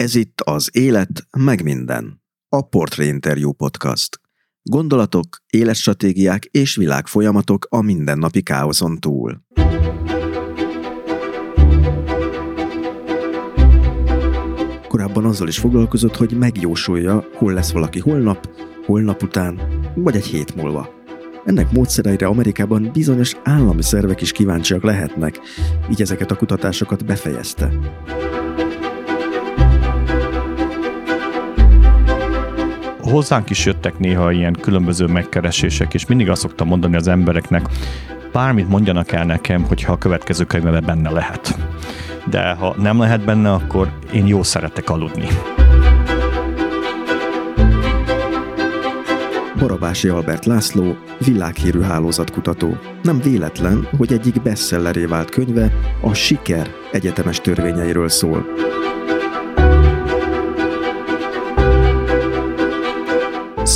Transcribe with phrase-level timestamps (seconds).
[0.00, 4.20] Ez itt az Élet meg minden, a Portrait Interview Podcast.
[4.62, 9.42] Gondolatok, életstratégiák és világfolyamatok a mindennapi káoszon túl.
[14.88, 18.48] Korábban azzal is foglalkozott, hogy megjósolja, hol lesz valaki holnap,
[18.86, 19.60] holnap után,
[19.94, 20.90] vagy egy hét múlva.
[21.44, 25.38] Ennek módszereire Amerikában bizonyos állami szervek is kíváncsiak lehetnek,
[25.90, 27.72] így ezeket a kutatásokat befejezte.
[33.10, 37.68] Hozzánk is jöttek néha ilyen különböző megkeresések, és mindig azt szoktam mondani az embereknek,
[38.32, 41.58] bármit mondjanak el nekem, hogyha a következő könyvben benne lehet.
[42.30, 45.26] De ha nem lehet benne, akkor én jó szeretek aludni.
[49.58, 52.76] Barabási Albert László, világhírű hálózatkutató.
[53.02, 58.46] Nem véletlen, hogy egyik bestselleré vált könyve a siker egyetemes törvényeiről szól.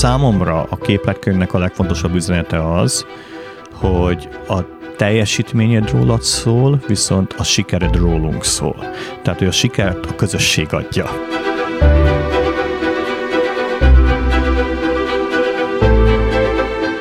[0.05, 3.07] Számomra a képletkönyvnek a legfontosabb üzenete az,
[3.73, 4.59] hogy a
[4.97, 8.77] teljesítményed rólad szól, viszont a sikered rólunk szól.
[9.23, 11.05] Tehát, hogy a sikert a közösség adja.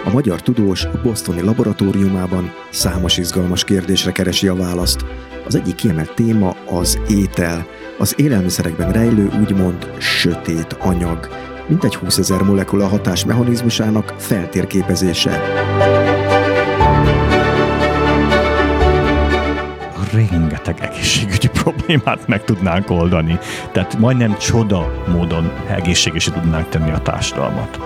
[0.05, 5.05] A magyar tudós a Bostoni laboratóriumában számos izgalmas kérdésre keresi a választ.
[5.45, 7.65] Az egyik kiemelt téma az étel,
[7.97, 15.41] az élelmiszerekben rejlő úgymond sötét anyag, mintegy 20 ezer molekula hatás mechanizmusának feltérképezése.
[20.63, 23.39] rengeteg egészségügyi problémát meg tudnánk oldani.
[23.71, 27.79] Tehát majdnem csoda módon egészségesé tudnánk tenni a társadalmat.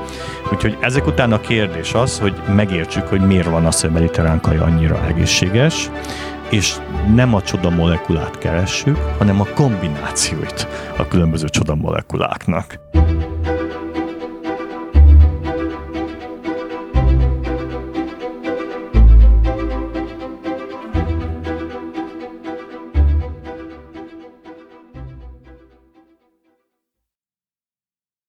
[0.54, 4.42] Úgyhogy ezek után a kérdés az, hogy megértsük, hogy miért van az, hogy a mediterrán
[4.42, 5.90] kaja annyira egészséges,
[6.50, 6.76] és
[7.16, 10.68] nem a csoda molekulát keressük, hanem a kombinációit
[10.98, 12.80] a különböző csoda molekuláknak.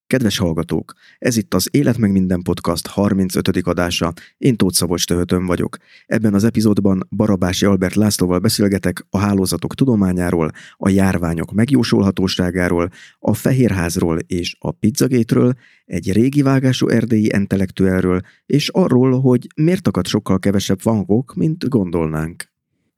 [0.08, 3.48] Kedves hallgatók, ez itt az Élet meg minden podcast 35.
[3.48, 4.12] adása.
[4.38, 5.76] Én Tóth Szabolcs Töhötön vagyok.
[6.06, 14.18] Ebben az epizódban Barabási Albert Lászlóval beszélgetek a hálózatok tudományáról, a járványok megjósolhatóságáról, a Fehérházról
[14.18, 15.54] és a pizzagétről,
[15.84, 22.47] egy régi vágású erdélyi intellektuelről, és arról, hogy miért akad sokkal kevesebb vangok, mint gondolnánk.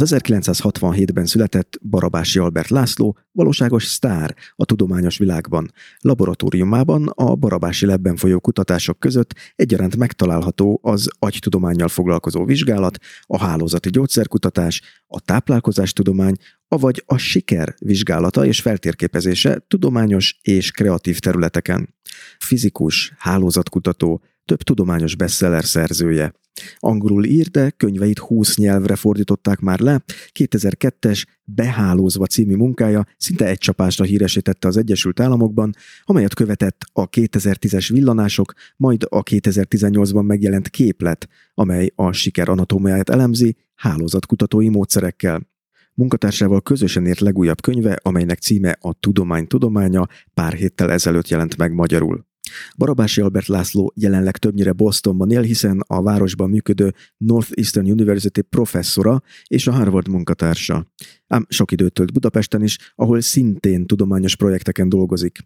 [0.00, 5.72] Az 1967-ben született Barabási Albert László valóságos sztár a tudományos világban.
[6.00, 13.90] Laboratóriumában a Barabási lebben folyó kutatások között egyaránt megtalálható az agytudományjal foglalkozó vizsgálat, a hálózati
[13.90, 16.36] gyógyszerkutatás, a táplálkozástudomány,
[16.68, 21.94] avagy a siker vizsgálata és feltérképezése tudományos és kreatív területeken.
[22.38, 26.32] Fizikus, hálózatkutató, több tudományos bestseller szerzője.
[26.78, 30.02] Angolul ír, de könyveit 20 nyelvre fordították már le.
[30.38, 37.88] 2002-es Behálózva című munkája szinte egy csapásra híresítette az Egyesült Államokban, amelyet követett a 2010-es
[37.92, 45.46] villanások, majd a 2018-ban megjelent képlet, amely a siker anatómiáját elemzi hálózatkutatói módszerekkel.
[45.94, 51.72] Munkatársával közösen írt legújabb könyve, amelynek címe a Tudomány tudománya pár héttel ezelőtt jelent meg
[51.72, 52.27] magyarul.
[52.76, 59.66] Barabási Albert László jelenleg többnyire Bostonban él, hiszen a városban működő Northeastern University professzora és
[59.66, 60.86] a Harvard munkatársa.
[61.26, 65.38] Ám sok időt tölt Budapesten is, ahol szintén tudományos projekteken dolgozik.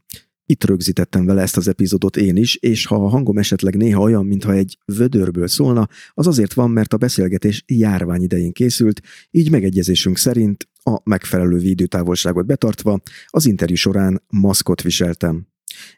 [0.46, 4.26] Itt rögzítettem vele ezt az epizódot én is, és ha a hangom esetleg néha olyan,
[4.26, 9.00] mintha egy vödörből szólna, az azért van, mert a beszélgetés járvány idején készült,
[9.30, 15.46] így megegyezésünk szerint a megfelelő védőtávolságot betartva, az interjú során maszkot viseltem.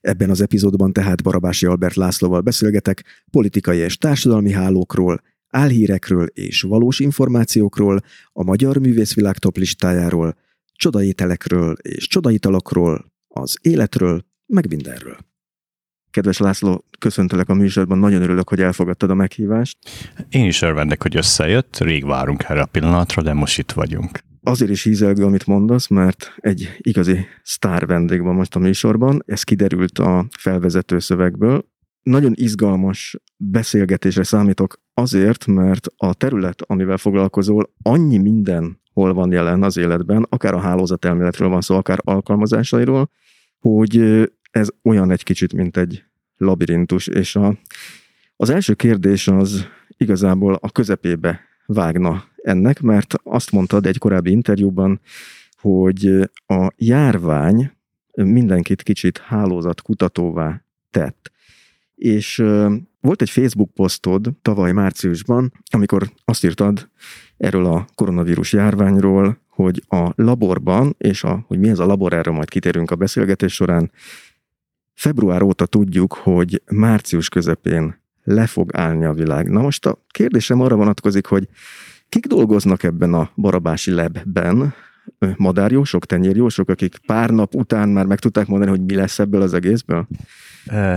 [0.00, 7.00] Ebben az epizódban tehát Barabási Albert Lászlóval beszélgetek politikai és társadalmi hálókról, álhírekről és valós
[7.00, 8.00] információkról,
[8.32, 10.36] a magyar művészvilág top listájáról,
[10.72, 15.16] csodaételekről és csodaitalokról, az életről, meg mindenről.
[16.10, 19.78] Kedves László, köszöntelek a műsorban, nagyon örülök, hogy elfogadtad a meghívást.
[20.28, 24.18] Én is örvendek, hogy összejött, rég várunk erre a pillanatra, de most itt vagyunk.
[24.46, 29.42] Azért is hízelgő, amit mondasz, mert egy igazi sztár vendég van most a műsorban, ez
[29.42, 31.68] kiderült a felvezető szövegből.
[32.02, 39.62] Nagyon izgalmas beszélgetésre számítok azért, mert a terület, amivel foglalkozol, annyi minden hol van jelen
[39.62, 43.10] az életben, akár a hálózatelméletről van szó, akár alkalmazásairól,
[43.58, 43.98] hogy
[44.50, 46.04] ez olyan egy kicsit, mint egy
[46.36, 47.58] labirintus, és a,
[48.36, 49.66] az első kérdés az
[49.96, 55.00] igazából a közepébe vágna ennek, mert azt mondtad egy korábbi interjúban,
[55.60, 57.70] hogy a járvány
[58.14, 61.32] mindenkit kicsit hálózatkutatóvá tett.
[61.94, 62.36] És
[63.00, 66.88] volt egy Facebook posztod tavaly márciusban, amikor azt írtad
[67.36, 72.34] erről a koronavírus járványról, hogy a laborban, és a, hogy mi ez a labor, erről
[72.34, 73.90] majd kitérünk a beszélgetés során,
[74.94, 79.50] február óta tudjuk, hogy március közepén le fog állni a világ.
[79.50, 81.48] Na most a kérdésem arra vonatkozik, hogy
[82.14, 84.74] kik dolgoznak ebben a barabási lebben,
[85.36, 89.54] madárjósok, tenyérjósok, akik pár nap után már meg tudták mondani, hogy mi lesz ebből az
[89.54, 90.06] egészből?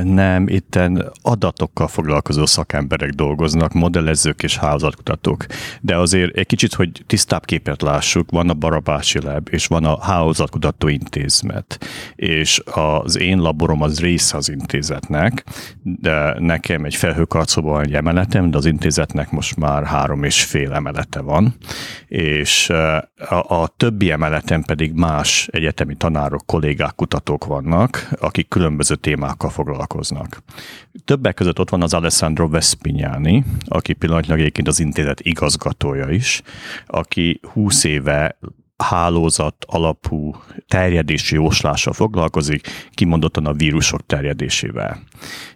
[0.03, 5.45] Nem, itten adatokkal foglalkozó szakemberek dolgoznak, modellezők és hálózatkutatók.
[5.81, 10.03] De azért egy kicsit, hogy tisztább képet lássuk, van a Barabási Lab, és van a
[10.03, 11.85] Hálózatkutató Intézet.
[12.15, 15.43] És az én laborom az része az intézetnek,
[15.83, 21.19] de nekem egy felhőkarcóban egy emeletem, de az intézetnek most már három és fél emelete
[21.19, 21.55] van.
[22.07, 29.49] És a, a többi emeleten pedig más egyetemi tanárok, kollégák, kutatók vannak, akik különböző témákkal
[29.57, 30.43] foglalkoznak.
[31.05, 36.41] Többek között ott van az Alessandro Vespignani, aki pillanatnyilag egyébként az intézet igazgatója is,
[36.85, 38.37] aki 20 éve
[38.77, 40.35] hálózat alapú
[40.67, 45.03] terjedési jóslással foglalkozik, kimondottan a vírusok terjedésével.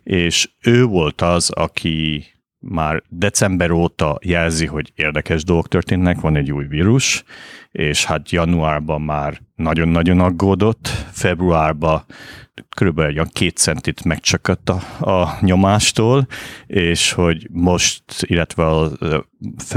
[0.04, 2.26] És ő volt az, aki
[2.60, 7.24] már december óta jelzi, hogy érdekes dolgok történnek, van egy új vírus,
[7.72, 12.04] és hát januárban már nagyon-nagyon aggódott, februárban
[12.76, 16.28] körülbelül olyan két centit megcsökkött a, a nyomástól,
[16.68, 19.26] és hogy most, illetve a, a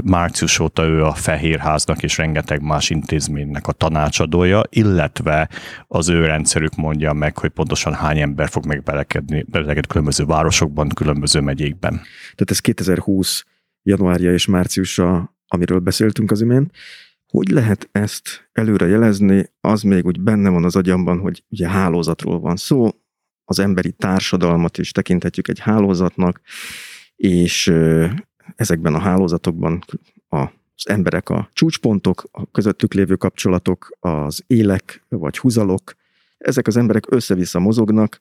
[0.04, 5.48] március óta ő a Fehérháznak és rengeteg más intézménynek a tanácsadója, illetve
[5.86, 11.40] az ő rendszerük mondja meg, hogy pontosan hány ember fog megbelekedni belekedni különböző városokban, különböző
[11.40, 11.92] megyékben.
[12.20, 13.44] Tehát ez 2020
[13.82, 16.70] januárja és márciusa, amiről beszéltünk az imént,
[17.34, 19.52] hogy lehet ezt előre jelezni?
[19.60, 22.90] Az még úgy benne van az agyamban, hogy ugye hálózatról van szó,
[23.44, 26.40] az emberi társadalmat is tekinthetjük egy hálózatnak,
[27.16, 27.72] és
[28.56, 29.84] ezekben a hálózatokban
[30.28, 35.94] az emberek a csúcspontok, a közöttük lévő kapcsolatok, az élek vagy húzalok,
[36.38, 38.18] ezek az emberek össze-vissza mozognak,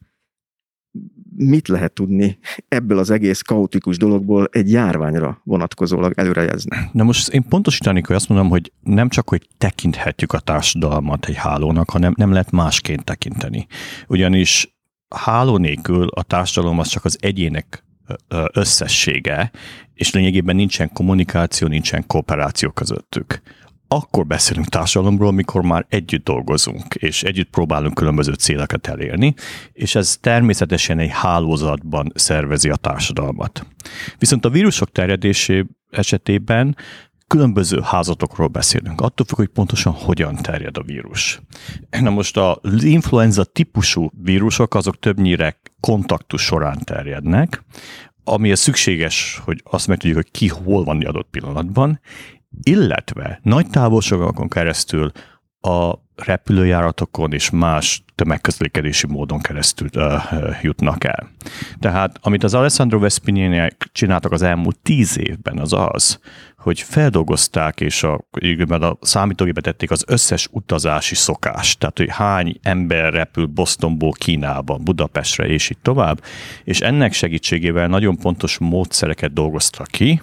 [1.36, 2.38] mit lehet tudni
[2.68, 6.78] ebből az egész kaotikus dologból egy járványra vonatkozólag előrejelzni?
[6.92, 11.36] Na most én pontosítanék, hogy azt mondom, hogy nem csak, hogy tekinthetjük a társadalmat egy
[11.36, 13.68] hálónak, hanem nem lehet másként tekinteni.
[14.08, 14.76] Ugyanis
[15.16, 17.84] háló nélkül a társadalom az csak az egyének
[18.54, 19.52] összessége,
[19.94, 23.42] és lényegében nincsen kommunikáció, nincsen kooperáció közöttük
[23.96, 29.34] akkor beszélünk társadalomról, mikor már együtt dolgozunk, és együtt próbálunk különböző célokat elérni,
[29.74, 33.66] és ez természetesen egy hálózatban szervezi a társadalmat.
[34.18, 36.76] Viszont a vírusok terjedésé esetében
[37.28, 41.42] különböző házatokról beszélünk, attól függ, hogy pontosan hogyan terjed a vírus.
[41.90, 47.64] Na most az influenza típusú vírusok azok többnyire kontaktus során terjednek,
[48.24, 52.00] ami szükséges, hogy azt meg tudjuk, hogy ki hol van adott pillanatban,
[52.64, 55.12] illetve nagy távolságokon keresztül
[55.62, 60.24] a repülőjáratokon és más tömegközlekedési módon keresztül uh,
[60.62, 61.30] jutnak el.
[61.80, 66.20] Tehát amit az Alessandro Vespiniani csináltak az elmúlt tíz évben, az az,
[66.64, 68.26] hogy feldolgozták, és a,
[68.70, 75.48] a számítógépbe tették az összes utazási szokást, tehát hogy hány ember repül Bostonból Kínába, Budapestre,
[75.48, 76.24] és így tovább,
[76.64, 80.22] és ennek segítségével nagyon pontos módszereket dolgoztak ki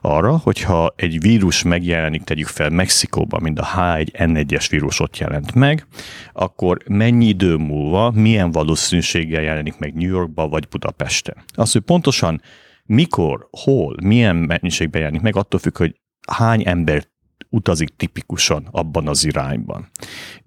[0.00, 5.86] arra, hogyha egy vírus megjelenik, tegyük fel Mexikóban, mint a H1N1-es vírus ott jelent meg,
[6.32, 11.36] akkor mennyi idő múlva, milyen valószínűséggel jelenik meg New Yorkba vagy Budapesten.
[11.54, 12.40] Az, hogy pontosan
[12.84, 17.04] mikor, hol, milyen mennyiségben jelenik meg, attól függ, hogy hány ember
[17.48, 19.90] utazik tipikusan abban az irányban.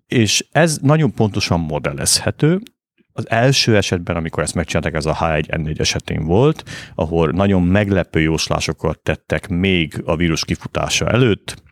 [0.07, 2.61] És ez nagyon pontosan modellezhető,
[3.17, 6.63] az első esetben, amikor ezt megcsinálták, ez a H1N4 esetén volt,
[6.95, 11.63] ahol nagyon meglepő jóslásokat tettek még a vírus kifutása előtt,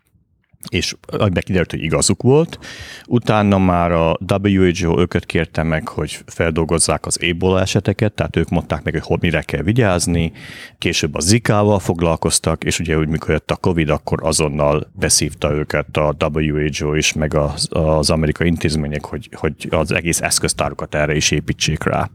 [0.70, 0.96] és
[1.40, 2.60] kiderült, hogy igazuk volt.
[3.08, 8.84] Utána már a WHO őket kérte meg, hogy feldolgozzák az ebola eseteket, tehát ők mondták
[8.84, 10.32] meg, hogy mire kell vigyázni.
[10.78, 15.98] Később a Zika-val foglalkoztak, és ugye úgy, mikor jött a Covid, akkor azonnal beszívta őket
[15.98, 21.32] a WHO is, meg az, az amerikai intézmények, hogy, hogy az egész eszköztárukat erre is
[21.32, 22.10] építsék rá.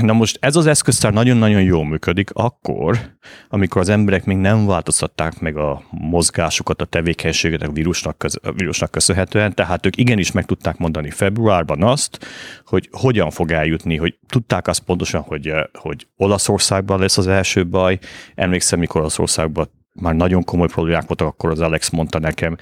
[0.00, 3.16] Na most ez az eszköztár nagyon-nagyon jól működik akkor,
[3.48, 8.90] amikor az emberek még nem változtatták meg a mozgásukat, a tevékenységet a vírusnak, köz, vírusnak
[8.90, 12.26] köszönhetően, tehát ők igenis meg tudták mondani februárban azt,
[12.64, 17.98] hogy hogyan fog eljutni, hogy tudták azt pontosan, hogy, hogy Olaszországban lesz az első baj.
[18.34, 22.56] Emlékszem, mikor Olaszországban már nagyon komoly problémák voltak, akkor az Alex mondta nekem,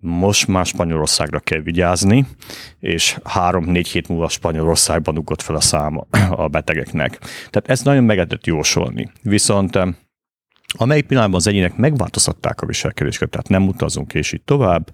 [0.00, 2.26] most már Spanyolországra kell vigyázni,
[2.80, 7.18] és három-négy hét múlva Spanyolországban ugrott fel a száma a betegeknek.
[7.20, 9.10] Tehát ezt nagyon meg lehetett jósolni.
[9.22, 9.78] Viszont
[10.76, 14.92] amelyik pillanatban az egyének megváltoztatták a viselkedésüket, tehát nem utazunk és így tovább,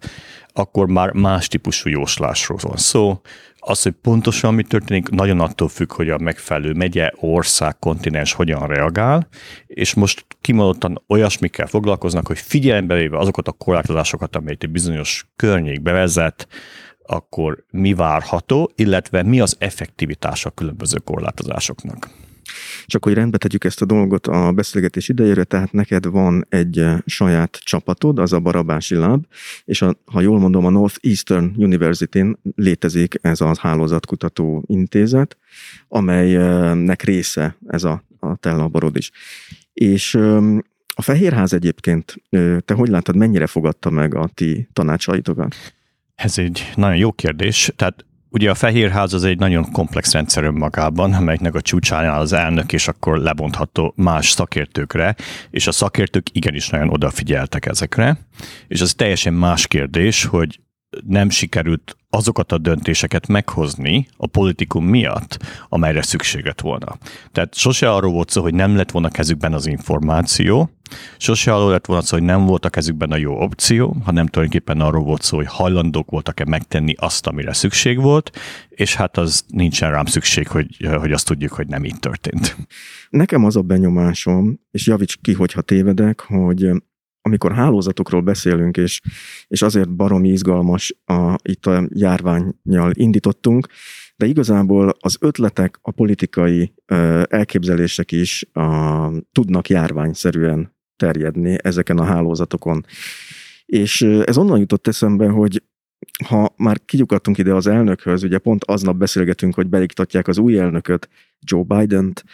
[0.52, 3.20] akkor már más típusú jóslásról van szó.
[3.58, 8.66] Az, hogy pontosan mi történik, nagyon attól függ, hogy a megfelelő megye, ország, kontinens hogyan
[8.66, 9.28] reagál,
[9.66, 15.82] és most kimondottan olyasmikkel foglalkoznak, hogy figyelembe véve azokat a korlátozásokat, amelyet egy bizonyos környék
[15.82, 16.48] bevezet,
[17.06, 22.08] akkor mi várható, illetve mi az effektivitása a különböző korlátozásoknak.
[22.86, 26.98] Csak hogy rendbe tegyük ezt a dolgot a beszélgetés idejére, tehát neked van egy eh,
[27.06, 29.24] saját csapatod, az a Barabási Lab,
[29.64, 35.36] és a, ha jól mondom, a Northeastern University-n létezik ez a hálózatkutató intézet,
[35.88, 39.10] amelynek része ez a, a te laborod is.
[39.72, 40.14] És
[40.94, 42.14] a Fehérház egyébként,
[42.64, 45.54] te hogy látod, mennyire fogadta meg a ti tanácsaitokat?
[46.14, 47.72] Ez egy nagyon jó kérdés.
[47.76, 52.72] Tehát Ugye a Fehérház az egy nagyon komplex rendszer önmagában, amelynek a csúcsán az elnök,
[52.72, 55.16] és akkor lebontható más szakértőkre,
[55.50, 58.18] és a szakértők igenis nagyon odafigyeltek ezekre,
[58.68, 60.60] és az teljesen más kérdés, hogy
[61.06, 66.98] nem sikerült azokat a döntéseket meghozni a politikum miatt, amelyre szükség lett volna.
[67.32, 70.70] Tehát sose arról volt szó, hogy nem lett volna kezükben az információ,
[71.16, 74.80] sose arról lett volna szó, hogy nem volt a kezükben a jó opció, hanem tulajdonképpen
[74.80, 79.90] arról volt szó, hogy hajlandók voltak-e megtenni azt, amire szükség volt, és hát az nincsen
[79.90, 82.56] rám szükség, hogy, hogy azt tudjuk, hogy nem így történt.
[83.10, 86.70] Nekem az a benyomásom, és javíts ki, hogyha tévedek, hogy
[87.22, 89.00] amikor hálózatokról beszélünk, és,
[89.48, 93.66] és azért baromi izgalmas a, itt a járványjal indítottunk,
[94.16, 96.74] de igazából az ötletek, a politikai
[97.28, 102.84] elképzelések is a, tudnak járványszerűen terjedni ezeken a hálózatokon.
[103.66, 105.62] És ez onnan jutott eszembe, hogy
[106.24, 111.08] ha már kigyukadtunk ide az elnökhöz, ugye pont aznap beszélgetünk, hogy beiktatják az új elnököt,
[111.40, 112.24] Joe Biden-t,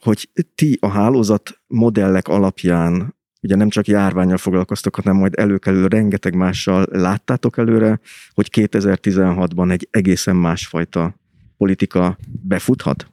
[0.00, 6.34] hogy ti a hálózat modellek alapján ugye nem csak járványjal foglalkoztok, hanem majd előkelő rengeteg
[6.34, 8.00] mással láttátok előre,
[8.30, 11.14] hogy 2016-ban egy egészen másfajta
[11.56, 13.11] politika befuthat?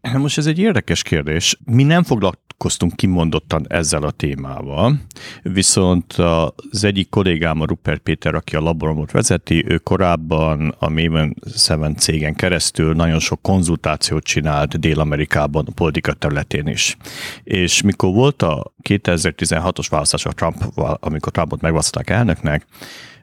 [0.00, 1.58] Most ez egy érdekes kérdés.
[1.64, 5.00] Mi nem foglalkoztunk kimondottan ezzel a témával,
[5.42, 11.36] viszont az egyik kollégám, a Rupert Péter, aki a laboromot vezeti, ő korábban a Maven
[11.66, 16.96] 7 cégen keresztül nagyon sok konzultációt csinált Dél-Amerikában a politika területén is.
[17.42, 22.66] És mikor volt a 2016-os választás a Trump, amikor Trumpot megválasztották elnöknek,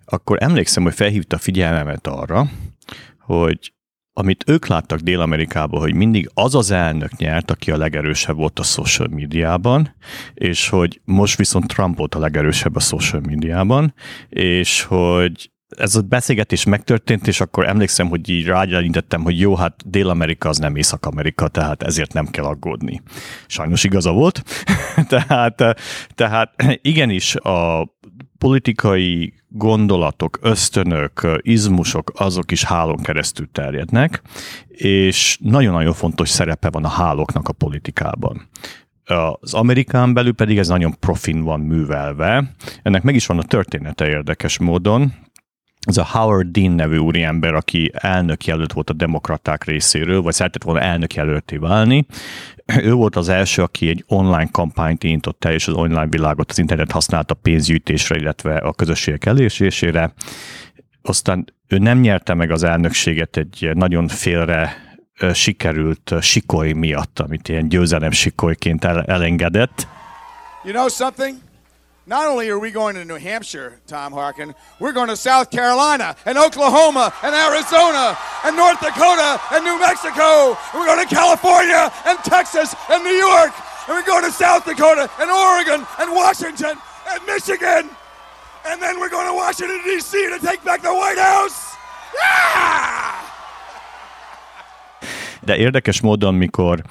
[0.05, 2.49] akkor emlékszem, hogy felhívta figyelmemet arra,
[3.19, 3.71] hogy
[4.17, 8.63] amit ők láttak Dél-Amerikában, hogy mindig az az elnök nyert, aki a legerősebb volt a
[8.63, 9.95] social médiában,
[10.33, 13.93] és hogy most viszont Trump volt a legerősebb a social médiában,
[14.29, 19.89] és hogy ez a beszélgetés megtörtént, és akkor emlékszem, hogy így rágyalintettem, hogy jó, hát
[19.89, 23.01] Dél-Amerika az nem Észak-Amerika, tehát ezért nem kell aggódni.
[23.47, 24.43] Sajnos igaza volt.
[25.09, 25.63] tehát,
[26.15, 27.89] tehát igenis a
[28.37, 34.21] politikai gondolatok, ösztönök, izmusok, azok is hálón keresztül terjednek,
[34.67, 38.49] és nagyon-nagyon fontos szerepe van a hálóknak a politikában.
[39.39, 42.55] Az Amerikán belül pedig ez nagyon profin van művelve.
[42.83, 45.13] Ennek meg is van a története érdekes módon
[45.87, 50.63] ez a Howard Dean nevű úriember, aki elnök jelölt volt a demokraták részéről, vagy szeretett
[50.63, 52.05] volna elnök jelölté válni.
[52.81, 56.57] Ő volt az első, aki egy online kampányt indított el, és az online világot, az
[56.57, 60.13] internet használta pénzgyűjtésre, illetve a közösségek elérésére.
[61.01, 64.75] Aztán ő nem nyerte meg az elnökséget egy nagyon félre
[65.33, 69.87] sikerült sikoly miatt, amit ilyen győzelem sikolyként elengedett.
[70.63, 71.35] You know something?
[72.07, 76.15] Not only are we going to New Hampshire, Tom Harkin, we're going to South Carolina
[76.25, 80.55] and Oklahoma and Arizona and North Dakota and New Mexico.
[80.55, 83.51] And we're going to California and Texas and New York.
[83.87, 87.89] And we're going to South Dakota and Oregon and Washington and Michigan.
[88.65, 90.29] And then we're going to Washington, D.C.
[90.29, 91.75] to take back the White House.
[92.15, 93.15] Yeah!
[95.45, 96.83] De érdekes módon, mikor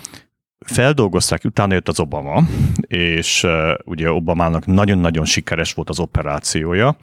[0.66, 2.42] feldolgozták, utána jött az Obama,
[2.87, 3.46] és
[3.85, 6.96] ugye Obamának nagyon-nagyon sikeres volt az operációja,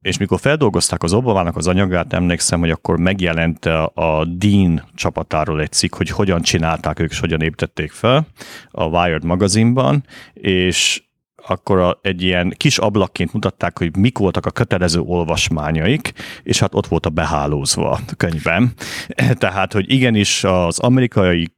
[0.00, 5.72] és mikor feldolgozták az Obamának az anyagát, emlékszem, hogy akkor megjelent a Dean csapatáról egy
[5.72, 8.26] cikk, hogy hogyan csinálták ők, és hogyan építették fel
[8.70, 11.05] a Wired magazinban, és
[11.48, 16.12] akkor a, egy ilyen kis ablakként mutatták, hogy mik voltak a kötelező olvasmányaik,
[16.42, 18.72] és hát ott volt a behálózva a könyvben.
[19.38, 21.48] Tehát, hogy igenis az amerikai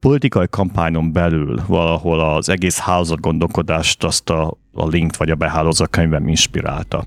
[0.00, 5.84] politikai kampányon belül valahol az egész hálózat gondolkodást azt a, a linkt vagy a behálózó
[5.90, 7.06] könyvben inspirálta.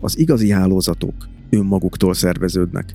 [0.00, 1.14] Az igazi hálózatok
[1.50, 2.94] önmaguktól szerveződnek.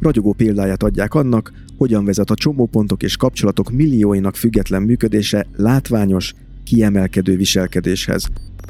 [0.00, 6.34] Ragyogó példáját adják annak, hogyan vezet a csomópontok és kapcsolatok millióinak független működése látványos,
[6.64, 8.28] kiemelkedő viselkedéshez.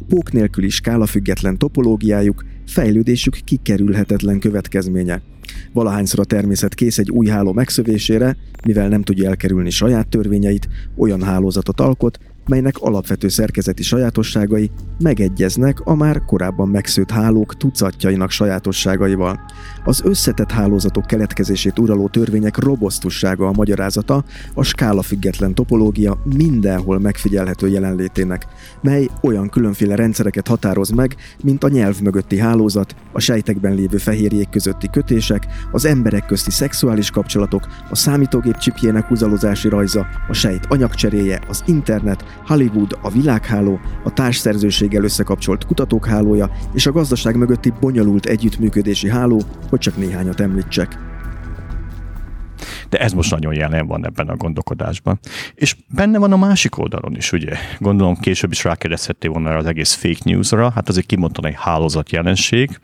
[0.08, 5.22] Pók nélküli skálafüggetlen topológiájuk, fejlődésük kikerülhetetlen következménye.
[5.72, 11.22] Valahányszor a természet kész egy új háló megszövésére, mivel nem tudja elkerülni saját törvényeit, olyan
[11.22, 19.40] hálózatot alkot, melynek alapvető szerkezeti sajátosságai megegyeznek a már korábban megszőtt hálók tucatjainak sajátosságaival.
[19.84, 27.68] Az összetett hálózatok keletkezését uraló törvények robosztussága a magyarázata a skála független topológia mindenhol megfigyelhető
[27.68, 28.46] jelenlétének,
[28.82, 34.48] mely olyan különféle rendszereket határoz meg, mint a nyelv mögötti hálózat, a sejtekben lévő fehérjék
[34.48, 41.40] közötti kötések, az emberek közti szexuális kapcsolatok, a számítógép csipjének húzalozási rajza, a sejt anyagcseréje,
[41.48, 48.26] az internet, Hollywood, a világháló, a társszerzőséggel összekapcsolt kutatók hálója és a gazdaság mögötti bonyolult
[48.26, 50.98] együttműködési háló, hogy csak néhányat említsek
[52.90, 55.18] de ez most nagyon jelen van ebben a gondolkodásban.
[55.54, 57.56] És benne van a másik oldalon is, ugye.
[57.78, 62.78] Gondolom később is rákérdezhettél volna az egész fake newsra, hát azért kimondtan egy hálózat jelenség,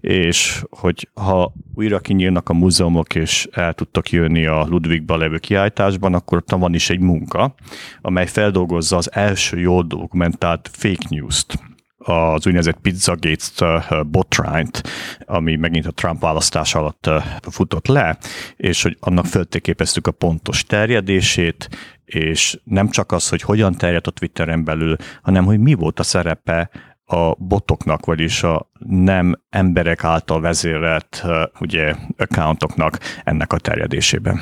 [0.00, 6.14] és hogy ha újra kinyílnak a múzeumok, és el tudtak jönni a Ludwigba levő kiállításban,
[6.14, 7.54] akkor ott van is egy munka,
[8.00, 11.75] amely feldolgozza az első jól dokumentált fake news-t
[12.06, 14.82] az úgynevezett Pizzagate botrányt,
[15.24, 17.10] ami megint a Trump választás alatt
[17.50, 18.18] futott le,
[18.56, 21.68] és hogy annak föltéképeztük a pontos terjedését,
[22.04, 26.02] és nem csak az, hogy hogyan terjedt a Twitteren belül, hanem hogy mi volt a
[26.02, 26.70] szerepe
[27.04, 31.24] a botoknak, vagyis a nem emberek által vezérelt
[31.60, 34.40] ugye, accountoknak ennek a terjedésében.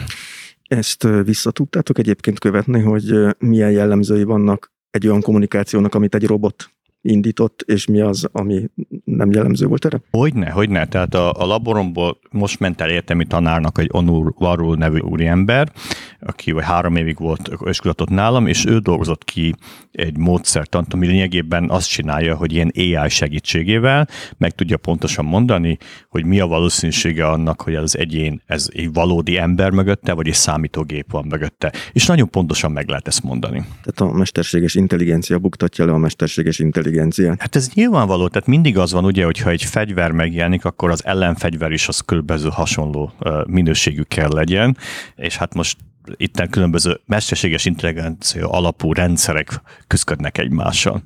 [0.62, 6.73] Ezt vissza tudtátok egyébként követni, hogy milyen jellemzői vannak egy olyan kommunikációnak, amit egy robot
[7.04, 8.70] indított, és mi az, ami
[9.04, 10.00] nem jellemző volt erre?
[10.10, 10.86] Hogyne, hogyne.
[10.86, 15.72] Tehát a, a laboromból most ment el értelmi tanárnak egy Onur Varul nevű úriember,
[16.20, 19.54] aki vagy három évig volt öskulatott nálam, és ő dolgozott ki
[19.92, 26.24] egy módszertant, ami lényegében azt csinálja, hogy ilyen AI segítségével meg tudja pontosan mondani, hogy
[26.24, 31.10] mi a valószínűsége annak, hogy az egyén, ez egy valódi ember mögötte, vagy egy számítógép
[31.10, 31.72] van mögötte.
[31.92, 33.64] És nagyon pontosan meg lehet ezt mondani.
[33.82, 36.58] Tehát a mesterséges intelligencia buktatja le a mesterséges
[36.94, 37.40] intelligenciát.
[37.40, 41.72] Hát ez nyilvánvaló, tehát mindig az van ugye, hogyha egy fegyver megjelenik, akkor az ellenfegyver
[41.72, 43.12] is az körülbelül hasonló
[43.46, 44.76] minőségű kell legyen,
[45.16, 45.76] és hát most
[46.16, 51.02] itt különböző mesterséges intelligencia alapú rendszerek küzdködnek egymással.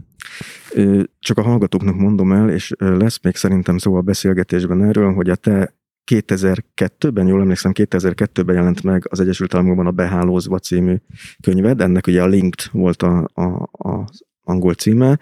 [1.19, 5.35] Csak a hallgatóknak mondom el, és lesz még szerintem szó a beszélgetésben erről, hogy a
[5.35, 5.77] te
[6.11, 10.97] 2002-ben, jól emlékszem, 2002-ben jelent meg az Egyesült Államokban a Behálózva című
[11.41, 14.05] könyved, ennek ugye a Linked volt a, a, a
[14.49, 15.19] angol címe.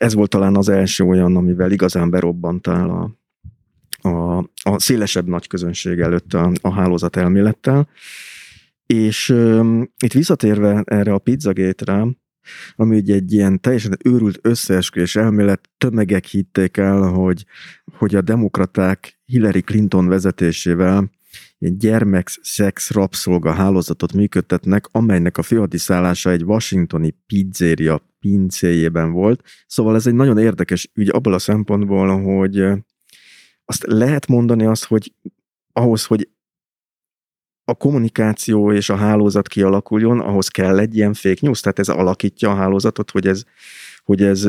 [0.00, 3.18] Ez volt talán az első olyan, amivel igazán berobbantál a,
[4.08, 7.88] a, a szélesebb nagy közönség előtt a, a hálózat elmélettel.
[8.86, 12.06] És um, itt visszatérve erre a pizzagétre,
[12.74, 17.44] ami ugye egy ilyen teljesen őrült összeesküvés elmélet, tömegek hitték el, hogy,
[17.96, 21.10] hogy a demokraták Hillary Clinton vezetésével
[21.58, 29.42] egy gyermekszex rabszolga hálózatot működtetnek, amelynek a főhadiszállása egy washingtoni pizzeria pincéjében volt.
[29.66, 32.64] Szóval ez egy nagyon érdekes ügy abból a szempontból, hogy
[33.64, 35.12] azt lehet mondani azt, hogy
[35.72, 36.28] ahhoz, hogy
[37.64, 42.50] a kommunikáció és a hálózat kialakuljon, ahhoz kell egy ilyen fake news, tehát ez alakítja
[42.50, 43.42] a hálózatot, hogy ez,
[44.04, 44.48] hogy ez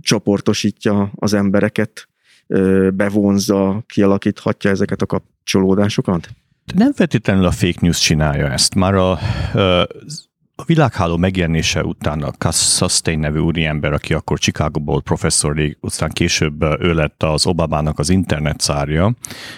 [0.00, 2.08] csoportosítja az embereket,
[2.94, 6.28] bevonza, kialakíthatja ezeket a kapcsolódásokat?
[6.74, 8.74] Nem feltétlenül a fake news csinálja ezt.
[8.74, 9.18] Már a,
[10.60, 16.62] A világháló megjelenése után a Cass Sustain nevű úriember, aki akkor Chicago-ból professzor, aztán később
[16.62, 19.14] ő lett az Obamának az internet szárja,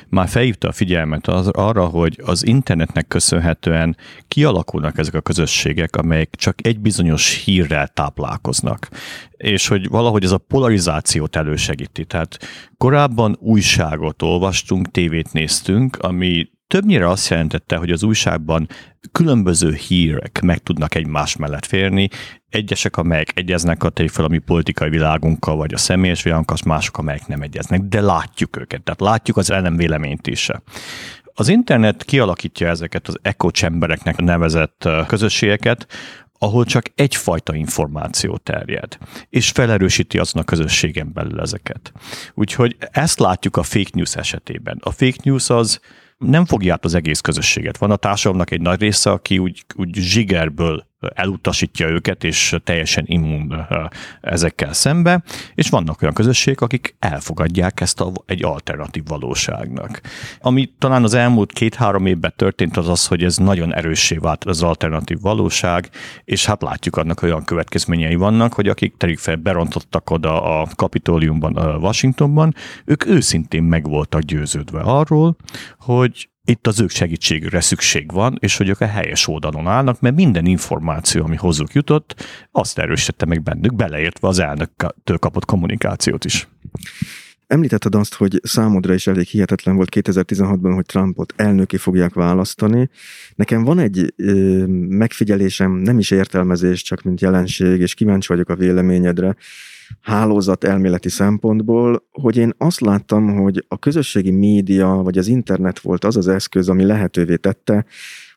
[0.08, 3.96] már felhívta a figyelmet az, arra, hogy az internetnek köszönhetően
[4.28, 8.88] kialakulnak ezek a közösségek, amelyek csak egy bizonyos hírrel táplálkoznak
[9.36, 12.04] és hogy valahogy ez a polarizációt elősegíti.
[12.04, 12.38] Tehát
[12.76, 18.68] korábban újságot olvastunk, tévét néztünk, ami többnyire azt jelentette, hogy az újságban
[19.12, 22.08] különböző hírek meg tudnak egymás mellett férni,
[22.48, 27.80] egyesek, amelyek egyeznek a tényfelami politikai világunkkal, vagy a személyes világunkkal, mások, amelyek nem egyeznek,
[27.80, 30.48] de látjuk őket, tehát látjuk az ellenvéleményt is.
[31.34, 35.86] Az internet kialakítja ezeket az echo chambereknek nevezett közösségeket,
[36.38, 41.92] ahol csak egyfajta információ terjed, és felerősíti azon a közösségen belül ezeket.
[42.34, 44.78] Úgyhogy ezt látjuk a fake news esetében.
[44.82, 45.80] A fake news az
[46.22, 47.76] nem fogja át az egész közösséget.
[47.78, 53.66] Van a társadalomnak egy nagy része, aki úgy, úgy zsigerből elutasítja őket, és teljesen immun
[54.20, 55.22] ezekkel szembe,
[55.54, 60.00] és vannak olyan közösségek, akik elfogadják ezt a, egy alternatív valóságnak.
[60.40, 64.62] Ami talán az elmúlt két-három évben történt, az az, hogy ez nagyon erőssé vált az
[64.62, 65.90] alternatív valóság,
[66.24, 71.56] és hát látjuk annak olyan következményei vannak, hogy akik terik fel berontottak oda a kapitóliumban,
[71.56, 75.36] a Washingtonban, ők őszintén meg voltak győződve arról,
[75.78, 80.14] hogy itt az ők segítségükre szükség van, és hogy ők a helyes oldalon állnak, mert
[80.14, 86.48] minden információ, ami hozzuk jutott, azt erősítette meg bennük, beleértve az elnöktől kapott kommunikációt is.
[87.52, 92.90] Említetted azt, hogy számodra is elég hihetetlen volt 2016-ban, hogy Trumpot elnöki fogják választani.
[93.34, 98.56] Nekem van egy ö, megfigyelésem, nem is értelmezés, csak mint jelenség, és kíváncsi vagyok a
[98.56, 99.36] véleményedre
[100.00, 106.04] hálózat elméleti szempontból, hogy én azt láttam, hogy a közösségi média vagy az internet volt
[106.04, 107.84] az az eszköz, ami lehetővé tette,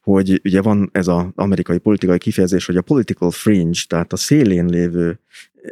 [0.02, 4.66] hogy ugye van ez az amerikai politikai kifejezés, hogy a political fringe, tehát a szélén
[4.66, 5.20] lévő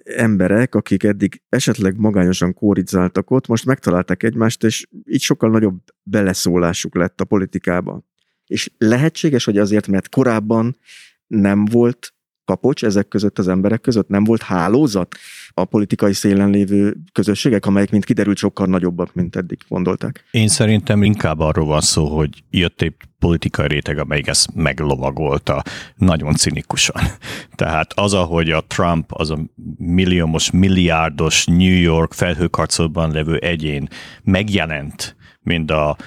[0.03, 6.95] emberek, akik eddig esetleg magányosan kórizáltak ott, most megtalálták egymást, és így sokkal nagyobb beleszólásuk
[6.95, 8.03] lett a politikába.
[8.47, 10.77] És lehetséges, hogy azért, mert korábban
[11.27, 12.13] nem volt
[12.45, 15.15] kapocs ezek között az emberek között, nem volt hálózat
[15.53, 20.23] a politikai szélen lévő közösségek, amelyek, mint kiderült, sokkal nagyobbak, mint eddig gondolták.
[20.31, 25.63] Én szerintem inkább arról van szó, hogy jött egy politikai réteg, amelyik ezt meglovagolta
[25.95, 27.01] nagyon cinikusan.
[27.55, 29.39] Tehát az, ahogy a Trump, az a
[29.77, 33.87] milliómos, milliárdos New York felhőkarcolban levő egyén
[34.23, 35.97] megjelent, mint a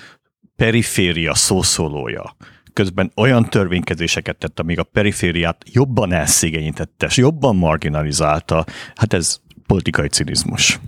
[0.57, 2.37] periféria szószólója,
[2.77, 10.09] közben olyan törvénykezéseket tett, amíg a perifériát jobban elszégényítette, és jobban marginalizálta, hát ez politikai
[10.09, 10.81] cinizmus.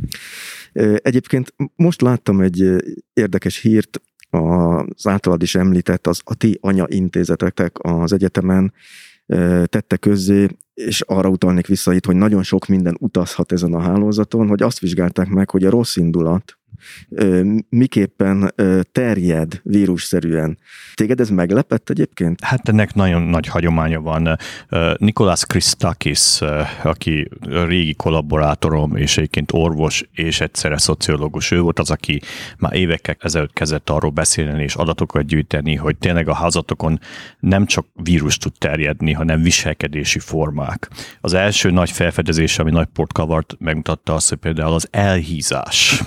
[0.97, 2.77] Egyébként most láttam egy
[3.13, 8.73] érdekes hírt, az általad is említett, az a ti anya intézetetek az egyetemen
[9.65, 14.49] tette közzé, és arra utalnék vissza itt, hogy nagyon sok minden utazhat ezen a hálózaton,
[14.49, 16.58] hogy azt vizsgálták meg, hogy a rossz indulat,
[17.69, 18.55] miképpen
[18.93, 20.59] terjed vírusszerűen.
[20.95, 22.45] Téged ez meglepett egyébként?
[22.45, 24.39] Hát ennek nagyon nagy hagyománya van.
[24.97, 26.39] Nikolás Christakis,
[26.83, 32.21] aki régi kollaborátorom, és egyébként orvos, és egyszerre szociológus, ő volt az, aki
[32.59, 37.01] már évekkel ezelőtt kezdett arról beszélni, és adatokat gyűjteni, hogy tényleg a házatokon
[37.41, 40.91] nem csak vírus tud terjedni, hanem viselkedési formák.
[41.21, 46.03] Az első nagy felfedezés, ami nagy port kavart, megmutatta azt, hogy például az elhízás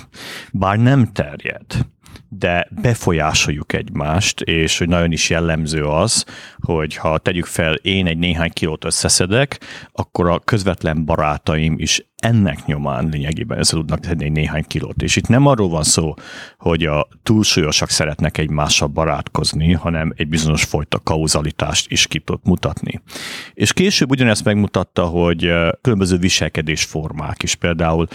[0.52, 1.66] bár nem terjed,
[2.30, 6.26] de befolyásoljuk egymást, és hogy nagyon is jellemző az,
[6.60, 9.60] hogy ha tegyük fel, én egy néhány kilót összeszedek,
[9.94, 15.02] akkor a közvetlen barátaim is ennek nyomán lényegében össze tudnak tenni egy néhány kilót.
[15.02, 16.14] És itt nem arról van szó,
[16.58, 23.02] hogy a túlsúlyosak szeretnek egymással barátkozni, hanem egy bizonyos fajta kauzalitást is ki tud mutatni.
[23.54, 28.08] És később ugyanezt megmutatta, hogy különböző viselkedésformák is, például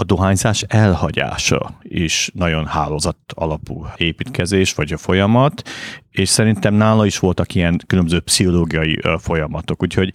[0.00, 5.68] a dohányzás elhagyása is nagyon hálózat alapú építkezés, vagy a folyamat,
[6.10, 10.14] és szerintem nála is voltak ilyen különböző pszichológiai folyamatok, úgyhogy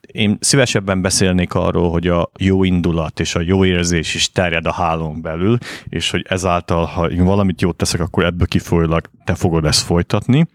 [0.00, 4.72] én szívesebben beszélnék arról, hogy a jó indulat és a jó érzés is terjed a
[4.72, 9.64] hálón belül, és hogy ezáltal, ha én valamit jót teszek, akkor ebből kifolyólag te fogod
[9.64, 10.46] ezt folytatni,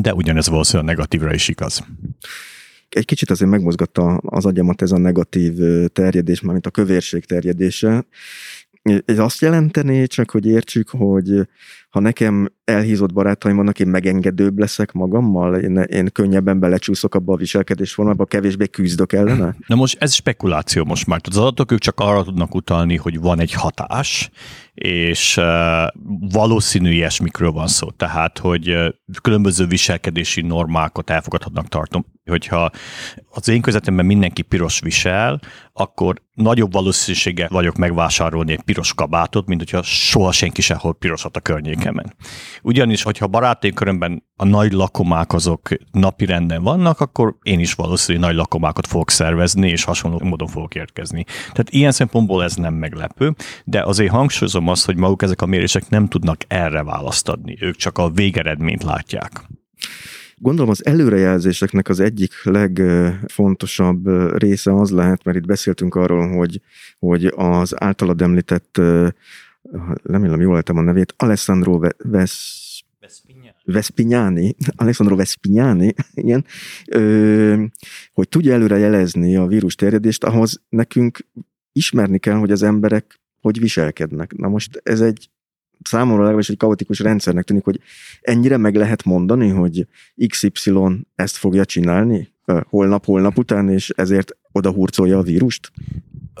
[0.00, 1.84] de ugyanez valószínűleg negatívra is igaz
[2.94, 5.52] egy kicsit azért megmozgatta az agyamat ez a negatív
[5.92, 8.04] terjedés, mármint a kövérség terjedése.
[9.04, 11.48] Ez azt jelenteni csak, hogy értsük, hogy,
[11.92, 17.36] ha nekem elhízott barátaim vannak, én megengedőbb leszek magammal, én, én könnyebben belecsúszok abba a
[17.36, 19.56] viselkedés formába, kevésbé küzdök ellene?
[19.66, 21.20] Na most ez spekuláció most már.
[21.22, 24.30] Az adatok ők csak arra tudnak utalni, hogy van egy hatás,
[24.74, 25.44] és uh,
[26.32, 27.90] valószínű ilyesmikről van szó.
[27.90, 28.88] Tehát, hogy uh,
[29.22, 32.04] különböző viselkedési normákat elfogadhatnak tartom.
[32.24, 32.70] Hogyha
[33.30, 35.40] az én közvetemben mindenki piros visel,
[35.72, 41.40] akkor nagyobb valószínűséggel vagyok megvásárolni egy piros kabátot, mint hogyha soha senki sehol pirosat a
[41.82, 42.14] környékemen.
[42.62, 48.28] Ugyanis, hogyha barátaim körömben a nagy lakomák azok napi renden vannak, akkor én is valószínűleg
[48.28, 51.24] nagy lakomákat fogok szervezni, és hasonló módon fogok érkezni.
[51.24, 55.88] Tehát ilyen szempontból ez nem meglepő, de azért hangsúlyozom azt, hogy maguk ezek a mérések
[55.88, 57.56] nem tudnak erre választ adni.
[57.60, 59.30] Ők csak a végeredményt látják.
[60.36, 64.06] Gondolom az előrejelzéseknek az egyik legfontosabb
[64.38, 66.60] része az lehet, mert itt beszéltünk arról, hogy,
[66.98, 68.80] hogy az általad említett,
[70.02, 72.60] remélem jól lettem a nevét, Alessandro Ves
[73.64, 76.44] Vespignani, Alessandro Vespignani, igen,
[76.86, 77.64] ö,
[78.12, 81.26] hogy tudja előre jelezni a vírus terjedést, ahhoz nekünk
[81.72, 84.36] ismerni kell, hogy az emberek hogy viselkednek.
[84.36, 85.30] Na most ez egy
[85.82, 87.80] számomra legalábbis egy kaotikus rendszernek tűnik, hogy
[88.20, 89.86] ennyire meg lehet mondani, hogy
[90.26, 92.32] XY ezt fogja csinálni
[92.68, 95.72] holnap, holnap után, és ezért oda hurcolja a vírust?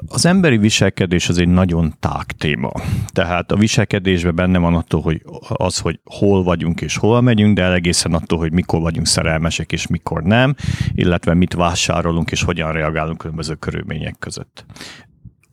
[0.06, 2.72] Az emberi viselkedés az egy nagyon tág téma.
[3.06, 7.72] Tehát a viselkedésben benne van attól, hogy az, hogy hol vagyunk és hol megyünk, de
[7.72, 10.54] egészen attól, hogy mikor vagyunk szerelmesek és mikor nem,
[10.94, 14.64] illetve mit vásárolunk és hogyan reagálunk különböző körülmények között.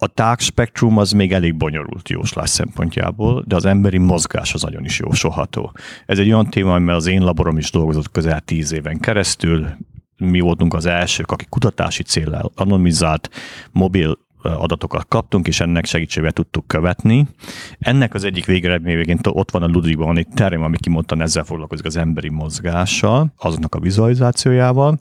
[0.02, 4.86] A tág spektrum az még elég bonyolult jóslás szempontjából, de az emberi mozgás az nagyon
[4.86, 5.71] is jósolható.
[6.06, 9.67] Ez egy olyan téma, amivel az én laborom is dolgozott közel tíz éven keresztül.
[10.17, 13.30] Mi voltunk az elsők, akik kutatási célral anonimizált
[13.71, 17.28] mobil adatokat kaptunk, és ennek segítségével tudtuk követni.
[17.80, 21.86] Ennek az egyik végeredményként ott van a Ludwigban van egy terem, ami kimondtan ezzel foglalkozik
[21.86, 24.99] az emberi mozgással, azoknak a vizualizációjával,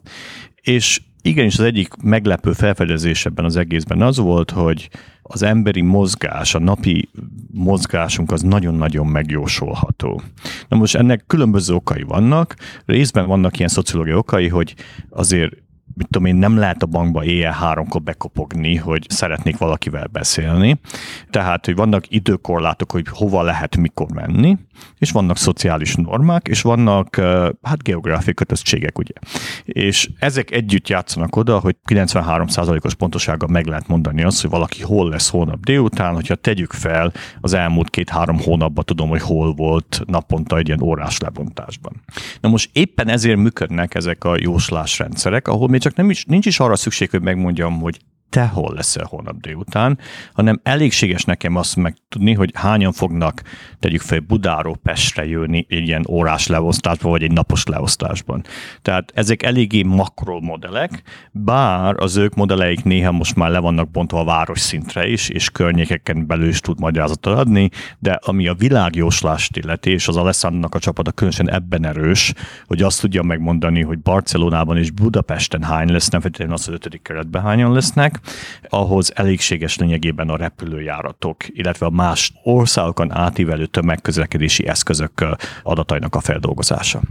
[0.61, 4.89] és igenis az egyik meglepő felfedezés ebben az egészben az volt, hogy
[5.21, 7.09] az emberi mozgás, a napi
[7.53, 10.21] mozgásunk az nagyon-nagyon megjósolható.
[10.67, 14.75] Na most ennek különböző okai vannak, részben vannak ilyen szociológiai okai, hogy
[15.09, 15.55] azért
[15.99, 20.79] mit tudom én, nem lehet a bankba éjjel háromkor bekopogni, hogy szeretnék valakivel beszélni.
[21.29, 24.57] Tehát, hogy vannak időkorlátok, hogy hova lehet mikor menni,
[24.97, 27.15] és vannak szociális normák, és vannak
[27.61, 29.13] hát geográfiai kötöztségek, ugye.
[29.63, 35.09] És ezek együtt játszanak oda, hogy 93%-os pontosággal meg lehet mondani azt, hogy valaki hol
[35.09, 40.57] lesz holnap délután, hogyha tegyük fel az elmúlt két-három hónapban tudom, hogy hol volt naponta
[40.57, 42.01] egy ilyen órás lebontásban.
[42.41, 46.59] Na most éppen ezért működnek ezek a jóslásrendszerek, ahol még csak nem is, nincs is
[46.59, 47.99] arra szükség, hogy megmondjam, hogy
[48.29, 49.99] te hol leszel holnap délután,
[50.33, 53.41] hanem elégséges nekem azt megtudni, hogy hányan fognak,
[53.79, 58.43] tegyük fel, Budáról Pestre jönni egy ilyen órás leosztásban, vagy egy napos leosztásban.
[58.81, 64.23] Tehát ezek eléggé makromodellek, bár az ők modelleik néha most már le vannak bontva a
[64.23, 69.91] város szintre is, és környékeken belül is tud magyarázatot adni, de ami a világjóslást illeti,
[69.91, 72.33] és az Alessandnak a csapata különösen ebben erős,
[72.65, 77.41] hogy azt tudja megmondani, hogy Barcelonában és Budapesten hány lesz, nem feltétlenül az, ötödik keretben
[77.41, 78.18] hányan lesznek,
[78.69, 85.25] ahhoz elégséges lényegében a repülőjáratok, illetve a más országokon átívelő tömegközlekedési eszközök
[85.63, 87.01] adatainak a feldolgozása.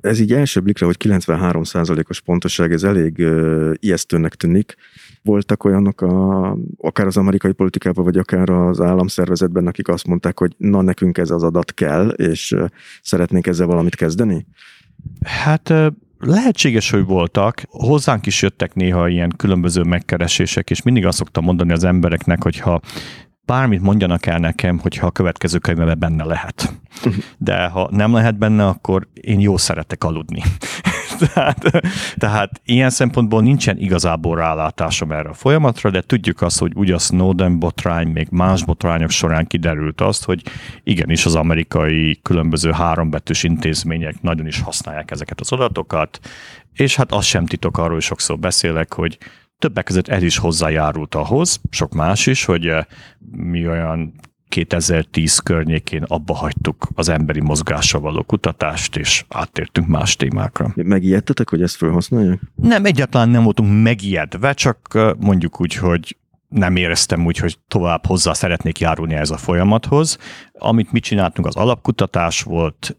[0.00, 3.26] Ez így első blikre, hogy 93%-os pontoság, ez elég
[3.74, 4.74] ijesztőnek tűnik.
[5.22, 10.54] Voltak olyanok, a, akár az amerikai politikában, vagy akár az államszervezetben, akik azt mondták, hogy
[10.56, 12.64] na nekünk ez az adat kell, és uh,
[13.02, 14.46] szeretnénk ezzel valamit kezdeni?
[15.24, 15.72] Hát
[16.18, 17.62] Lehetséges, hogy voltak.
[17.70, 22.58] Hozzánk is jöttek néha ilyen különböző megkeresések, és mindig azt szoktam mondani az embereknek, hogy
[22.58, 22.80] ha
[23.46, 26.72] bármit mondjanak el nekem, hogyha a következő könyvben benne lehet.
[27.38, 30.42] De ha nem lehet benne, akkor én jó szeretek aludni.
[31.32, 31.82] tehát,
[32.16, 36.98] tehát ilyen szempontból nincsen igazából rálátásom erre a folyamatra, de tudjuk azt, hogy ugye a
[36.98, 40.42] Snowden botrány, még más botrányok során kiderült azt, hogy
[40.84, 46.20] igenis az amerikai különböző hárombetűs intézmények nagyon is használják ezeket az adatokat,
[46.72, 49.18] és hát az sem titok, arról sokszor beszélek, hogy
[49.58, 52.84] többek között ez is hozzájárult ahhoz, sok más is, hogy eh,
[53.30, 54.14] mi olyan
[54.48, 60.72] 2010 környékén abba hagytuk az emberi mozgással való kutatást, és áttértünk más témákra.
[60.74, 62.40] Megijedtetek, hogy ezt felhasználják?
[62.54, 66.16] Nem, egyáltalán nem voltunk megijedve, csak mondjuk úgy, hogy
[66.48, 70.18] nem éreztem úgy, hogy tovább hozzá szeretnék járulni ez a folyamathoz.
[70.52, 72.96] Amit mi csináltunk, az alapkutatás volt,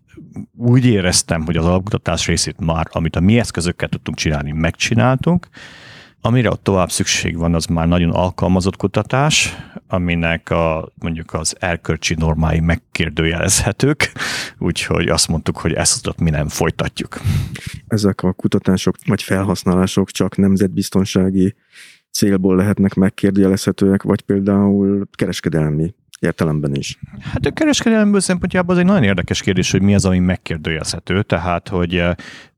[0.56, 5.48] úgy éreztem, hogy az alapkutatás részét már, amit a mi eszközökkel tudtunk csinálni, megcsináltunk,
[6.28, 9.56] Amire ott tovább szükség van, az már nagyon alkalmazott kutatás,
[9.88, 14.12] aminek a, mondjuk az erkölcsi normái megkérdőjelezhetők,
[14.58, 17.20] úgyhogy azt mondtuk, hogy ezt ott mi nem folytatjuk.
[17.88, 21.56] Ezek a kutatások vagy felhasználások csak nemzetbiztonsági
[22.12, 27.00] célból lehetnek megkérdőjelezhetőek, vagy például kereskedelmi értelemben is?
[27.20, 31.24] Hát a kereskedelemből szempontjából az egy nagyon érdekes kérdés, hogy mi az, ami megkérdőjelezhető.
[31.24, 32.16] Tehát, hogy eh,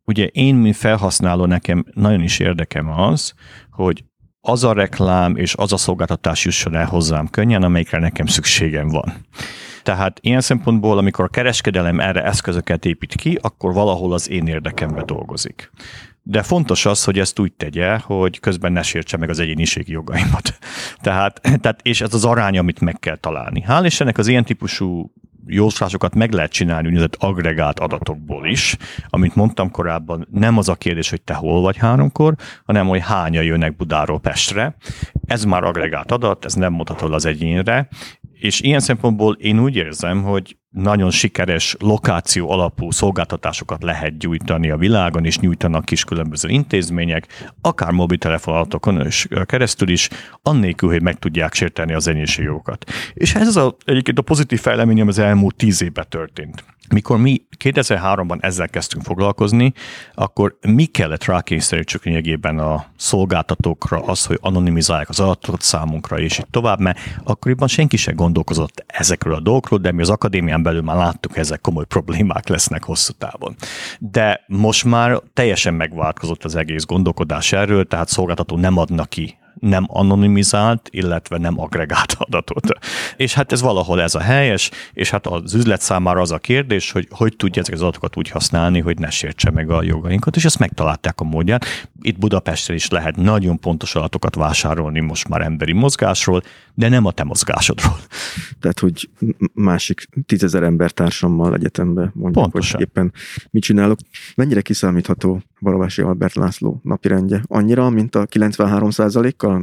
[0.09, 3.33] ugye én, mint felhasználó, nekem nagyon is érdekem az,
[3.71, 4.03] hogy
[4.41, 9.13] az a reklám és az a szolgáltatás jusson el hozzám könnyen, amelyikre nekem szükségem van.
[9.83, 15.03] Tehát ilyen szempontból, amikor a kereskedelem erre eszközöket épít ki, akkor valahol az én érdekembe
[15.03, 15.71] dolgozik.
[16.23, 20.57] De fontos az, hogy ezt úgy tegye, hogy közben ne sértse meg az egyéniségi jogaimat.
[21.01, 23.63] Tehát, tehát, és ez az arány, amit meg kell találni.
[23.67, 25.13] Hál' Istennek az ilyen típusú
[25.47, 28.77] jóslásokat meg lehet csinálni úgynevezett agregált adatokból is.
[29.07, 33.43] Amit mondtam korábban, nem az a kérdés, hogy te hol vagy háromkor, hanem hogy hányan
[33.43, 34.75] jönnek Budáról Pestre.
[35.25, 37.87] Ez már agregált adat, ez nem mutatod az egyénre,
[38.39, 44.77] és ilyen szempontból én úgy érzem, hogy nagyon sikeres lokáció alapú szolgáltatásokat lehet gyújtani a
[44.77, 47.27] világon, és nyújtanak is különböző intézmények,
[47.61, 50.09] akár mobiltelefonatokon és keresztül is,
[50.41, 52.91] annélkül, hogy meg tudják sérteni az enyészségokat.
[53.13, 56.63] És ez az a, egyébként a pozitív fejlemény, ami az elmúlt tíz évben történt.
[56.93, 59.73] Mikor mi 2003-ban ezzel kezdtünk foglalkozni,
[60.13, 66.47] akkor mi kellett rákényszerítsük lényegében a szolgáltatókra az, hogy anonimizálják az adatokat számunkra, és így
[66.51, 70.95] tovább, mert akkoriban senki sem gondolkozott ezekről a dolgokról, de mi az akadémián belül már
[70.95, 73.55] láttuk, ezek komoly problémák lesznek hosszú távon.
[73.99, 79.85] De most már teljesen megváltozott az egész gondolkodás erről, tehát szolgáltató nem adnak ki nem
[79.87, 82.67] anonimizált, illetve nem agregált adatot.
[83.17, 86.91] És hát ez valahol ez a helyes, és hát az üzlet számára az a kérdés,
[86.91, 90.45] hogy hogy tudja ezeket az adatokat úgy használni, hogy ne sértse meg a jogainkat, és
[90.45, 91.65] ezt megtalálták a módját.
[92.01, 96.41] Itt Budapesten is lehet nagyon pontos adatokat vásárolni most már emberi mozgásról,
[96.73, 97.97] de nem a te mozgásodról.
[98.59, 99.09] Tehát, hogy
[99.53, 102.79] másik tízezer embertársammal egyetemben mondjuk, Pontosan.
[102.79, 103.13] hogy éppen
[103.49, 103.99] mit csinálok.
[104.35, 107.43] Mennyire kiszámítható Barabási Albert László napirendje?
[107.47, 108.89] Annyira, mint a 93
[109.37, 109.61] kal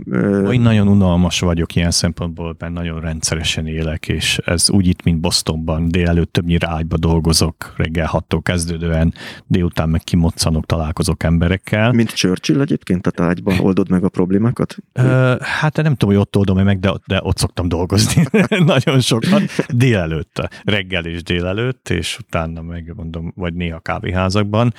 [0.53, 5.21] Én nagyon unalmas vagyok ilyen szempontból, mert nagyon rendszeresen élek, és ez úgy itt, mint
[5.21, 9.15] Bostonban, délelőtt többnyire ágyba dolgozok, reggel 6 kezdődően,
[9.47, 11.93] délután meg kimoccanok, találkozok emberekkel.
[11.93, 14.77] Mint Churchill egyébként, tehát ágyban oldod meg a problémákat?
[14.93, 18.25] Ö, hát nem tudom, hogy ott oldom meg, de, de ott szoktam dolgozni
[18.75, 19.43] nagyon sokat.
[19.69, 24.75] Délelőtt, reggel és délelőtt, és utána meg mondom, vagy néha kávéházakban.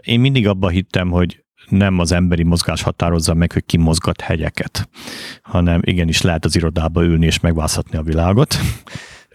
[0.00, 4.88] Én mindig abban hittem, hogy nem az emberi mozgás határozza meg, hogy ki mozgat hegyeket,
[5.42, 8.56] hanem igenis lehet az irodába ülni és megvászhatni a világot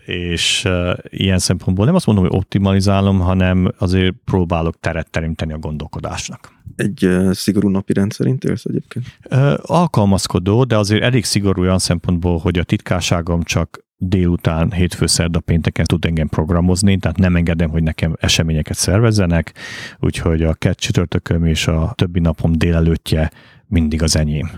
[0.06, 0.68] és
[1.10, 6.54] ilyen szempontból nem azt mondom, hogy optimalizálom, hanem azért próbálok teret teremteni a gondolkodásnak.
[6.76, 9.06] Egy szigorú napi rendszerint élsz egyébként?
[9.62, 15.86] Alkalmazkodó, de azért elég szigorú olyan szempontból, hogy a titkárságom csak délután, hétfő, szerda, pénteken
[15.86, 19.54] tud engem programozni, tehát nem engedem, hogy nekem eseményeket szervezzenek,
[20.00, 23.32] úgyhogy a kett csütörtököm és a többi napom délelőttje
[23.68, 24.52] mindig az enyém.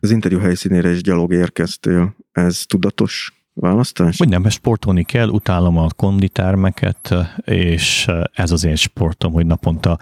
[0.00, 2.14] Az interjú helyszínére is gyalog érkeztél.
[2.32, 4.18] Ez tudatos választás?
[4.18, 9.98] Hogy nem, sportolni kell, utálom a konditermeket, és ez az én sportom, hogy naponta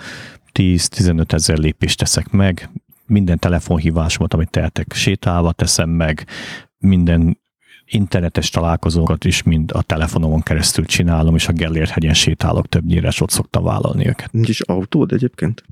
[0.53, 2.71] 10-15 ezer lépést teszek meg,
[3.07, 6.27] minden telefonhívásomat, amit tehetek, sétálva teszem meg,
[6.79, 7.39] minden
[7.87, 13.21] internetes találkozókat is mind a telefonomon keresztül csinálom, és a Gellért hegyen sétálok többnyire, és
[13.21, 14.33] ott szoktam vállalni őket.
[14.33, 15.65] Nincs is autód egyébként?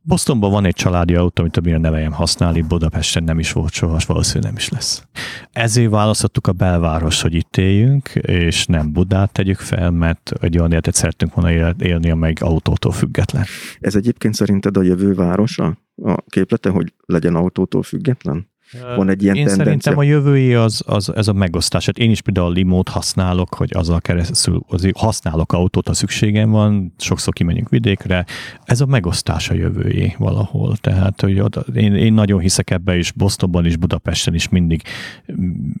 [0.00, 4.46] Bostonban van egy családi autó, amit többnyire neveljem használni, Budapesten nem is volt soha, valószínűleg
[4.46, 5.06] nem is lesz.
[5.52, 10.70] Ezért választottuk a belváros, hogy itt éljünk, és nem Budát tegyük fel, mert egy olyan
[10.70, 13.44] életet szeretünk volna élni, amely autótól független.
[13.80, 15.78] Ez egyébként szerinted a jövő városa?
[16.02, 18.52] A képlete, hogy legyen autótól független?
[18.96, 19.64] Van egy ilyen Én tendencia.
[19.64, 21.86] szerintem a jövői az, az, ez a megosztás.
[21.86, 26.50] Hát én is például a limót használok, hogy azzal keresztül azért használok autót, ha szükségem
[26.50, 28.26] van, sokszor kimegyünk vidékre.
[28.64, 30.76] Ez a megosztás a jövői valahol.
[30.76, 34.82] Tehát, hogy oda, én, én nagyon hiszek ebbe, és Bostonban is, Budapesten is mindig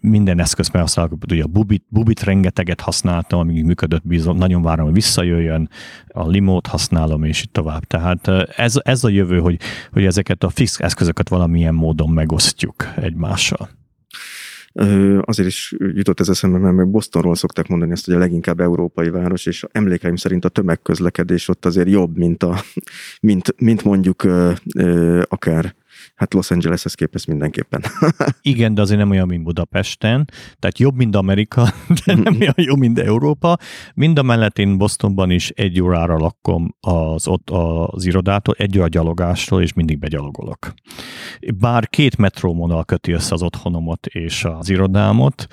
[0.00, 1.12] minden eszköz használok.
[1.30, 5.68] Ugye a bubit, bubit rengeteget használtam, amíg működött, bizony, nagyon várom, hogy visszajöjjön,
[6.08, 7.84] a limót használom, és így tovább.
[7.84, 9.58] Tehát ez, ez a jövő, hogy,
[9.92, 13.70] hogy ezeket a fix eszközöket valamilyen módon megosztjuk egymással.
[15.20, 19.08] Azért is jutott ez eszembe, mert meg Bostonról szokták mondani ezt, hogy a leginkább európai
[19.08, 22.62] város, és emlékeim szerint a tömegközlekedés ott azért jobb, mint, a,
[23.20, 24.22] mint, mint mondjuk
[25.22, 25.74] akár
[26.14, 27.82] Hát Los Angeleshez képest mindenképpen.
[28.42, 30.24] Igen, de azért nem olyan, mint Budapesten.
[30.58, 31.68] Tehát jobb, mint Amerika,
[32.04, 33.56] de nem olyan jó, mint Európa.
[33.94, 38.88] Mind a mellett én Bostonban is egy órára lakom az, ott az irodától, egy óra
[38.88, 40.74] gyalogástól, és mindig begyalogolok.
[41.54, 45.46] Bár két metrómonal köti össze az otthonomat és az irodámot,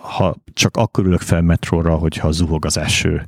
[0.00, 3.26] ha csak akkor ülök fel metróra, hogyha zuhog az eső.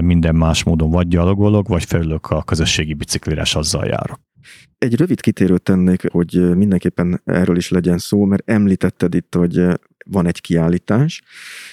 [0.00, 4.20] Minden más módon vagy gyalogolok, vagy felülök a közösségi biciklire, és azzal járok.
[4.82, 9.66] Egy rövid kitérőt tennék, hogy mindenképpen erről is legyen szó, mert említetted itt, hogy
[10.04, 11.22] van egy kiállítás,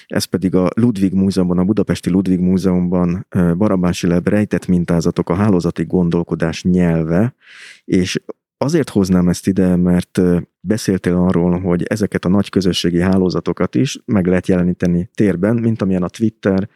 [0.06, 5.84] ez pedig a Ludwig Múzeumban, a Budapesti Ludwig Múzeumban Barabási Leb rejtett mintázatok a hálózati
[5.84, 7.34] gondolkodás nyelve,
[7.84, 8.20] és
[8.56, 10.20] azért hoznám ezt ide, mert
[10.60, 16.02] beszéltél arról, hogy ezeket a nagy közösségi hálózatokat is meg lehet jeleníteni térben, mint amilyen
[16.02, 16.68] a Twitter,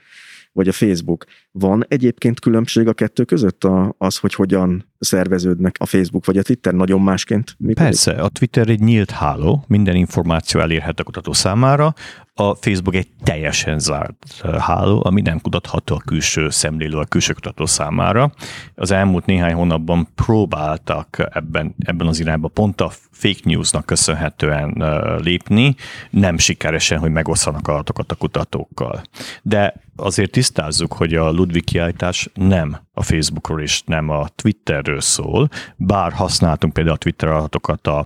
[0.55, 1.25] vagy a Facebook.
[1.51, 6.43] Van egyébként különbség a kettő között a, az, hogy hogyan szerveződnek a Facebook vagy a
[6.43, 7.55] Twitter nagyon másként?
[7.59, 7.83] Működik?
[7.83, 11.95] Persze, a Twitter egy nyílt háló, minden információ elérhet a kutató számára,
[12.37, 17.67] a Facebook egy teljesen zárt háló, ami nem kutatható a külső szemlélő, a külső kutató
[17.67, 18.33] számára.
[18.75, 24.85] Az elmúlt néhány hónapban próbáltak ebben, ebben az irányban pont a fake newsnak köszönhetően
[25.23, 25.75] lépni,
[26.11, 29.03] nem sikeresen, hogy megosszanak adatokat a kutatókkal.
[29.43, 35.49] De azért tisztázzuk, hogy a Ludwig kiállítás nem a Facebookról és nem a Twitterről szól,
[35.77, 38.05] bár használtunk például a Twitter adatokat a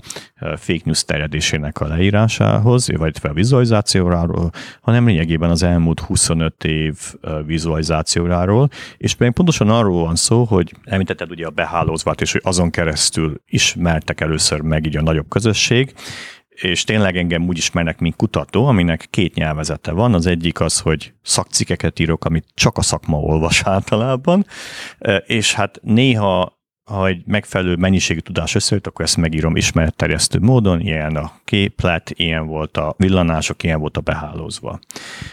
[0.56, 4.50] fake news terjedésének a leírásához, vagy a vizualizációráról,
[4.80, 6.94] hanem lényegében az elmúlt 25 év
[7.46, 12.70] vizualizációráról, és pedig pontosan arról van szó, hogy említetted ugye a behálózvat, és hogy azon
[12.70, 15.92] keresztül ismertek először meg így a nagyobb közösség,
[16.48, 20.14] és tényleg engem úgy ismernek, mint kutató, aminek két nyelvezete van.
[20.14, 24.46] Az egyik az, hogy szakcikeket írok, amit csak a szakma olvas általában,
[25.26, 26.57] és hát néha
[26.88, 32.46] ha egy megfelelő mennyiségű tudás összejött, akkor ezt megírom ismeretterjesztő módon, ilyen a képlet, ilyen
[32.46, 34.78] volt a villanások, ilyen volt a behálózva.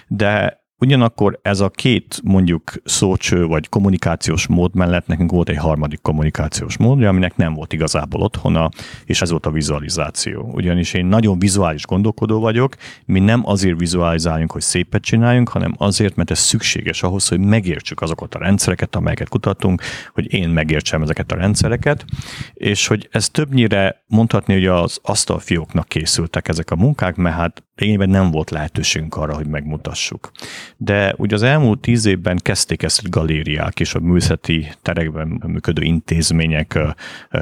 [0.07, 6.01] De Ugyanakkor ez a két mondjuk szócső vagy kommunikációs mód mellett nekünk volt egy harmadik
[6.01, 8.69] kommunikációs módja, aminek nem volt igazából otthona,
[9.05, 10.49] és ez volt a vizualizáció.
[10.53, 12.75] Ugyanis én nagyon vizuális gondolkodó vagyok,
[13.05, 18.01] mi nem azért vizualizáljunk, hogy szépet csináljunk, hanem azért, mert ez szükséges ahhoz, hogy megértsük
[18.01, 19.81] azokat a rendszereket, amelyeket kutatunk,
[20.13, 22.05] hogy én megértsem ezeket a rendszereket,
[22.53, 28.09] és hogy ez többnyire mondhatni, hogy az asztalfióknak készültek ezek a munkák, mert hát lényegében
[28.09, 30.31] nem volt lehetőségünk arra, hogy megmutassuk.
[30.77, 36.79] De ugye az elmúlt tíz évben kezdték ezt galériák és a művészeti terekben működő intézmények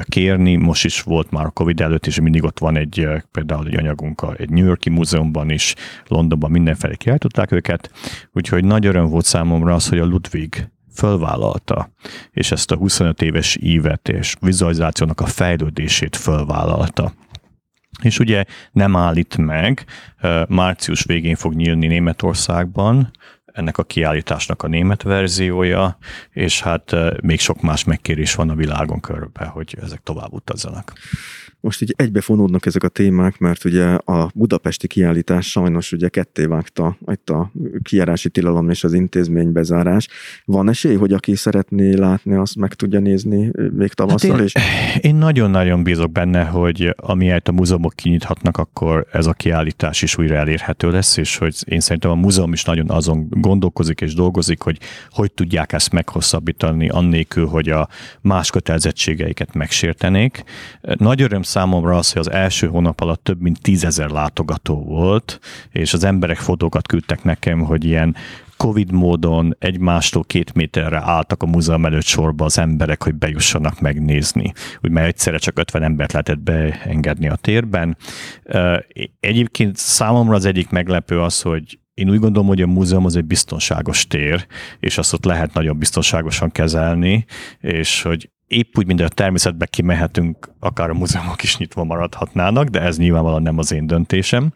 [0.02, 3.76] kérni, most is volt már a Covid előtt, és mindig ott van egy például egy
[3.76, 5.74] anyagunk egy New Yorki múzeumban is,
[6.06, 7.90] Londonban mindenfelé kiáltották őket,
[8.32, 11.90] úgyhogy nagy öröm volt számomra az, hogy a Ludwig fölvállalta,
[12.30, 17.12] és ezt a 25 éves ívet és vizualizációnak a fejlődését fölvállalta.
[18.02, 19.84] És ugye nem állít meg,
[20.48, 23.10] március végén fog nyílni Németországban,
[23.44, 25.98] ennek a kiállításnak a német verziója,
[26.30, 30.92] és hát még sok más megkérés van a világon körbe, hogy ezek tovább utazzanak.
[31.64, 36.96] Most így egybefonódnak ezek a témák, mert ugye a budapesti kiállítás sajnos ugye ketté vágta
[37.12, 37.50] itt a
[37.82, 40.08] kiárási tilalom és az intézmény bezárás.
[40.44, 44.62] Van esély, hogy aki szeretné látni, azt meg tudja nézni még tavasszal hát én?
[45.00, 50.34] Én nagyon-nagyon bízok benne, hogy amiért a múzeumok kinyithatnak, akkor ez a kiállítás is újra
[50.34, 54.78] elérhető lesz, és hogy én szerintem a múzeum is nagyon azon gondolkozik és dolgozik, hogy
[55.10, 57.88] hogy tudják ezt meghosszabbítani annélkül, hogy a
[58.20, 60.44] más kötelezettségeiket megsértenék.
[60.98, 65.40] Nagy öröm számomra az, hogy az első hónap alatt több mint tízezer látogató volt,
[65.70, 68.16] és az emberek fotókat küldtek nekem, hogy ilyen
[68.56, 74.52] Covid módon egymástól két méterre álltak a múzeum előtt sorba az emberek, hogy bejussanak megnézni.
[74.82, 77.96] Úgy mert egyszerre csak 50 embert lehetett beengedni a térben.
[79.20, 83.24] Egyébként számomra az egyik meglepő az, hogy én úgy gondolom, hogy a múzeum az egy
[83.24, 84.46] biztonságos tér,
[84.80, 87.24] és azt ott lehet nagyon biztonságosan kezelni,
[87.60, 92.80] és hogy épp úgy, mint a természetbe kimehetünk, akár a múzeumok is nyitva maradhatnának, de
[92.80, 94.52] ez nyilvánvalóan nem az én döntésem.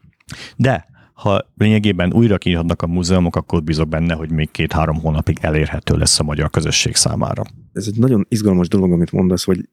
[0.56, 5.96] De ha lényegében újra kinyithatnak a múzeumok, akkor bízok benne, hogy még két-három hónapig elérhető
[5.96, 7.42] lesz a magyar közösség számára.
[7.72, 9.68] Ez egy nagyon izgalmas dolog, amit mondasz, hogy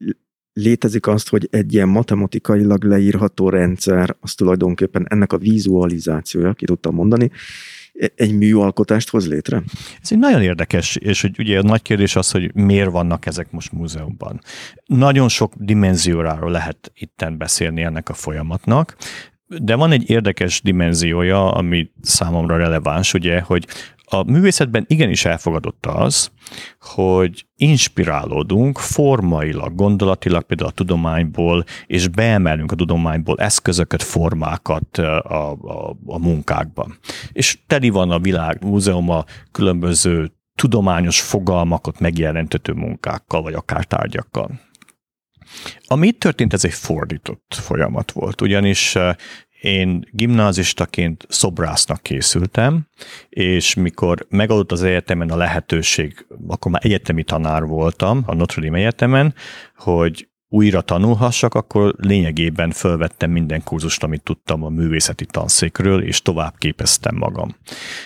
[0.52, 6.94] létezik azt, hogy egy ilyen matematikailag leírható rendszer, az tulajdonképpen ennek a vizualizációja, ki tudtam
[6.94, 7.30] mondani,
[8.14, 9.62] egy műalkotást hoz létre?
[10.02, 13.50] Ez egy nagyon érdekes, és hogy ugye a nagy kérdés az, hogy miért vannak ezek
[13.50, 14.40] most múzeumban.
[14.86, 18.96] Nagyon sok dimenzióráról lehet itten beszélni ennek a folyamatnak,
[19.48, 23.66] de van egy érdekes dimenziója, ami számomra releváns, ugye, hogy
[24.08, 26.30] A művészetben igenis elfogadott az,
[26.80, 35.96] hogy inspirálódunk formailag, gondolatilag például a tudományból, és beemelünk a tudományból eszközöket, formákat a, a,
[36.06, 36.98] a munkákban.
[37.32, 44.60] És teli van a világ múzeuma különböző tudományos fogalmakat megjelentető munkákkal, vagy akár tárgyakkal.
[45.86, 48.96] Ami itt történt, ez egy fordított folyamat volt, ugyanis
[49.66, 52.86] én gimnázistaként szobrásznak készültem,
[53.28, 58.78] és mikor megadott az egyetemen a lehetőség, akkor már egyetemi tanár voltam a Notre Dame
[58.78, 59.34] Egyetemen,
[59.76, 66.54] hogy újra tanulhassak, akkor lényegében fölvettem minden kurzust, amit tudtam a művészeti tanszékről, és tovább
[66.58, 67.56] képeztem magam.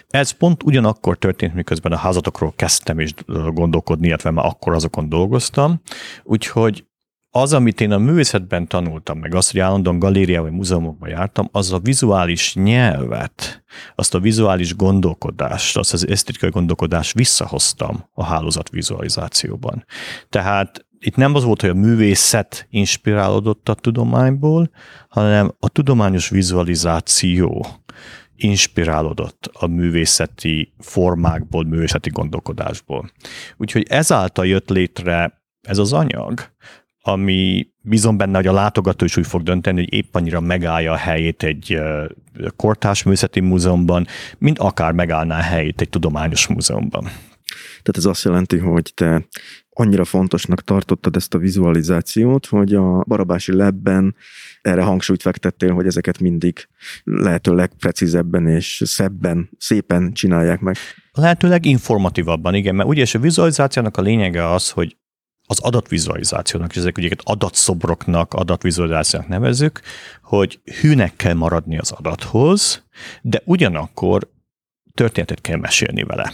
[0.08, 3.14] Ez pont ugyanakkor történt, miközben a házatokról kezdtem és
[3.52, 5.80] gondolkodni, illetve már akkor azokon dolgoztam,
[6.22, 6.84] úgyhogy
[7.30, 11.72] az, amit én a művészetben tanultam, meg azt, hogy állandóan galériá vagy múzeumokba jártam, az
[11.72, 13.64] a vizuális nyelvet,
[13.94, 19.84] azt a vizuális gondolkodást, azt az esztétikai gondolkodást visszahoztam a hálózat vizualizációban.
[20.28, 24.70] Tehát itt nem az volt, hogy a művészet inspirálódott a tudományból,
[25.08, 27.66] hanem a tudományos vizualizáció
[28.36, 33.10] inspirálódott a művészeti formákból, művészeti gondolkodásból.
[33.56, 36.52] Úgyhogy ezáltal jött létre ez az anyag,
[37.02, 40.96] ami bízom benne, hogy a látogató is úgy fog dönteni, hogy épp annyira megállja a
[40.96, 41.78] helyét egy
[42.56, 44.06] kortárs művészeti múzeumban,
[44.38, 47.02] mint akár megállná a helyét egy tudományos múzeumban.
[47.68, 49.26] Tehát ez azt jelenti, hogy te
[49.70, 54.16] annyira fontosnak tartottad ezt a vizualizációt, hogy a Barabási Lebben
[54.62, 56.68] erre hangsúlyt fektettél, hogy ezeket mindig
[57.04, 60.76] lehetőleg precízebben és szebben, szépen csinálják meg.
[61.12, 64.96] Lehetőleg informatívabban, igen, mert ugye a vizualizációnak a lényege az, hogy
[65.50, 69.80] az adatvizualizációnak, és ezek adatszobroknak, adatvizualizációnak nevezük,
[70.22, 72.82] hogy hűnek kell maradni az adathoz,
[73.22, 74.30] de ugyanakkor
[75.00, 76.32] történetet kell mesélni vele.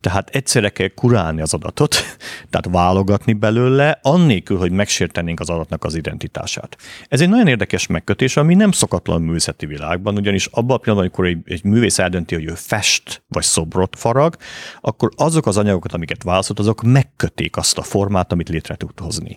[0.00, 1.94] Tehát egyszerre kell kurálni az adatot,
[2.50, 6.76] tehát válogatni belőle, annélkül, hogy megsértenénk az adatnak az identitását.
[7.08, 11.26] Ez egy nagyon érdekes megkötés, ami nem szokatlan művészeti világban, ugyanis abban a pillanatban, amikor
[11.26, 14.36] egy, egy művész eldönti, hogy ő fest vagy szobrot farag,
[14.80, 19.36] akkor azok az anyagokat, amiket választott, azok megkötik azt a formát, amit létre tud hozni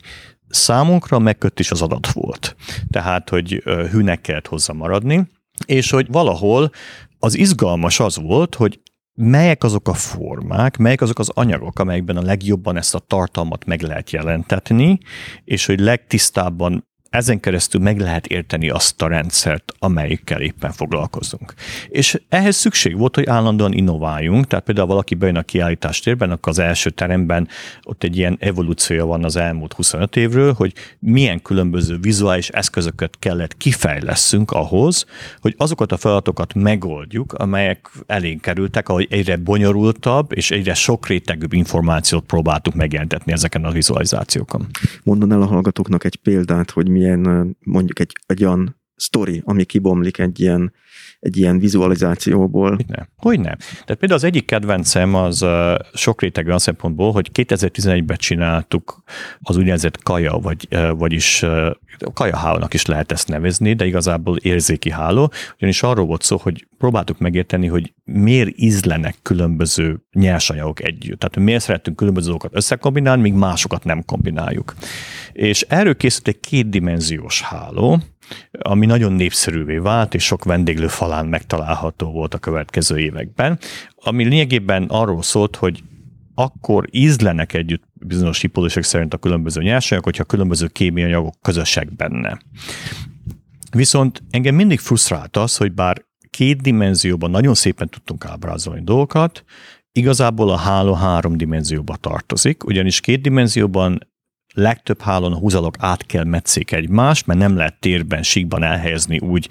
[0.49, 2.55] számunkra a megkötés az adat volt.
[2.91, 5.28] Tehát, hogy hűnek kellett hozzá maradni,
[5.65, 6.72] és hogy valahol
[7.20, 8.82] az izgalmas az volt, hogy
[9.13, 13.82] melyek azok a formák, melyek azok az anyagok, amelyekben a legjobban ezt a tartalmat meg
[13.82, 14.99] lehet jelentetni,
[15.43, 16.88] és hogy legtisztábban
[17.18, 21.53] ezen keresztül meg lehet érteni azt a rendszert, amelyikkel éppen foglalkozunk.
[21.89, 26.51] És ehhez szükség volt, hogy állandóan innováljunk, tehát például valaki bejön a kiállítás térben, akkor
[26.51, 27.47] az első teremben
[27.84, 33.57] ott egy ilyen evolúciója van az elmúlt 25 évről, hogy milyen különböző vizuális eszközöket kellett
[33.57, 35.05] kifejleszünk ahhoz,
[35.41, 42.26] hogy azokat a feladatokat megoldjuk, amelyek elénk kerültek, ahogy egyre bonyolultabb és egyre sokrétegűbb információt
[42.26, 44.68] próbáltuk megjelentetni ezeken a vizualizációkon.
[45.03, 47.07] Mondan el a hallgatóknak egy példát, hogy milyen
[47.60, 50.74] mondjuk egy, egy olyan sztori, ami kibomlik egy ilyen,
[51.20, 52.76] egy ilyen vizualizációból.
[52.76, 53.08] Hogy nem.
[53.16, 53.58] Hogy nem.
[53.58, 55.45] Tehát például az egyik kedvencem az
[55.93, 59.04] sok rétegű a szempontból, hogy 2011-ben csináltuk
[59.41, 61.72] az úgynevezett kaja, vagy, uh, vagyis uh,
[62.14, 67.20] kajahálónak is lehet ezt nevezni, de igazából érzéki háló, ugyanis arról volt szó, hogy próbáltuk
[67.20, 71.20] megérteni, hogy miért ízlenek különböző nyersanyagok együtt.
[71.20, 74.76] Tehát miért szeretünk különböző dolgokat összekombinálni, míg másokat nem kombináljuk.
[75.34, 78.00] És erről készült egy kétdimenziós háló,
[78.51, 83.59] ami nagyon népszerűvé vált, és sok vendéglő falán megtalálható volt a következő években,
[83.95, 85.84] ami lényegében arról szólt, hogy
[86.36, 92.39] akkor ízlenek együtt bizonyos hipótések szerint a különböző nyersanyagok, hogyha különböző kémiai anyagok közösek benne.
[93.71, 99.43] Viszont engem mindig frusztrált az, hogy bár két dimenzióban nagyon szépen tudtunk ábrázolni dolgokat,
[99.91, 103.99] igazából a háló három dimenzióba tartozik, ugyanis két dimenzióban
[104.58, 109.49] legtöbb hálón a húzalok át kell metszék egymást, mert nem lehet térben, síkban elhelyezni úgy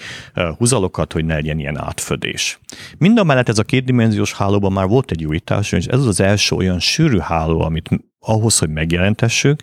[0.59, 2.59] húzalokat, hogy ne legyen ilyen átfödés.
[2.99, 6.21] Mind a mellett ez a kétdimenziós hálóban már volt egy újítás, és ez az az
[6.21, 7.89] első olyan sűrű háló, amit
[8.21, 9.63] ahhoz, hogy megjelentessük,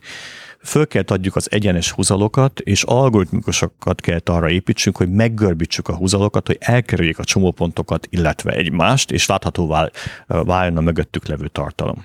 [0.61, 6.47] föl kell adjuk az egyenes húzalokat, és algoritmikusokat kell arra építsünk, hogy meggörbítsük a húzalokat,
[6.47, 9.89] hogy elkerüljék a csomópontokat, illetve egymást, és láthatóvá
[10.27, 12.03] váljon a mögöttük levő tartalom.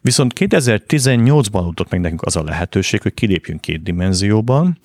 [0.00, 4.78] Viszont 2018-ban adott meg nekünk az a lehetőség, hogy kilépjünk két dimenzióban,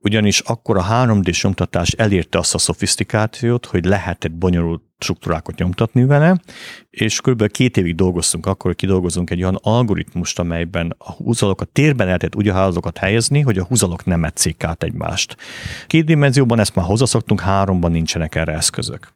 [0.00, 6.40] ugyanis akkor a 3D-s nyomtatás elérte azt a szofisztikációt, hogy lehetett bonyolult struktúrákat nyomtatni vele,
[6.90, 7.50] és kb.
[7.50, 12.48] két évig dolgoztunk akkor, hogy kidolgozunk egy olyan algoritmust, amelyben a húzalokat térben lehetett úgy
[12.48, 15.36] a hálózatokat helyezni, hogy a húzalok nem metszik át egymást.
[15.86, 19.12] Két dimenzióban ezt már hozzászoktunk, háromban nincsenek erre eszközök.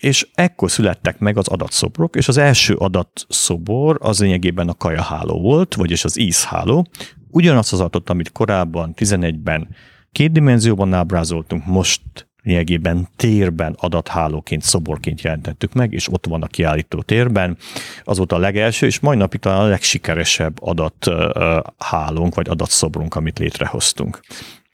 [0.00, 5.74] És ekkor születtek meg az adatszobrok, és az első adatszobor az lényegében a kajaháló volt,
[5.74, 6.86] vagyis az ízháló.
[7.30, 9.68] Ugyanazt az adatot, amit korábban 11-ben
[10.12, 12.02] két dimenzióban ábrázoltunk, most
[12.42, 17.56] lényegében térben adathálóként, szoborként jelentettük meg, és ott van a kiállító térben.
[18.04, 24.20] Az volt a legelső, és mai napig talán a legsikeresebb adathálónk, vagy adatszobrunk, amit létrehoztunk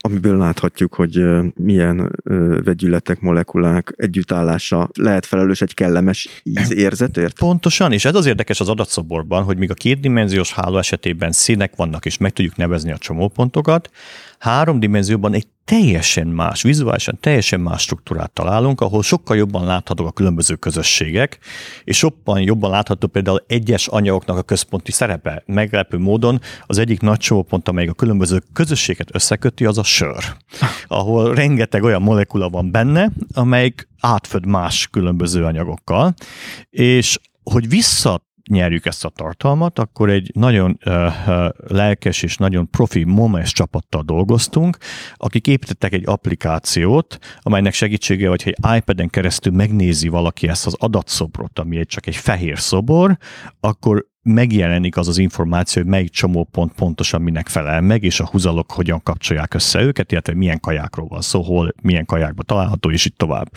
[0.07, 2.13] amiből láthatjuk, hogy milyen
[2.65, 7.39] vegyületek, molekulák együttállása lehet felelős egy kellemes ízérzetért?
[7.39, 12.07] Pontosan, és ez az érdekes az adatszoborban, hogy míg a kétdimenziós háló esetében színek vannak,
[12.07, 13.91] és meg tudjuk nevezni a csomópontokat,
[14.39, 20.13] három dimenzióban egy teljesen más, vizuálisan teljesen más struktúrát találunk, ahol sokkal jobban láthatók a
[20.13, 21.39] különböző közösségek,
[21.85, 25.43] és sokkal jobban látható például egyes anyagoknak a központi szerepe.
[25.47, 30.25] Meglepő módon az egyik nagy csomópont, amely a különböző közösséget összeköti, az a sör,
[30.87, 36.15] ahol rengeteg olyan molekula van benne, amelyik átföd más különböző anyagokkal,
[36.71, 41.13] és hogy vissza nyerjük ezt a tartalmat, akkor egy nagyon uh,
[41.67, 44.77] lelkes és nagyon profi MOMES csapattal dolgoztunk,
[45.15, 51.59] akik építettek egy applikációt, amelynek segítsége, hogy egy iPad-en keresztül megnézi valaki ezt az adatszobrot,
[51.59, 53.17] ami egy csak egy fehér szobor,
[53.61, 58.73] akkor megjelenik az az információ, hogy melyik csomópont pontosan minek felel meg, és a húzalok
[58.73, 63.15] hogyan kapcsolják össze őket, illetve milyen kajákról van szó, hol, milyen kajákban található, és így
[63.17, 63.51] tovább.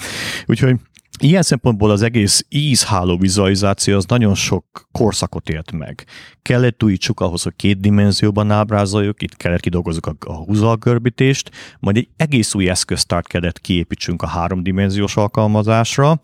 [0.45, 0.75] Úgyhogy
[1.21, 6.05] Ilyen szempontból az egész ízháló vizualizáció az nagyon sok korszakot élt meg.
[6.41, 12.09] Kellett újítsuk ahhoz, hogy két dimenzióban ábrázoljuk, itt kellett kidolgozzuk a, a húzalgörbítést, majd egy
[12.17, 16.19] egész új eszköztárt kellett kiépítsünk a háromdimenziós alkalmazásra.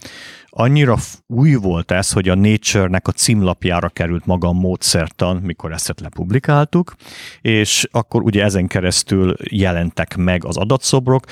[0.57, 5.99] Annyira új volt ez, hogy a Nature-nek a címlapjára került maga a módszertan, mikor ezt
[5.99, 6.95] lepublikáltuk,
[7.41, 11.25] és akkor ugye ezen keresztül jelentek meg az adatszobrok,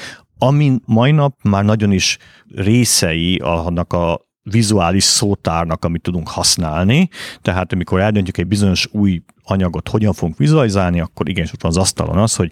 [0.46, 2.18] ami mai nap már nagyon is
[2.56, 7.10] részei annak a vizuális szótárnak, amit tudunk használni.
[7.42, 11.78] Tehát amikor eldöntjük egy bizonyos új anyagot, hogyan fogunk vizualizálni, akkor igenis ott van az
[11.78, 12.52] asztalon az, hogy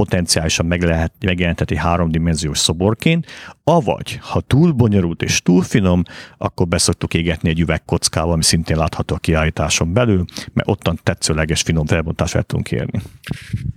[0.00, 3.26] potenciálisan meg lehet megjelenteti háromdimenziós szoborként,
[3.64, 6.02] avagy, ha túl bonyolult és túl finom,
[6.38, 11.86] akkor beszoktuk égetni egy üvegkockával, ami szintén látható a kiállításon belül, mert ottan tetszőleges finom
[11.86, 13.00] felbontást el tudunk érni.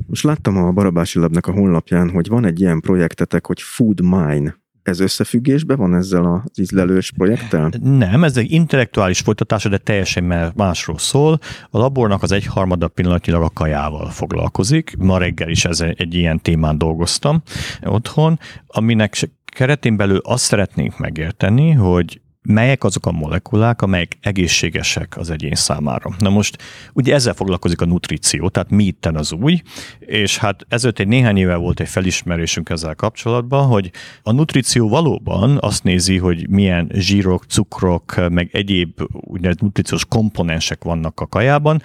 [0.08, 4.62] Most láttam a Barabási Labnak a honlapján, hogy van egy ilyen projektetek, hogy Food Mine
[4.84, 7.72] ez összefüggésben van ezzel az ízlelős projekttel?
[7.82, 11.40] Nem, ez egy intellektuális folytatása, de teljesen másról szól.
[11.70, 14.96] A labornak az egyharmada pillanatnyilag a kajával foglalkozik.
[14.98, 17.42] Ma reggel is ez egy ilyen témán dolgoztam
[17.84, 25.30] otthon, aminek keretén belül azt szeretnénk megérteni, hogy melyek azok a molekulák, amelyek egészségesek az
[25.30, 26.16] egyén számára.
[26.20, 26.58] Na most
[26.94, 29.62] ugye ezzel foglalkozik a nutríció, tehát mi itten az új,
[30.00, 33.92] és hát ezért egy néhány éve volt egy felismerésünk ezzel kapcsolatban, hogy
[34.24, 41.20] a nutríció valóban azt nézi, hogy milyen zsírok, cukrok, meg egyéb úgynevezett nutríciós komponensek vannak
[41.20, 41.82] a kajában,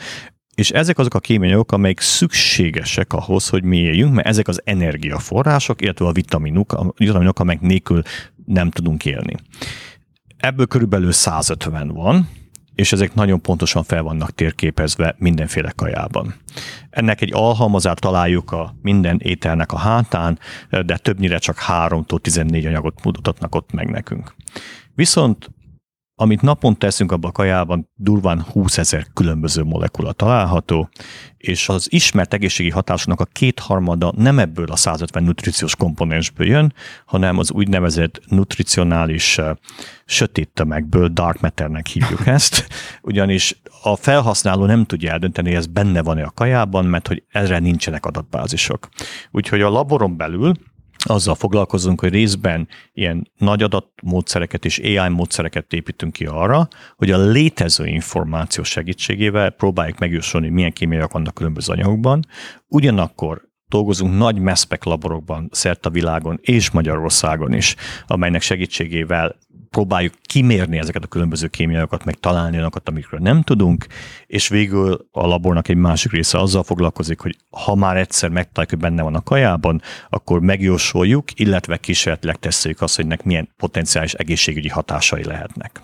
[0.55, 5.83] és ezek azok a kémianyagok, amelyek szükségesek ahhoz, hogy mi éljünk, mert ezek az energiaforrások,
[5.83, 8.03] illetve a vitaminok, a vitaminok, amelyek nélkül
[8.45, 9.35] nem tudunk élni.
[10.39, 12.29] Ebből körülbelül 150 van,
[12.75, 16.35] és ezek nagyon pontosan fel vannak térképezve mindenféle kajában.
[16.91, 20.39] Ennek egy alhalmazát találjuk a minden ételnek a hátán,
[20.71, 24.35] de többnyire csak 3-tól 14 anyagot mutatnak ott meg nekünk.
[24.95, 25.51] Viszont
[26.21, 30.89] amit naponta teszünk abban a kajában, durván 20 ezer különböző molekula található,
[31.37, 36.75] és az ismert egészségi hatásoknak a kétharmada nem ebből a 150 nutriciós komponensből jön,
[37.07, 39.51] hanem az úgynevezett nutricionális uh,
[40.05, 42.67] sötét tömegből, dark matternek hívjuk ezt,
[43.03, 47.59] ugyanis a felhasználó nem tudja eldönteni, hogy ez benne van-e a kajában, mert hogy erre
[47.59, 48.89] nincsenek adatbázisok.
[49.31, 50.55] Úgyhogy a laboron belül
[51.05, 57.27] azzal foglalkozunk, hogy részben ilyen nagy adatmódszereket és AI módszereket építünk ki arra, hogy a
[57.27, 62.27] létező információ segítségével próbáljuk megjósolni, milyen kémiaiak vannak különböző anyagokban,
[62.67, 67.75] ugyanakkor dolgozunk nagy meszpek laborokban szerte a világon és Magyarországon is,
[68.07, 69.37] amelynek segítségével
[69.71, 73.87] próbáljuk kimérni ezeket a különböző kémiaiakat, meg találni olyanokat, amikről nem tudunk,
[74.27, 78.91] és végül a labornak egy másik része azzal foglalkozik, hogy ha már egyszer megtaláljuk, hogy
[78.91, 84.69] benne van a kajában, akkor megjósoljuk, illetve kísérletleg tesszük azt, hogy nek milyen potenciális egészségügyi
[84.69, 85.81] hatásai lehetnek.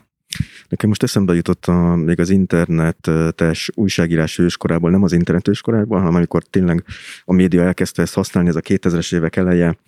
[0.69, 6.15] Nekem most eszembe jutott a, még az internetes újságírás őskorából, nem az internet őskorából, hanem
[6.15, 6.85] amikor tényleg
[7.25, 9.79] a média elkezdte ezt használni, ez a 2000-es évek eleje,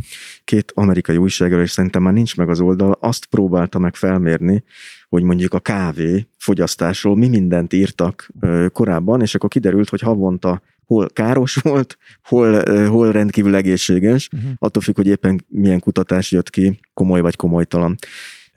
[0.45, 4.65] két amerikai újságíró, és szerintem már nincs meg az oldal, azt próbálta meg felmérni,
[5.09, 8.29] hogy mondjuk a kávé fogyasztásról mi mindent írtak
[8.73, 14.51] korábban, és akkor kiderült, hogy havonta hol káros volt, hol, hol rendkívül egészséges, uh-huh.
[14.59, 17.97] attól függ, hogy éppen milyen kutatás jött ki, komoly vagy komolytalan.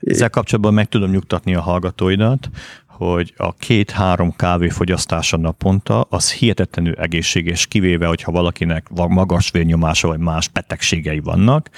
[0.00, 2.48] Ezzel kapcsolatban meg tudom nyugtatni a hallgatóidat,
[2.86, 10.18] hogy a két-három kávé fogyasztása naponta az hihetetlenül egészséges, kivéve, hogyha valakinek magas vérnyomása vagy
[10.18, 11.70] más betegségei vannak,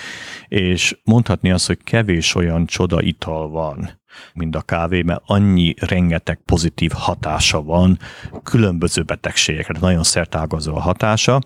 [0.49, 4.01] és mondhatni azt, hogy kevés olyan csoda ital van,
[4.35, 7.99] mint a kávé, mert annyi rengeteg pozitív hatása van
[8.43, 11.41] különböző betegségekre, nagyon szertágazó a hatása.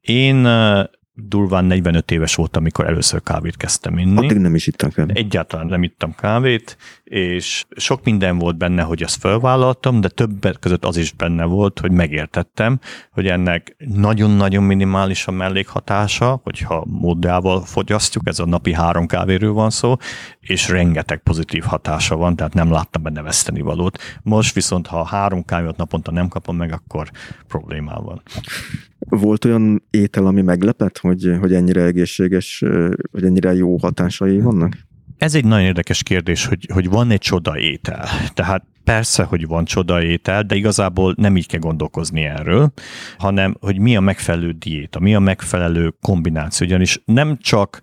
[0.00, 0.46] Én
[1.16, 4.16] durván 45 éves voltam, amikor először kávét kezdtem inni.
[4.26, 5.16] Addig nem is ittam kávét.
[5.16, 6.76] Egyáltalán nem ittam kávét,
[7.10, 11.78] és sok minden volt benne, hogy azt felvállaltam, de többet között az is benne volt,
[11.78, 12.80] hogy megértettem,
[13.10, 19.70] hogy ennek nagyon-nagyon minimális a mellékhatása, hogyha módjával fogyasztjuk, ez a napi három kávéről van
[19.70, 19.96] szó,
[20.40, 23.98] és rengeteg pozitív hatása van, tehát nem láttam benne veszteni valót.
[24.22, 27.10] Most viszont, ha három kávét naponta nem kapom meg, akkor
[27.48, 28.22] problémám van.
[28.98, 32.64] Volt olyan étel, ami meglepett, hogy, hogy ennyire egészséges,
[33.10, 34.85] hogy ennyire jó hatásai vannak?
[35.18, 38.08] Ez egy nagyon érdekes kérdés, hogy, hogy van egy csoda étel.
[38.34, 42.72] Tehát persze, hogy van csoda étel, de igazából nem így kell gondolkozni erről,
[43.18, 46.66] hanem hogy mi a megfelelő diéta, mi a megfelelő kombináció.
[46.66, 47.80] Ugyanis nem csak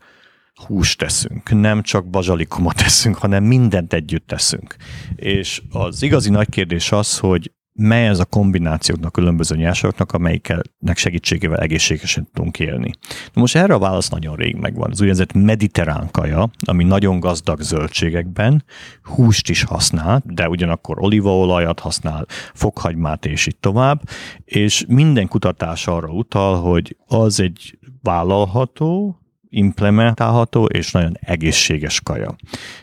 [0.53, 4.75] húst teszünk, nem csak bazsalikumot teszünk, hanem mindent együtt teszünk.
[5.15, 11.59] És az igazi nagy kérdés az, hogy mely ez a kombinációknak, különböző nyersanyagoknak, amelyiknek segítségével
[11.59, 12.91] egészségesen tudunk élni.
[13.34, 14.91] Na most erre a válasz nagyon rég megvan.
[14.91, 18.63] Az úgynevezett mediterrán kaja, ami nagyon gazdag zöldségekben,
[19.03, 24.01] húst is használ, de ugyanakkor olívaolajat használ, fokhagymát és így tovább,
[24.45, 29.17] és minden kutatás arra utal, hogy az egy vállalható,
[29.53, 32.35] implementálható és nagyon egészséges kaja.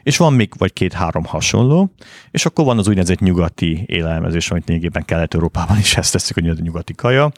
[0.02, 1.92] És van még vagy két-három hasonló,
[2.30, 6.94] és akkor van az úgynevezett nyugati élelmezés, amit lényegében Kelet-Európában is ezt teszik, hogy nyugati
[6.94, 7.30] kaja,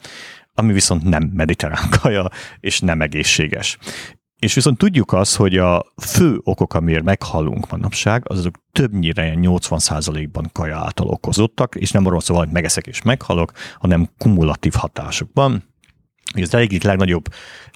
[0.53, 2.27] ami viszont nem mediterrán kaja,
[2.59, 3.77] és nem egészséges.
[4.39, 10.77] És viszont tudjuk azt, hogy a fő okok, amiért meghalunk manapság, azok többnyire 80%-ban kaja
[10.77, 15.72] által okozottak, és nem arról szól, hogy megeszek és meghalok, hanem kumulatív hatásokban
[16.41, 17.25] az egyik legnagyobb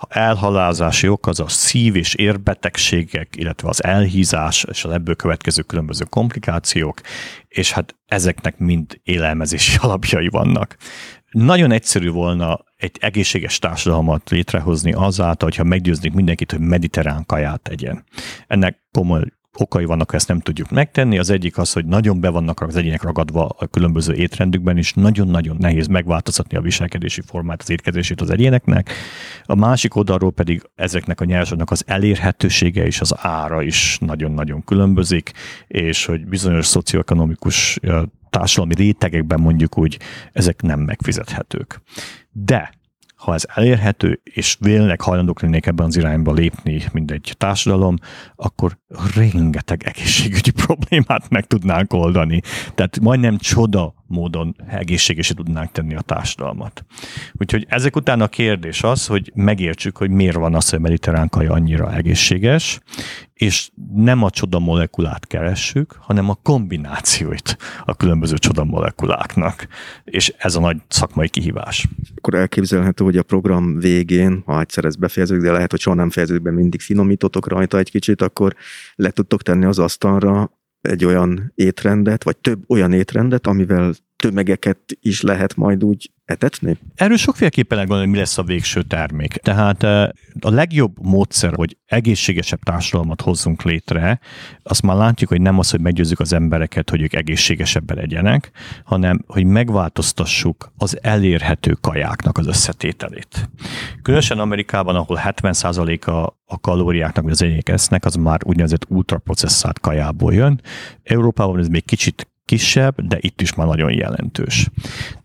[0.08, 6.06] elhalázási ok az a szív- és érbetegségek, illetve az elhízás és az ebből következő különböző
[6.10, 7.02] komplikációk,
[7.48, 10.78] és hát ezeknek mind élelmezési alapjai vannak.
[11.32, 18.04] Nagyon egyszerű volna egy egészséges társadalmat létrehozni azáltal, hogyha meggyőznék mindenkit, hogy mediterrán kaját tegyen.
[18.48, 19.24] Ennek komoly
[19.60, 21.18] okai vannak, ezt nem tudjuk megtenni.
[21.18, 25.58] Az egyik az, hogy nagyon be vannak az egyének ragadva a különböző étrendükben, és nagyon-nagyon
[25.60, 28.92] nehéz megváltoztatni a viselkedési formát, az étkezését az egyéneknek.
[29.44, 35.32] A másik oldalról pedig ezeknek a nyersanyagnak az elérhetősége és az ára is nagyon-nagyon különbözik,
[35.68, 37.80] és hogy bizonyos szocioekonomikus
[38.30, 40.00] társadalmi rétegekben mondjuk úgy,
[40.34, 41.82] ezek nem megfizethetők.
[42.32, 42.72] De
[43.18, 47.96] ha ez elérhető, és vélnek hajlandók lennék ebben az irányba lépni, mint egy társadalom,
[48.36, 48.78] akkor
[49.16, 52.42] rengeteg egészségügyi problémát meg tudnánk oldani.
[52.76, 56.86] Tehát majdnem csoda módon egészségesé tudnánk tenni a társadalmat.
[57.34, 61.30] Úgyhogy ezek után a kérdés az, hogy megértsük, hogy miért van az, hogy a mediterrán
[61.30, 62.80] kaja annyira egészséges,
[63.34, 69.68] és nem a csoda molekulát keressük, hanem a kombinációit a különböző csoda molekuláknak.
[70.04, 71.88] És ez a nagy szakmai kihívás.
[72.16, 76.10] Akkor elképzelhető, hogy a program végén, ha egyszer ez befejeződik, de lehet, hogy soha nem
[76.10, 78.56] fejeződik be, mindig finomítotok rajta egy kicsit, akkor
[78.96, 85.22] le tudtok tenni az asztalra egy olyan étrendet, vagy több olyan étrendet, amivel tömegeket is
[85.22, 86.78] lehet majd úgy etetni?
[86.96, 89.34] Erről sokféleképpen lehet gondolni, mi lesz a végső termék.
[89.34, 90.10] Tehát eh,
[90.40, 94.20] a legjobb módszer, hogy egészségesebb társadalmat hozzunk létre,
[94.64, 98.52] azt már látjuk, hogy nem az, hogy meggyőzzük az embereket, hogy ők egészségesebben legyenek,
[98.84, 103.50] hanem hogy megváltoztassuk az elérhető kajáknak az összetételét.
[104.02, 106.12] Különösen Amerikában, ahol 70%-a
[106.46, 110.62] a kalóriáknak, vagy az egyének esznek, az már úgynevezett ultraprocesszált kajából jön.
[111.04, 114.70] Európában ez még kicsit kisebb, de itt is már nagyon jelentős.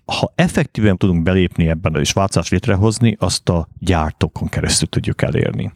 [0.04, 5.72] Ha effektíven tudunk belépni ebben és változást létrehozni, azt a gyártókon keresztül tudjuk elérni.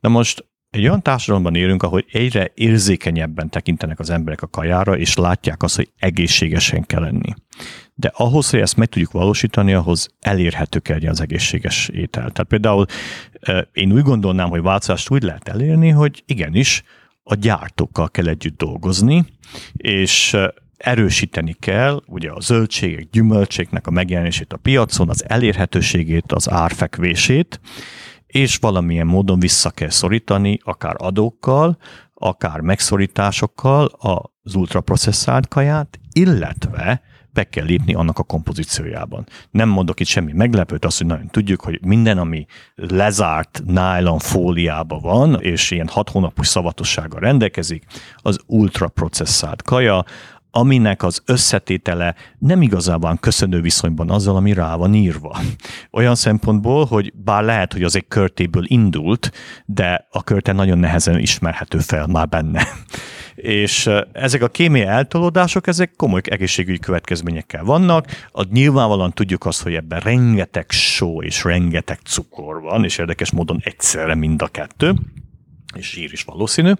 [0.00, 5.16] Na most egy olyan társadalomban élünk, ahol egyre érzékenyebben tekintenek az emberek a kajára, és
[5.16, 7.34] látják azt, hogy egészségesen kell lenni.
[7.94, 12.30] De ahhoz, hogy ezt meg tudjuk valósítani, ahhoz elérhető kell az egészséges étel.
[12.30, 12.86] Tehát például
[13.72, 16.82] én úgy gondolnám, hogy változást úgy lehet elérni, hogy igenis
[17.22, 19.24] a gyártókkal kell együtt dolgozni,
[19.76, 20.36] és
[20.78, 27.60] erősíteni kell ugye a zöldségek, gyümölcséknek a megjelenését a piacon, az elérhetőségét, az árfekvését,
[28.26, 31.78] és valamilyen módon vissza kell szorítani, akár adókkal,
[32.14, 33.90] akár megszorításokkal
[34.44, 37.02] az ultraprocesszált kaját, illetve
[37.32, 39.26] be kell lépni annak a kompozíciójában.
[39.50, 44.98] Nem mondok itt semmi meglepőt, azt, hogy nagyon tudjuk, hogy minden, ami lezárt nylon fóliába
[44.98, 47.84] van, és ilyen hat hónapos szavatossággal rendelkezik,
[48.16, 50.04] az ultraprocesszált kaja,
[50.50, 55.38] aminek az összetétele nem igazában köszönő viszonyban azzal, ami rá van írva.
[55.90, 59.32] Olyan szempontból, hogy bár lehet, hogy az egy körtéből indult,
[59.66, 62.62] de a körte nagyon nehezen ismerhető fel már benne.
[63.34, 68.06] És ezek a kémiai eltolódások, ezek komoly egészségügyi következményekkel vannak.
[68.32, 73.60] A, nyilvánvalóan tudjuk azt, hogy ebben rengeteg só és rengeteg cukor van, és érdekes módon
[73.64, 74.94] egyszerre mind a kettő
[75.74, 76.72] és zsír is valószínű,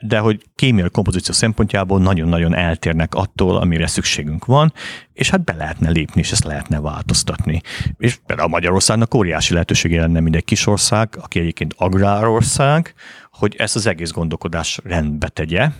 [0.00, 4.72] de hogy kémiai kompozíció szempontjából nagyon-nagyon eltérnek attól, amire szükségünk van,
[5.12, 7.60] és hát be lehetne lépni, és ezt lehetne változtatni.
[7.98, 12.94] És például Magyarországnak óriási lehetősége lenne, mint egy kis ország, aki egyébként agrárország,
[13.30, 15.70] hogy ezt az egész gondolkodás rendbe tegye,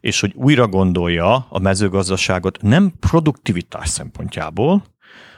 [0.00, 4.84] és hogy újra gondolja a mezőgazdaságot nem produktivitás szempontjából,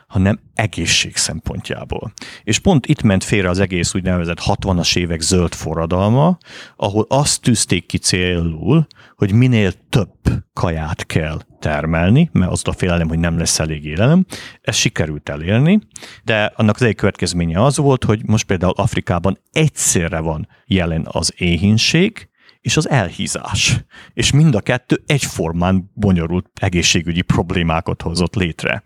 [0.09, 2.13] hanem egészség szempontjából.
[2.43, 6.39] És pont itt ment félre az egész úgynevezett 60-as évek zöld forradalma,
[6.77, 8.87] ahol azt tűzték ki célul,
[9.17, 10.13] hogy minél több
[10.53, 14.27] kaját kell termelni, mert az a félelem, hogy nem lesz elég élelem.
[14.61, 15.79] Ez sikerült elérni,
[16.25, 21.35] de annak az egyik következménye az volt, hogy most például Afrikában egyszerre van jelen az
[21.37, 22.29] éhínség,
[22.61, 23.85] és az elhízás.
[24.13, 28.83] És mind a kettő egyformán bonyolult egészségügyi problémákat hozott létre.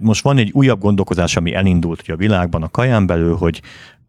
[0.00, 3.62] Most van egy újabb gondolkozás, ami elindult a világban a kaján belül, hogy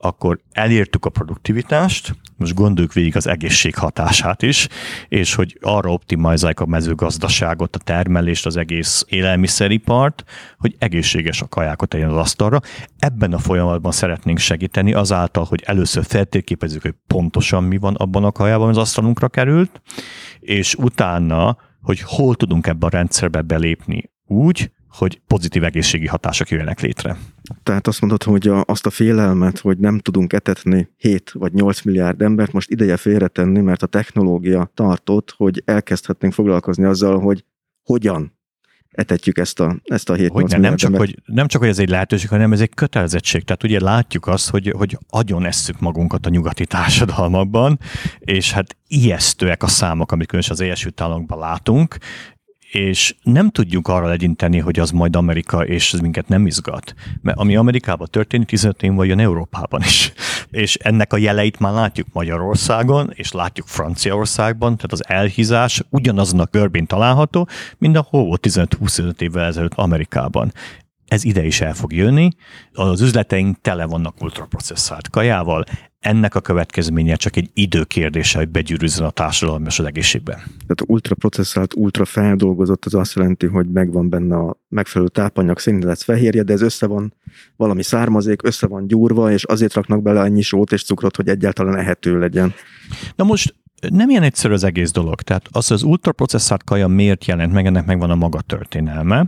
[0.04, 4.68] akkor elértük a produktivitást, most gondoljuk végig az egészség hatását is,
[5.08, 10.24] és hogy arra optimalizáljuk a mezőgazdaságot, a termelést, az egész élelmiszeripart,
[10.58, 12.60] hogy egészséges a kajákat tegyen az asztalra.
[12.98, 18.32] Ebben a folyamatban szeretnénk segíteni azáltal, hogy először feltérképezzük, hogy pontosan mi van abban a
[18.32, 19.82] kajában, az asztalunkra került,
[20.40, 26.80] és utána, hogy hol tudunk ebbe a rendszerbe belépni úgy, hogy pozitív egészségi hatások jöjjenek
[26.80, 27.18] létre.
[27.64, 31.82] Tehát azt mondod, hogy a, azt a félelmet, hogy nem tudunk etetni 7 vagy 8
[31.82, 37.46] milliárd embert, most ideje félretenni, mert a technológia tartott, hogy elkezdhetnénk foglalkozni azzal, hogy
[37.84, 38.38] hogyan
[38.94, 41.80] etetjük ezt a, ezt a 7 hogy nem, nem, csak, hogy, nem csak, hogy ez
[41.80, 43.44] egy lehetőség, hanem ez egy kötelezettség.
[43.44, 47.80] Tehát ugye látjuk azt, hogy, hogy agyon esszük magunkat a nyugati társadalmakban,
[48.20, 51.98] és hát ijesztőek a számok, amit különösen az Egyesült Államokban látunk,
[52.74, 56.94] és nem tudjuk arra legyinteni, hogy az majd Amerika, és ez minket nem izgat.
[57.22, 60.14] Mert ami Amerikában történik, 15 év jön Európában is.
[60.52, 66.48] És ennek a jeleit már látjuk Magyarországon, és látjuk Franciaországban, tehát az elhízás ugyanazon a
[66.52, 67.48] görbén található,
[67.78, 70.52] mint a hol 15-25 évvel ezelőtt Amerikában
[71.14, 72.30] ez ide is el fog jönni.
[72.74, 75.64] Az üzleteink tele vannak ultraprocesszált kajával,
[76.00, 80.36] ennek a következménye csak egy időkérdése, hogy begyűrűzzön a társadalom és az egészségben.
[80.36, 86.44] Tehát ultraprocesszált, ultra feldolgozott, az azt jelenti, hogy megvan benne a megfelelő tápanyag, szénhidrát fehérje,
[86.44, 87.14] de ez össze van
[87.56, 91.78] valami származék, össze van gyúrva, és azért raknak bele annyi sót és cukrot, hogy egyáltalán
[91.78, 92.54] ehető legyen.
[93.16, 93.56] Na most
[93.90, 95.22] nem ilyen egyszerű az egész dolog.
[95.22, 99.26] Tehát az, hogy az ultraprocesszált kaja miért jelent meg, ennek megvan a maga történelme.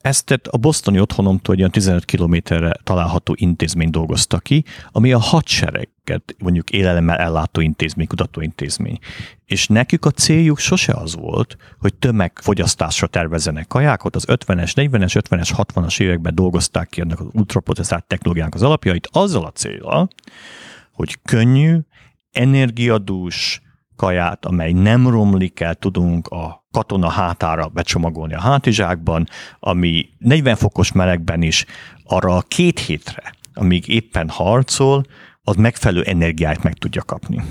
[0.00, 6.70] Ezt a bosztoni otthonomtól olyan 15 kilométerre található intézmény dolgozta ki, ami a hadsereget, mondjuk
[6.70, 8.98] élelemmel ellátó intézmény, kutatóintézmény.
[9.44, 14.16] És nekük a céljuk sose az volt, hogy tömegfogyasztásra tervezzenek kajákat.
[14.16, 19.44] Az 50-es, 40-es, 50-es, 60-as években dolgozták ki ennek az ultraprocesszált technológiának az alapjait, azzal
[19.44, 20.08] a célra,
[20.92, 21.78] hogy könnyű,
[22.32, 23.60] energiadús,
[24.00, 29.26] kaját, amely nem romlik el, tudunk a katona hátára becsomagolni a hátizsákban,
[29.58, 31.64] ami 40 fokos melegben is
[32.04, 35.04] arra a két hétre, amíg éppen harcol,
[35.42, 37.42] az megfelelő energiát meg tudja kapni.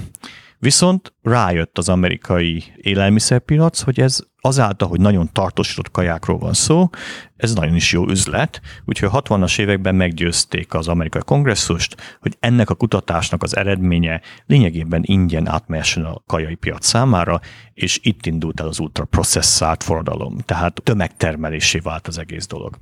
[0.62, 6.90] Viszont rájött az amerikai élelmiszerpiac, hogy ez azáltal, hogy nagyon tartósított kajákról van szó,
[7.38, 12.70] ez nagyon is jó üzlet, úgyhogy a 60-as években meggyőzték az amerikai kongresszust, hogy ennek
[12.70, 17.40] a kutatásnak az eredménye lényegében ingyen átmehessen a kajai piac számára,
[17.74, 22.78] és itt indult el az ultraprocesszált forradalom, tehát tömegtermelésé vált az egész dolog.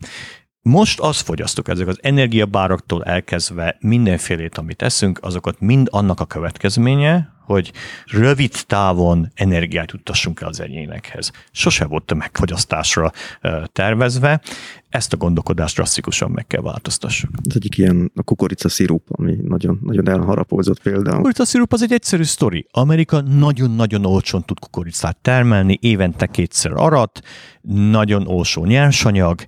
[0.67, 7.33] Most azt fogyasztok, ezek az energiabáraktól elkezdve mindenfélét, amit eszünk, azokat mind annak a következménye,
[7.45, 7.71] hogy
[8.05, 11.31] rövid távon energiát juttassunk el az egyénekhez.
[11.51, 13.11] Sose volt tömegfogyasztásra
[13.71, 14.41] tervezve,
[14.89, 17.29] ezt a gondolkodást drasztikusan meg kell változtassuk.
[17.49, 21.13] Az egyik ilyen a kukorica szirup, ami nagyon, nagyon elharapózott például.
[21.13, 22.67] A kukorica szirup az egy egyszerű sztori.
[22.71, 27.21] Amerika nagyon-nagyon olcsón tud kukoricát termelni, évente kétszer arat,
[27.91, 29.45] nagyon olcsó nyersanyag,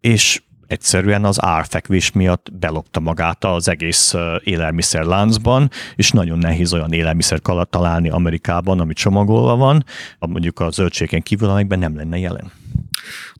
[0.00, 4.14] és egyszerűen az árfekvés miatt belopta magát az egész
[4.44, 7.40] élelmiszerláncban, és nagyon nehéz olyan élelmiszer
[7.70, 9.84] találni Amerikában, ami csomagolva van,
[10.18, 12.52] mondjuk a zöldségen kívül, amikben nem lenne jelen.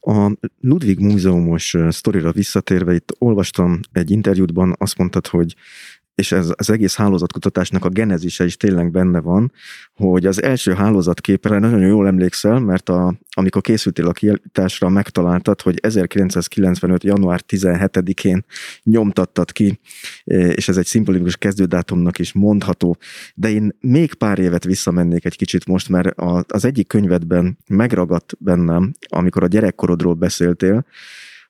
[0.01, 5.55] A Ludwig Múzeumos sztorira visszatérve, itt olvastam egy interjútban, azt mondtad, hogy
[6.17, 9.53] és ez az egész hálózatkutatásnak a genezise is tényleg benne van,
[9.95, 15.79] hogy az első hálózatképre nagyon jól emlékszel, mert a, amikor készültél a kiállításra, megtaláltad, hogy
[15.83, 17.05] 1995.
[17.05, 18.45] január 17-én
[18.83, 19.81] nyomtattad ki,
[20.25, 22.97] és ez egy szimbolikus kezdődátumnak is mondható,
[23.35, 28.93] de én még pár évet visszamennék egy kicsit most, mert az egyik könyvedben megragadt bennem,
[29.09, 30.87] amikor a gyerekkorodról beszéltél,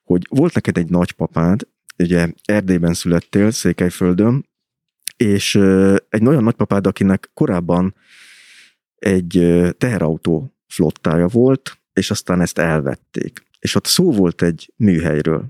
[0.03, 1.61] hogy volt neked egy nagypapád,
[1.97, 4.46] ugye Erdélyben születtél, Székelyföldön,
[5.17, 5.55] és
[6.09, 7.95] egy olyan nagypapád, akinek korábban
[8.95, 13.45] egy teherautó flottája volt, és aztán ezt elvették.
[13.59, 15.45] És ott szó volt egy műhelyről,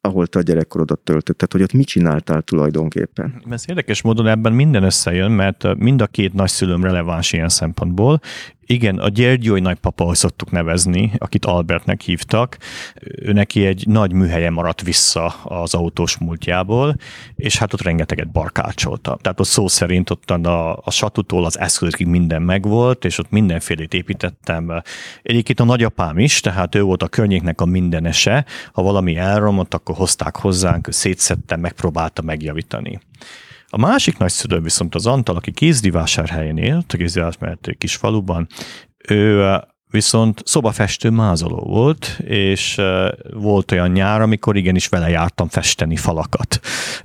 [0.00, 3.42] ahol te a gyerekkorodat töltötted, hogy ott mit csináltál tulajdonképpen.
[3.50, 8.20] Ez érdekes módon ebben minden összejön, mert mind a két nagyszülőm releváns ilyen szempontból,
[8.66, 12.58] igen, a Gyergyói nagypapa, ahogy szoktuk nevezni, akit Albertnek hívtak,
[13.00, 16.96] ő neki egy nagy műhelye maradt vissza az autós múltjából,
[17.36, 19.18] és hát ott rengeteget barkácsolta.
[19.20, 23.94] Tehát ott szó szerint ott a, a satutól az eszközig minden megvolt, és ott mindenfélét
[23.94, 24.82] építettem.
[25.22, 28.44] Egyébként a nagyapám is, tehát ő volt a környéknek a mindenese.
[28.72, 33.00] Ha valami elromott, akkor hozták hozzánk, ő szétszette, megpróbálta megjavítani.
[33.76, 38.46] A másik nagyszülő viszont az Antal, aki Kézdivásárhelyen élt, a Kézdivásárhelyen kis faluban,
[39.08, 39.54] ő
[39.90, 42.80] viszont szobafestő mázoló volt, és
[43.32, 46.60] volt olyan nyár, amikor igenis vele jártam festeni falakat,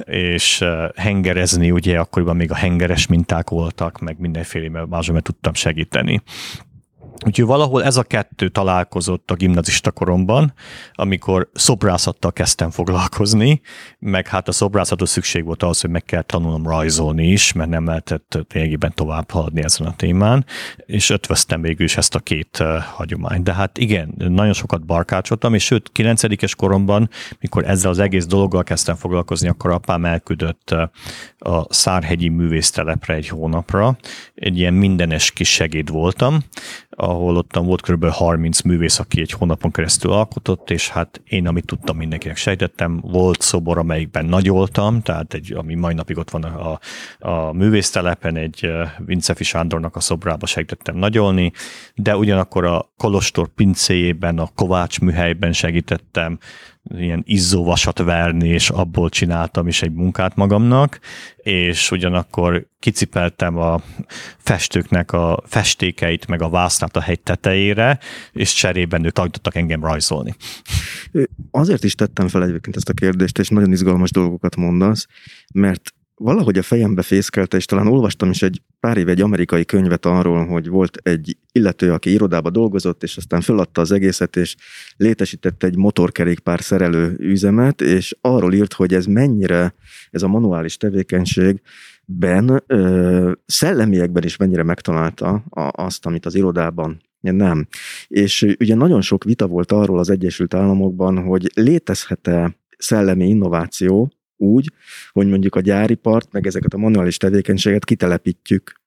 [0.06, 0.64] és
[0.96, 6.22] hengerezni, ugye akkoriban még a hengeres minták voltak, meg mindenféle mázsolóban tudtam segíteni.
[7.26, 10.54] Úgyhogy valahol ez a kettő találkozott a gimnazista koromban,
[10.94, 13.62] amikor szobrászattal kezdtem foglalkozni,
[14.00, 17.86] meg hát a szobrászatos szükség volt ahhoz, hogy meg kell tanulnom rajzolni is, mert nem
[17.86, 20.46] lehetett lényegében tovább haladni ezen a témán,
[20.86, 23.44] és ötvöztem végül is ezt a két uh, hagyományt.
[23.44, 27.10] De hát igen, nagyon sokat barkácsoltam, és sőt, 9 koromban,
[27.40, 30.76] mikor ezzel az egész dologgal kezdtem foglalkozni, akkor apám elküldött
[31.40, 33.98] a Szárhegyi művésztelepre egy hónapra,
[34.36, 36.40] egy ilyen mindenes kis segéd voltam,
[36.96, 38.06] ahol ott volt kb.
[38.06, 43.42] 30 művész, aki egy hónapon keresztül alkotott, és hát én, amit tudtam, mindenkinek sejtettem, volt
[43.42, 46.80] szobor, amelyikben nagyoltam, tehát egy, ami mai napig ott van a,
[47.20, 51.52] a művésztelepen, egy Vincefi Sándornak a szobrába segítettem nagyolni,
[51.96, 56.40] de ugyanakkor a Kolostor pincéjében, a Kovács műhelyben segítettem,
[56.90, 61.00] ilyen izzóvasat verni, és abból csináltam is egy munkát magamnak,
[61.38, 63.82] és ugyanakkor kicipeltem a
[64.38, 68.00] festőknek a festékeit, meg a vásznát a hegy tetejére,
[68.32, 70.36] és cserében ők tanítottak engem rajzolni.
[71.52, 75.08] Azért is tettem fel egyébként ezt a kérdést, és nagyon izgalmas dolgokat mondasz,
[75.54, 80.06] mert valahogy a fejembe fészkelte, és talán olvastam is egy pár éve egy amerikai könyvet
[80.06, 84.56] arról, hogy volt egy illető, aki irodába dolgozott, és aztán föladta az egészet, és
[84.98, 89.74] létesített egy motorkerékpár szerelő üzemet, és arról írt, hogy ez mennyire,
[90.10, 91.62] ez a manuális tevékenység
[92.06, 97.68] ben ö, szellemiekben is mennyire megtalálta a, azt, amit az irodában nem.
[98.08, 104.12] És ugye nagyon sok vita volt arról az Egyesült Államokban, hogy létezhet-e szellemi innováció,
[104.42, 104.72] úgy,
[105.12, 108.82] hogy mondjuk a gyári part, meg ezeket a manuális tevékenységet kitelepítjük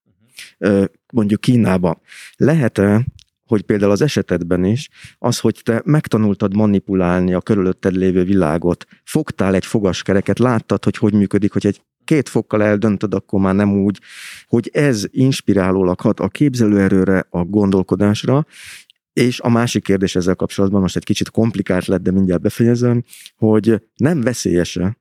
[1.12, 2.00] mondjuk Kínába.
[2.36, 3.05] Lehet-e,
[3.46, 4.88] hogy például az esetedben is,
[5.18, 11.12] az, hogy te megtanultad manipulálni a körülötted lévő világot, fogtál egy fogaskereket, láttad, hogy hogy
[11.12, 14.00] működik, hogy egy két fokkal eldöntöd, akkor már nem úgy,
[14.46, 18.46] hogy ez inspirálólag hat a képzelőerőre, a gondolkodásra,
[19.12, 23.05] és a másik kérdés ezzel kapcsolatban most egy kicsit komplikált lett, de mindjárt befejezem,
[23.36, 24.98] hogy nem veszélyese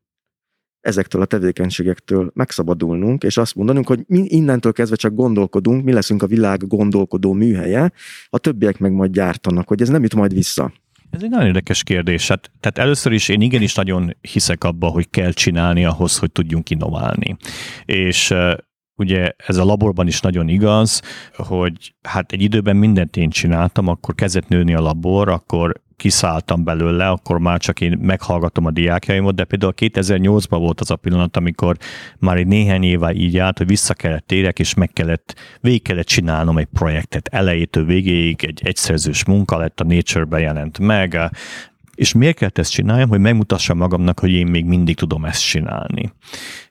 [0.84, 6.24] ezektől a tevékenységektől megszabadulnunk, és azt mondanunk, hogy mi innentől kezdve csak gondolkodunk, mi leszünk
[6.24, 7.92] a világ gondolkodó műhelye,
[8.30, 10.74] a többiek meg majd gyártanak, hogy ez nem jut majd vissza.
[11.10, 12.28] Ez egy nagyon érdekes kérdés.
[12.28, 16.70] Hát, tehát először is én igenis nagyon hiszek abba, hogy kell csinálni ahhoz, hogy tudjunk
[16.70, 17.38] innoválni.
[17.86, 18.34] És
[18.96, 21.02] ugye ez a laborban is nagyon igaz,
[21.36, 27.10] hogy hát egy időben mindent én csináltam, akkor kezdett nőni a labor, akkor kiszálltam belőle,
[27.10, 31.78] akkor már csak én meghallgatom a diákjaimat, de például 2008-ban volt az a pillanat, amikor
[32.20, 36.06] már egy néhány éve így állt, hogy vissza kellett térek, és meg kellett, végig kellett
[36.06, 41.20] csinálnom egy projektet elejétől végéig, egy egyszerzős munka lett, a Nature-ben jelent meg,
[41.96, 46.14] és miért kellett ezt csináljam, hogy megmutassam magamnak, hogy én még mindig tudom ezt csinálni.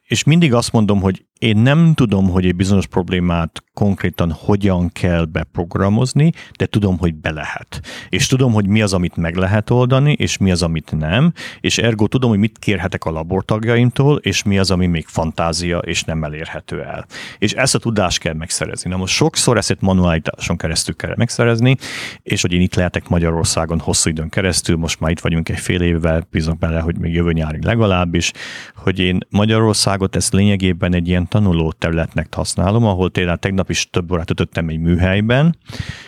[0.02, 5.24] És mindig azt mondom, hogy én nem tudom, hogy egy bizonyos problémát konkrétan hogyan kell
[5.24, 7.80] beprogramozni, de tudom, hogy be lehet.
[8.08, 11.78] És tudom, hogy mi az, amit meg lehet oldani, és mi az, amit nem, és
[11.78, 16.24] ergo tudom, hogy mit kérhetek a labortagjaimtól, és mi az, ami még fantázia, és nem
[16.24, 17.06] elérhető el.
[17.38, 18.90] És ezt a tudást kell megszerezni.
[18.90, 21.76] Na most sokszor ezt manuálitáson keresztül kell megszerezni,
[22.22, 25.80] és hogy én itt lehetek Magyarországon hosszú időn keresztül, most már itt vagyunk egy fél
[25.80, 28.32] évvel, bízom bele, hogy még jövő nyárig legalábbis,
[28.76, 34.12] hogy én Magyarországot ezt lényegében egy ilyen tanuló területnek használom, ahol tényleg tegnap is több
[34.12, 35.56] órát töltöttem egy műhelyben,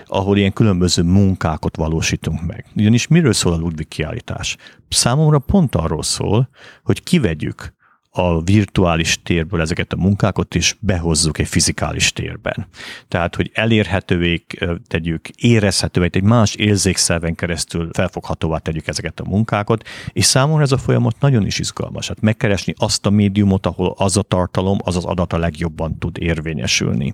[0.07, 2.67] ahol ilyen különböző munkákat valósítunk meg.
[2.77, 4.57] Ugyanis miről szól a Ludwig kiállítás?
[4.89, 6.49] Számomra pont arról szól,
[6.83, 7.75] hogy kivegyük
[8.17, 12.67] a virtuális térből ezeket a munkákat is behozzuk egy fizikális térben.
[13.09, 14.45] Tehát, hogy elérhetővé
[14.87, 20.79] tegyük, érezhetővé, egy más érzékszerven keresztül felfoghatóvá tegyük ezeket a munkákat, és számomra ez a
[20.79, 22.09] folyamat nagyon is izgalmas.
[22.09, 26.17] Hát megkeresni azt a médiumot, ahol az a tartalom, az az adat a legjobban tud
[26.19, 27.13] érvényesülni.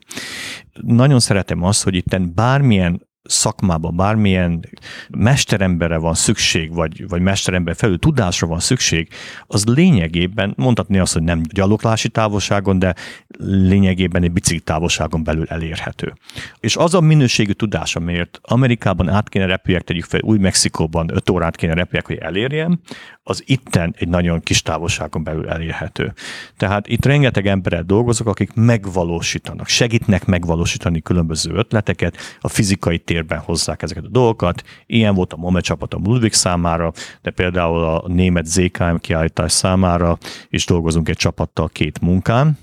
[0.83, 4.65] Nagyon szeretem azt, hogy itt bármilyen szakmában bármilyen
[5.09, 9.09] mesterembere van szükség, vagy, vagy mesterember felül tudásra van szükség,
[9.47, 12.95] az lényegében, mondhatni azt, hogy nem gyaloglási távolságon, de
[13.39, 16.15] lényegében egy bicikli távolságon belül elérhető.
[16.61, 21.31] És az a minőségű tudás, amiért Amerikában át kéne repüljek, tegyük fel, új Mexikóban 5
[21.31, 22.81] órát kéne repüljek, hogy elérjem,
[23.23, 26.13] az itten egy nagyon kis távolságon belül elérhető.
[26.57, 33.83] Tehát itt rengeteg emberrel dolgozok, akik megvalósítanak, segítnek megvalósítani különböző ötleteket, a fizikai térben hozzák
[33.83, 34.63] ezeket a dolgokat.
[34.87, 36.93] Ilyen volt a MOME csapat a Ludwig számára,
[37.23, 40.19] de például a német ZKM kiállítás számára
[40.49, 42.59] is dolgozunk egy csapattal két munkán,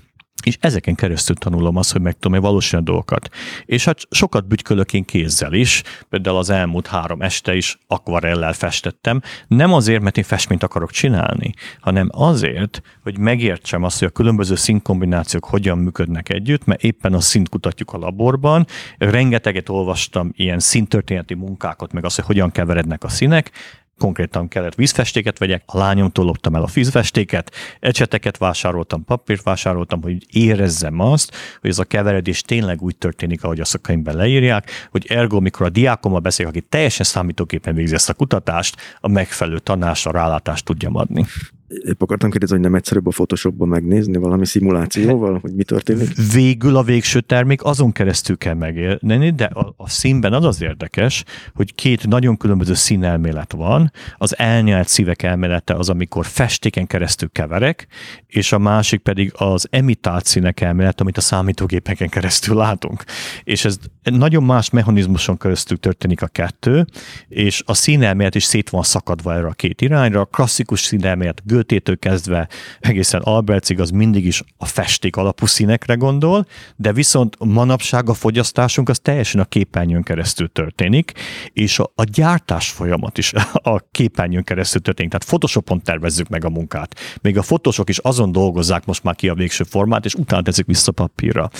[0.48, 3.28] és ezeken keresztül tanulom azt, hogy meg tudom valósítani a dolgokat.
[3.64, 9.20] És hát sokat bütykölök én kézzel is, például az elmúlt három este is akvarellel festettem,
[9.48, 14.54] nem azért, mert én festményt akarok csinálni, hanem azért, hogy megértsem azt, hogy a különböző
[14.54, 18.66] színkombinációk hogyan működnek együtt, mert éppen a szint kutatjuk a laborban,
[18.98, 23.52] rengeteget olvastam ilyen szintörténeti munkákat, meg azt, hogy hogyan keverednek a színek,
[23.98, 30.26] konkrétan kellett vízfestéket vegyek, a lányomtól loptam el a vízfestéket, ecseteket vásároltam, papírt vásároltam, hogy
[30.30, 35.40] érezzem azt, hogy ez a keveredés tényleg úgy történik, ahogy a szakaimban leírják, hogy ergo,
[35.40, 40.64] mikor a diákommal beszélek, aki teljesen számítógépen végzi ezt a kutatást, a megfelelő tanásra rálátást
[40.64, 41.26] tudjam adni.
[41.68, 46.08] Épp akartam kérdezni, hogy nem egyszerűbb a Photoshopban megnézni valami szimulációval, hogy mi történik?
[46.32, 51.24] Végül a végső termék azon keresztül kell megélni, de a, a színben az az érdekes,
[51.54, 53.92] hogy két nagyon különböző színelmélet van.
[54.16, 57.86] Az elnyelt szívek elmélete az, amikor festéken keresztül keverek,
[58.26, 63.04] és a másik pedig az emitált színek elmélet, amit a számítógépeken keresztül látunk.
[63.44, 66.86] És ez nagyon más mechanizmuson keresztül történik a kettő,
[67.28, 70.20] és a színelmélet is szét van szakadva erre a két irányra.
[70.20, 72.48] A klasszikus színelmélet Götétől kezdve
[72.80, 76.46] egészen Albercig az mindig is a festék alapú színekre gondol,
[76.76, 81.12] de viszont manapság a fogyasztásunk az teljesen a képernyőn keresztül történik,
[81.52, 85.10] és a, a gyártás folyamat is a képernyőn keresztül történik.
[85.10, 87.18] Tehát Photoshopon tervezzük meg a munkát.
[87.22, 90.66] Még a fotósok is azon dolgozzák most már ki a végső formát, és utána teszik
[90.66, 91.50] vissza papírra.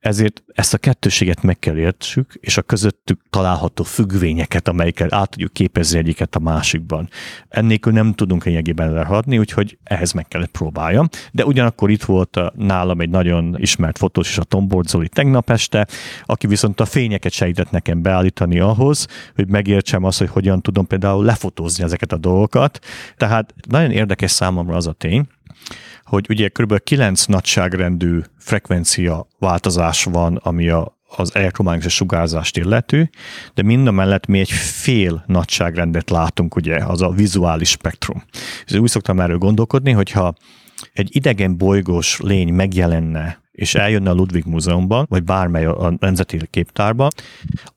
[0.00, 5.52] Ezért ezt a kettőséget meg kell értsük, és a közöttük található függvényeket, amelyeket át tudjuk
[5.52, 7.08] képezni egyiket a másikban.
[7.48, 11.08] Ennélkül nem tudunk lényegében lehaladni, úgyhogy ehhez meg kellett próbáljam.
[11.32, 15.50] De ugyanakkor itt volt a, nálam egy nagyon ismert fotós is, a Tom Bordzoli tegnap
[15.50, 15.86] este,
[16.24, 21.24] aki viszont a fényeket segített nekem beállítani ahhoz, hogy megértsem azt, hogy hogyan tudom például
[21.24, 22.78] lefotózni ezeket a dolgokat.
[23.16, 25.26] Tehát nagyon érdekes számomra az a tény,
[26.10, 26.82] hogy ugye kb.
[26.82, 33.10] 9 nagyságrendű frekvencia változás van, ami a, az elektromágneses sugárzást illető,
[33.54, 38.22] de mind a mellett mi egy fél nagyságrendet látunk, ugye, az a vizuális spektrum.
[38.66, 40.34] És úgy szoktam erről gondolkodni, hogyha
[40.92, 47.08] egy idegen bolygós lény megjelenne és eljönne a Ludwig Múzeumban, vagy bármely a Nemzeti Képtárba,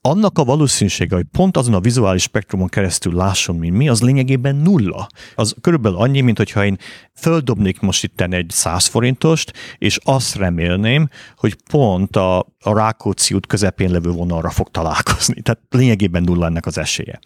[0.02, 4.56] annak a valószínűsége, hogy pont azon a vizuális spektrumon keresztül lásson, mint mi, az lényegében
[4.56, 5.08] nulla.
[5.36, 6.78] Az körülbelül annyi, mint hogyha én
[7.16, 13.48] földobnék most itten egy 100 forintost, és azt remélném, hogy pont a, a Rákóczi út
[13.48, 15.42] közepén levő vonalra fog találkozni.
[15.42, 17.20] Tehát lényegében nulla ennek az esélye.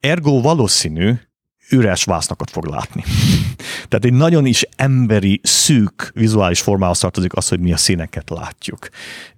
[0.00, 1.14] Ergo valószínű,
[1.70, 3.04] üres vásznakat fog látni.
[3.88, 8.88] Tehát egy nagyon is emberi, szűk vizuális formához tartozik az, hogy mi a színeket látjuk.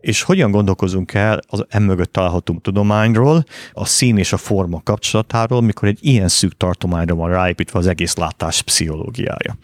[0.00, 5.88] És hogyan gondolkozunk el az emögött található tudományról, a szín és a forma kapcsolatáról, mikor
[5.88, 9.56] egy ilyen szűk tartományra van ráépítve az egész látás pszichológiája.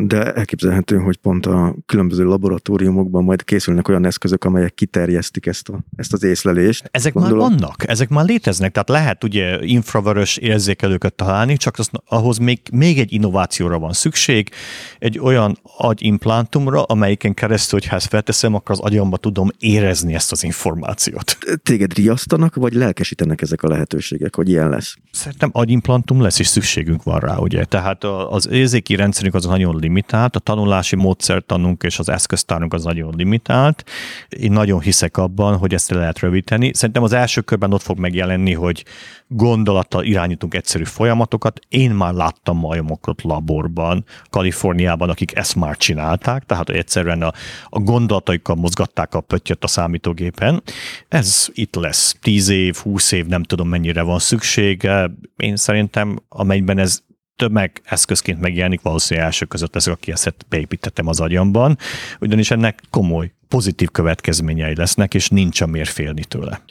[0.00, 5.78] De elképzelhető, hogy pont a különböző laboratóriumokban majd készülnek olyan eszközök, amelyek kiterjesztik ezt, a,
[5.96, 6.88] ezt az észlelést.
[6.90, 7.38] Ezek Gondolom.
[7.38, 12.60] már vannak, ezek már léteznek, tehát lehet ugye infravörös érzékelőket találni, csak az, ahhoz még,
[12.72, 14.50] még egy innovációra van szükség,
[14.98, 20.44] egy olyan agyimplantumra, amelyiken keresztül, hogyha ezt felteszem, akkor az agyamba tudom érezni ezt az
[20.44, 21.38] információt.
[21.62, 24.96] Téged riasztanak, vagy lelkesítenek ezek a lehetőségek, hogy ilyen lesz?
[25.12, 27.64] Szerintem agyimplantum lesz, és szükségünk van rá, ugye.
[27.64, 28.48] Tehát az
[28.90, 33.84] érzéki rendszerünk az nagyon limitált, a tanulási módszertanunk és az eszköztárunk az nagyon limitált.
[34.28, 36.74] Én nagyon hiszek abban, hogy ezt lehet rövidíteni.
[36.74, 38.84] Szerintem az első körben ott fog megjelenni, hogy
[39.28, 41.60] gondolattal irányítunk egyszerű folyamatokat.
[41.68, 47.32] Én már láttam majomokat laborban, Kaliforniában, akik ezt már csinálták, tehát hogy egyszerűen a,
[47.68, 50.62] a gondolataikkal mozgatták a pöttyöt a számítógépen.
[51.08, 54.88] Ez itt lesz 10 év, 20 év, nem tudom mennyire van szükség.
[55.36, 57.02] Én szerintem, amelyben ez
[57.40, 61.78] tömegeszközként megjelenik, valószínűleg első között leszek, aki ezt beépítettem az agyamban,
[62.20, 66.62] ugyanis ennek komoly pozitív következményei lesznek, és nincs a miért félni tőle.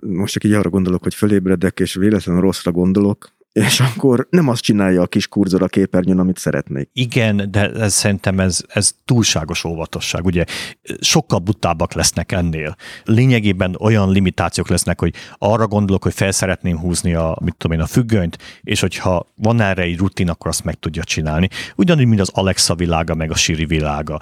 [0.00, 4.62] Most csak így arra gondolok, hogy fölébredek, és véletlenül rosszra gondolok, és akkor nem azt
[4.62, 6.88] csinálja a kis kurzor a képernyőn, amit szeretnék.
[6.92, 10.24] Igen, de ez, szerintem ez, ez túlságos óvatosság.
[10.24, 10.44] Ugye
[11.00, 12.76] sokkal butábbak lesznek ennél.
[13.04, 17.82] Lényegében olyan limitációk lesznek, hogy arra gondolok, hogy fel szeretném húzni a, mit tudom én,
[17.82, 21.48] a függönyt, és hogyha van erre egy rutin, akkor azt meg tudja csinálni.
[21.76, 24.18] Ugyanúgy, mint az Alexa világa, meg a Siri világa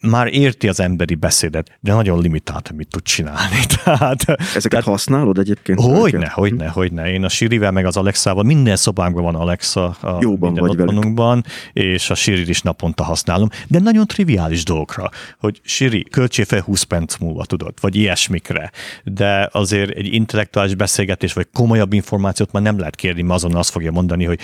[0.00, 3.56] már érti az emberi beszédet, de nagyon limitált, hogy mit tud csinálni.
[3.84, 5.80] Tehát, Ezeket tehát, használod egyébként?
[5.80, 7.12] Hogyne, hogyne, hogyne.
[7.12, 12.10] Én a Sirivel meg az Alexával, minden szobánkban van Alexa a Jóban minden otthonunkban, és
[12.10, 17.16] a Siri is naponta használom, de nagyon triviális dolgokra, hogy Siri, költsél fel 20 perc
[17.16, 18.70] múlva, tudod, vagy ilyesmikre,
[19.04, 23.70] de azért egy intellektuális beszélgetés, vagy komolyabb információt már nem lehet kérni, mert azonnal azt
[23.70, 24.40] fogja mondani, hogy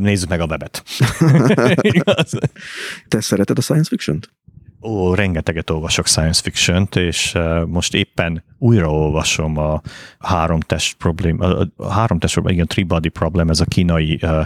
[0.00, 0.82] nézzük meg a webet.
[3.08, 4.30] Te szereted a science fiction-t?
[4.86, 9.80] Ó, rengeteget olvasok science fiction-t, és most éppen újraolvasom a
[10.18, 11.40] három test problém,
[11.76, 14.44] a három test problém, igen, Three Body Problem, ez a kínai uh,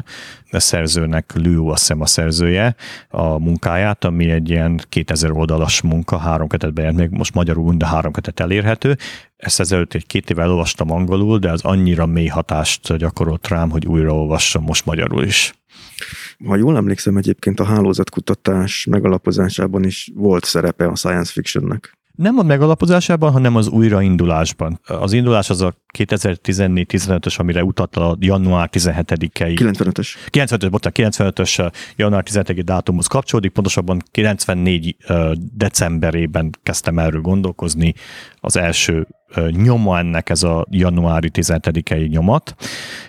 [0.50, 2.74] szerzőnek, Liu, azt hiszem a szerzője,
[3.08, 7.86] a munkáját, ami egy ilyen 2000 oldalas munka, három kötetben jelent, még most magyarul, de
[7.86, 8.96] három kötet elérhető.
[9.36, 13.86] Ezt ezelőtt egy két évvel olvastam angolul, de az annyira mély hatást gyakorolt rám, hogy
[13.86, 15.52] újraolvassam most magyarul is.
[16.46, 21.96] Ha jól emlékszem, egyébként a hálózatkutatás megalapozásában is volt szerepe a science fictionnek.
[22.14, 24.80] Nem a megalapozásában, hanem az újraindulásban.
[24.86, 29.56] Az indulás az a 2014-15-ös, amire utalt a január 17-i.
[29.60, 30.08] 95-ös.
[30.30, 34.96] 95-ös, bocsánat, 95-ös január 17-i dátumhoz kapcsolódik, pontosabban 94
[35.54, 37.94] decemberében kezdtem erről gondolkozni.
[38.40, 39.06] Az első
[39.50, 42.54] nyoma ennek ez a januári 17-i nyomat,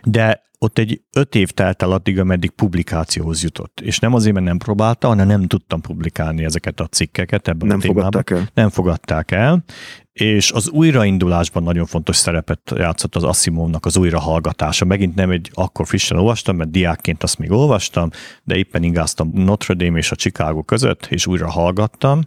[0.03, 3.81] de ott egy öt év telt el addig, ameddig publikációhoz jutott.
[3.81, 7.77] És nem azért, mert nem próbálta, hanem nem tudtam publikálni ezeket a cikkeket ebben nem
[7.77, 8.03] a témában.
[8.03, 8.49] Fogadták el.
[8.53, 9.63] Nem fogadták el.
[10.11, 14.85] És az újraindulásban nagyon fontos szerepet játszott az Asimovnak az újrahallgatása.
[14.85, 18.09] Megint nem egy akkor frissen olvastam, mert diákként azt még olvastam,
[18.43, 22.21] de éppen ingáztam Notre Dame és a Chicago között, és újra hallgattam,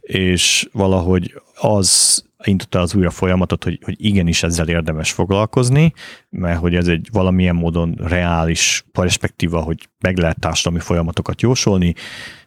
[0.00, 5.92] és valahogy az indította az újra folyamatot, hogy, hogy igenis ezzel érdemes foglalkozni,
[6.28, 11.94] mert hogy ez egy valamilyen módon reális perspektíva, hogy meg lehet társadalmi folyamatokat jósolni,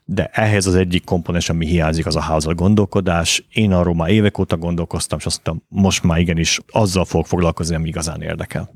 [0.06, 3.46] de ehhez az egyik komponens, ami hiányzik, az a házal gondolkodás.
[3.50, 7.76] Én arról már évek óta gondolkoztam, és azt mondtam, most már igenis azzal fog foglalkozni,
[7.76, 8.74] ami igazán érdekel.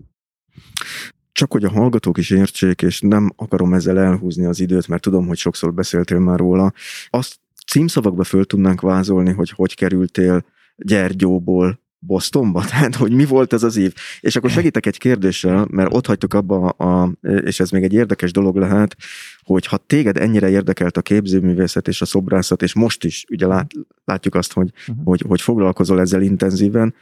[1.32, 5.28] Csak hogy a hallgatók is értsék, és nem akarom ezzel elhúzni az időt, mert tudom,
[5.28, 6.74] hogy sokszor beszéltél már róla.
[7.10, 10.46] Azt címszavakba föl tudnánk vázolni, hogy hogy kerültél
[10.76, 12.66] Gyergyóból Bostonba?
[12.70, 13.94] Tehát, hogy mi volt ez az év?
[14.20, 18.32] És akkor segítek egy kérdéssel, mert ott hagytuk abba, a, és ez még egy érdekes
[18.32, 18.96] dolog lehet,
[19.44, 23.72] hogy ha téged ennyire érdekelt a képzőművészet és a szobrászat, és most is ugye lát,
[24.06, 25.06] látjuk azt, hogy, uh-huh.
[25.06, 26.94] hogy, hogy foglalkozol ezzel intenzíven,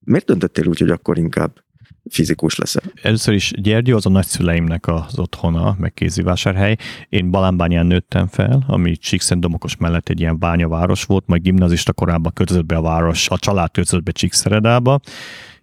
[0.00, 1.64] miért döntöttél úgy, hogy akkor inkább
[2.10, 2.82] fizikus leszel?
[3.02, 6.76] Először is Gyergyó az a nagyszüleimnek az otthona, meg kézivásárhely.
[7.08, 12.66] Én Balánbányán nőttem fel, ami Csíkszentdomokos mellett egy ilyen bányaváros volt, majd gimnazista korában költözött
[12.66, 15.00] be a város, a család költözött be Csíkszeredába,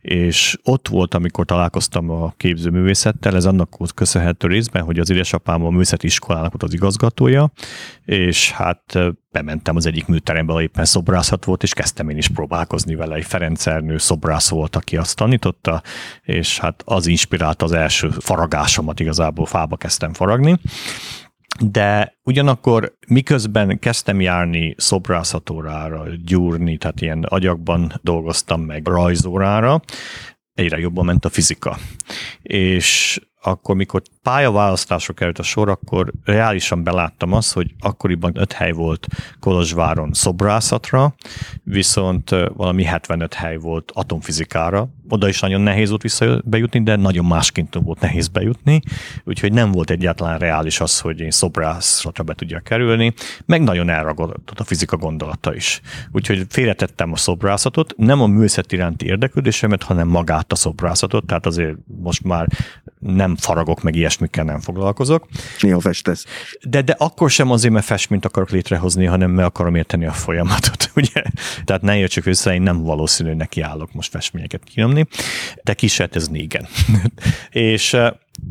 [0.06, 5.66] és ott volt, amikor találkoztam a képzőművészettel, ez annak volt köszönhető részben, hogy az édesapám
[5.66, 7.52] a művészeti iskolának volt az igazgatója,
[8.06, 9.00] és hát
[9.32, 13.16] bementem az egyik műterembe, éppen szobrászat volt, és kezdtem én is próbálkozni vele.
[13.16, 15.82] Egy Ferenc Ernő szobrász volt, aki azt tanította,
[16.22, 20.60] és hát az inspirálta az első faragásomat, igazából fába kezdtem faragni
[21.60, 29.82] de ugyanakkor miközben kezdtem járni szobrászatórára, gyúrni, tehát ilyen agyakban dolgoztam meg rajzórára,
[30.54, 31.78] egyre jobban ment a fizika.
[32.42, 38.72] És akkor, mikor pályaválasztásra került a sor, akkor reálisan beláttam azt, hogy akkoriban öt hely
[38.72, 39.08] volt
[39.40, 41.16] Kolozsváron szobrászatra,
[41.64, 44.90] viszont valami 75 hely volt atomfizikára.
[45.10, 48.82] Oda is nagyon nehéz volt vissza bejutni, de nagyon másként volt nehéz bejutni,
[49.24, 53.14] úgyhogy nem volt egyáltalán reális az, hogy én szobrászatra be tudjak kerülni,
[53.46, 55.82] meg nagyon elragadott a fizika gondolata is.
[56.12, 61.76] Úgyhogy félretettem a szobrászatot, nem a művészet iránti érdeklődésemet, hanem magát a szobrászatot, tehát azért
[62.02, 62.48] most már
[63.00, 65.28] nem faragok, meg ilyesmikkel nem foglalkozok.
[65.60, 66.26] Néha festesz.
[66.62, 70.92] De, de akkor sem azért, mert festményt akarok létrehozni, hanem meg akarom érteni a folyamatot,
[70.96, 71.24] ugye?
[71.64, 75.08] Tehát ne értsük össze, én nem valószínű, hogy nekiállok most festményeket kinyomni,
[75.64, 76.68] de kísérletezni igen.
[77.50, 78.08] és uh,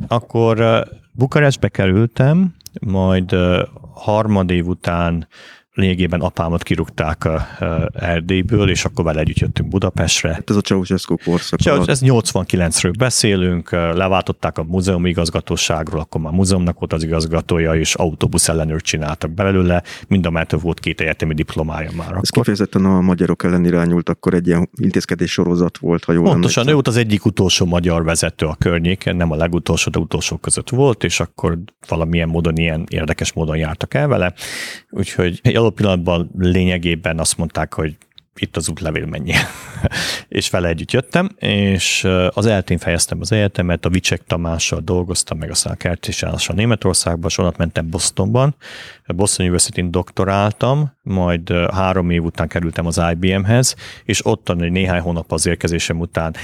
[0.08, 0.80] akkor uh,
[1.12, 3.58] Bukarestbe kerültem, majd uh,
[3.94, 5.28] harmadév után
[5.74, 10.32] lényegében apámat kirúgták a, a Erdélyből, és akkor vele együtt jöttünk Budapestre.
[10.32, 11.60] Hát ez a Ceausescu korszak.
[11.60, 17.94] Ceausescu, ez 89-ről beszélünk, leváltották a múzeum igazgatóságról, akkor már múzeumnak volt az igazgatója, és
[17.94, 22.06] autóbusz ellenőr csináltak belőle, mind a mellett volt két egyetemi diplomája már.
[22.06, 22.28] Ez akkor.
[22.30, 26.72] kifejezetten a magyarok ellen irányult, akkor egy ilyen intézkedés sorozat volt, ha jól Pontosan, ő
[26.72, 31.04] volt az egyik utolsó magyar vezető a környéken, nem a legutolsó, de utolsó között volt,
[31.04, 34.32] és akkor valamilyen módon ilyen érdekes módon jártak el vele.
[34.90, 37.96] Úgyhogy adott pillanatban lényegében azt mondták, hogy
[38.36, 39.32] itt az útlevél mennyi.
[40.28, 45.50] és vele együtt jöttem, és az eltén fejeztem az egyetemet, a Vicsek Tamással dolgoztam, meg
[45.50, 48.54] aztán a kertésálással Németországban, és onnan mentem Bostonban.
[49.06, 53.74] Boston University-n doktoráltam, majd három év után kerültem az IBM-hez,
[54.04, 56.34] és ottan egy néhány hónap az érkezésem után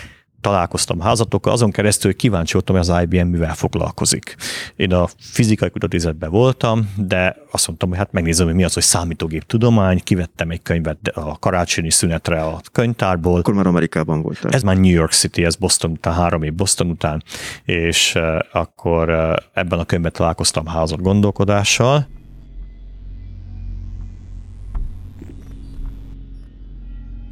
[0.41, 4.37] találkoztam házatokkal, azon keresztül kíváncsi voltam, hogy az IBM mivel foglalkozik.
[4.77, 8.83] Én a fizikai kutatózetben voltam, de azt mondtam, hogy hát megnézem, hogy mi az, hogy
[8.83, 13.39] számítógép tudomány, kivettem egy könyvet a karácsonyi szünetre a könyvtárból.
[13.39, 14.53] Akkor már Amerikában voltál.
[14.53, 17.23] Ez már New York City, ez Boston után, három év Boston után,
[17.65, 18.19] és
[18.53, 19.11] akkor
[19.53, 22.07] ebben a könyvben találkoztam házat gondolkodással,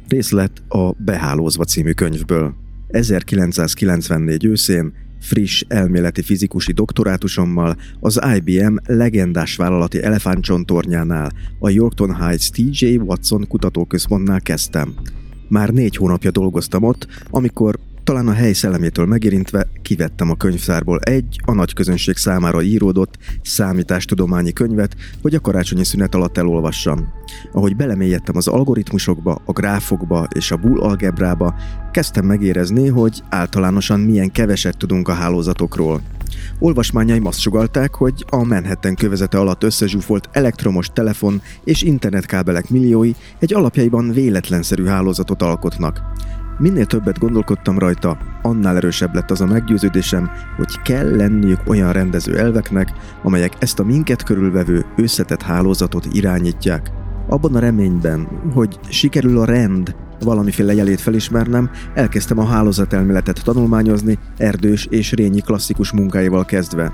[0.09, 2.58] Részlet a Behálózva című könyvből.
[2.89, 12.95] 1994 őszén friss elméleti fizikusi doktorátusommal az IBM legendás vállalati elefántcsontornyánál, a Yorkton Heights TJ
[12.95, 14.93] Watson kutatóközpontnál kezdtem.
[15.47, 21.39] Már négy hónapja dolgoztam ott, amikor talán a hely szellemétől megérintve kivettem a könyvtárból egy,
[21.45, 27.13] a nagy közönség számára íródott számítástudományi könyvet, hogy a karácsonyi szünet alatt elolvassam.
[27.51, 31.55] Ahogy belemélyedtem az algoritmusokba, a gráfokba és a bull algebrába,
[31.91, 36.01] kezdtem megérezni, hogy általánosan milyen keveset tudunk a hálózatokról.
[36.59, 43.53] Olvasmányaim azt sugalták, hogy a Manhattan kövezete alatt összezsúfolt elektromos telefon és internetkábelek milliói egy
[43.53, 46.01] alapjaiban véletlenszerű hálózatot alkotnak.
[46.59, 52.37] Minél többet gondolkodtam rajta, annál erősebb lett az a meggyőződésem, hogy kell lenniük olyan rendező
[52.37, 52.89] elveknek,
[53.23, 56.91] amelyek ezt a minket körülvevő összetett hálózatot irányítják.
[57.27, 64.85] Abban a reményben, hogy sikerül a rend valamiféle jelét felismernem, elkezdtem a hálózatelméletet tanulmányozni, erdős
[64.85, 66.93] és rényi klasszikus munkáival kezdve.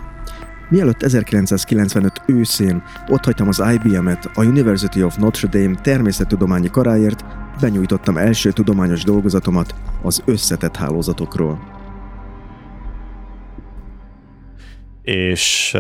[0.70, 7.26] Mielőtt 1995 őszén otthagytam az IBM-et a University of Notre Dame természettudományi karáért,
[7.60, 11.60] benyújtottam első tudományos dolgozatomat az összetett hálózatokról.
[15.02, 15.78] És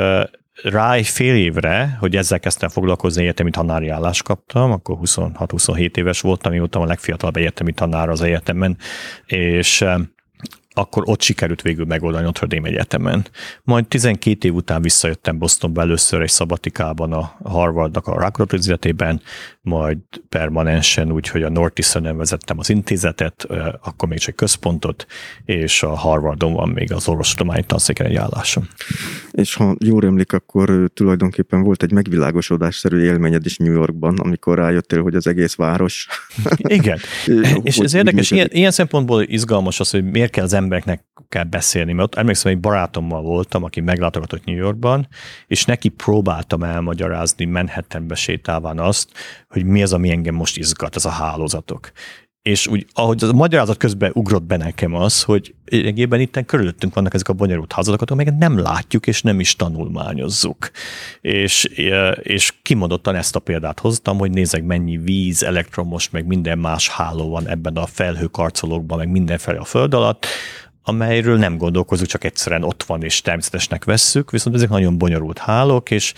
[0.63, 6.21] rá egy fél évre, hogy ezzel kezdtem foglalkozni, egyetemi tanári állást kaptam, akkor 26-27 éves
[6.21, 8.77] voltam, miután a legfiatalabb egyetemi tanár az egyetemen,
[9.25, 9.85] és
[10.77, 13.25] akkor ott sikerült végül megoldani Notre Dame Egyetemen.
[13.63, 19.21] Majd 12 év után visszajöttem Bostonba először egy szabatikában a Harvardnak a rákutatózatében,
[19.65, 19.97] majd
[20.29, 23.47] permanensen, úgyhogy a Northeastern-en vezettem az intézetet,
[23.83, 25.05] akkor még csak központot,
[25.45, 28.67] és a Harvardon van még az orvostudományi tanszéken egy állásom.
[29.31, 35.01] És ha jól emlik, akkor tulajdonképpen volt egy megvilágosodásszerű élményed is New Yorkban, amikor rájöttél,
[35.01, 36.07] hogy az egész város.
[36.57, 36.99] Igen.
[37.63, 41.93] és ez érdekes, ilyen, ilyen szempontból izgalmas az, hogy miért kell az embereknek kell beszélni,
[41.93, 45.07] mert ott emlékszem, egy barátommal voltam, aki meglátogatott New Yorkban,
[45.47, 49.09] és neki próbáltam elmagyarázni Manhattanbe sétálván azt,
[49.55, 51.91] hogy mi az, ami engem most izgat, ez a hálózatok.
[52.41, 57.13] És úgy, ahogy a magyarázat közben ugrott be nekem az, hogy egyébben itt körülöttünk vannak
[57.13, 60.71] ezek a bonyolult házatokat, amelyeket nem látjuk, és nem is tanulmányozzuk.
[61.21, 61.63] És,
[62.21, 67.29] és kimondottan ezt a példát hoztam, hogy nézek mennyi víz, elektromos, meg minden más háló
[67.29, 70.25] van ebben a felhőkarcolókban, meg mindenfelé a föld alatt,
[70.83, 75.91] amelyről nem gondolkozunk, csak egyszerűen ott van és természetesnek vesszük, viszont ezek nagyon bonyolult hálók,
[75.91, 76.13] és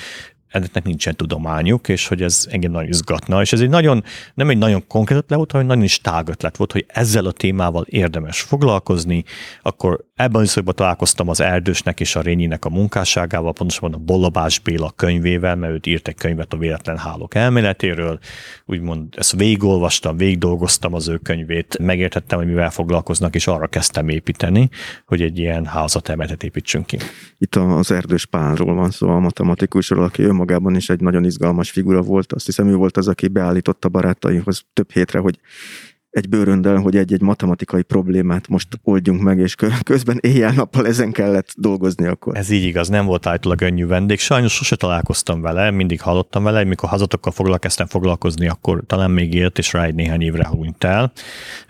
[0.63, 4.03] ennek nincsen tudományuk, és hogy ez engem nagyon izgatna, és ez egy nagyon,
[4.33, 7.31] nem egy nagyon konkrét ötlet volt, hanem nagyon is tág ötlet volt, hogy ezzel a
[7.31, 9.23] témával érdemes foglalkozni,
[9.61, 14.59] akkor ebben az időszakban találkoztam az Erdősnek és a Rényinek a munkásságával, pontosabban a Bollabás
[14.59, 18.19] Béla könyvével, mert őt írt egy könyvet a véletlen hálók elméletéről,
[18.65, 24.69] úgymond ezt végigolvastam, végigdolgoztam az ő könyvét, megértettem, hogy mivel foglalkoznak, és arra kezdtem építeni,
[25.05, 26.97] hogy egy ilyen házatemetet építsünk ki.
[27.37, 32.01] Itt az Erdős Pálról van szó, a matematikusról, aki önmagában is egy nagyon izgalmas figura
[32.01, 32.33] volt.
[32.33, 35.39] Azt hiszem, ő volt az, aki beállította barátaihoz több hétre, hogy
[36.09, 42.05] egy bőröndel, hogy egy-egy matematikai problémát most oldjunk meg, és közben éjjel-nappal ezen kellett dolgozni
[42.05, 42.37] akkor.
[42.37, 44.19] Ez így igaz, nem volt általában könnyű vendég.
[44.19, 49.57] Sajnos sose találkoztam vele, mindig hallottam vele, mikor hazatokkal foglalkoztam foglalkozni, akkor talán még élt,
[49.57, 51.11] és rá egy néhány évre hunyt el.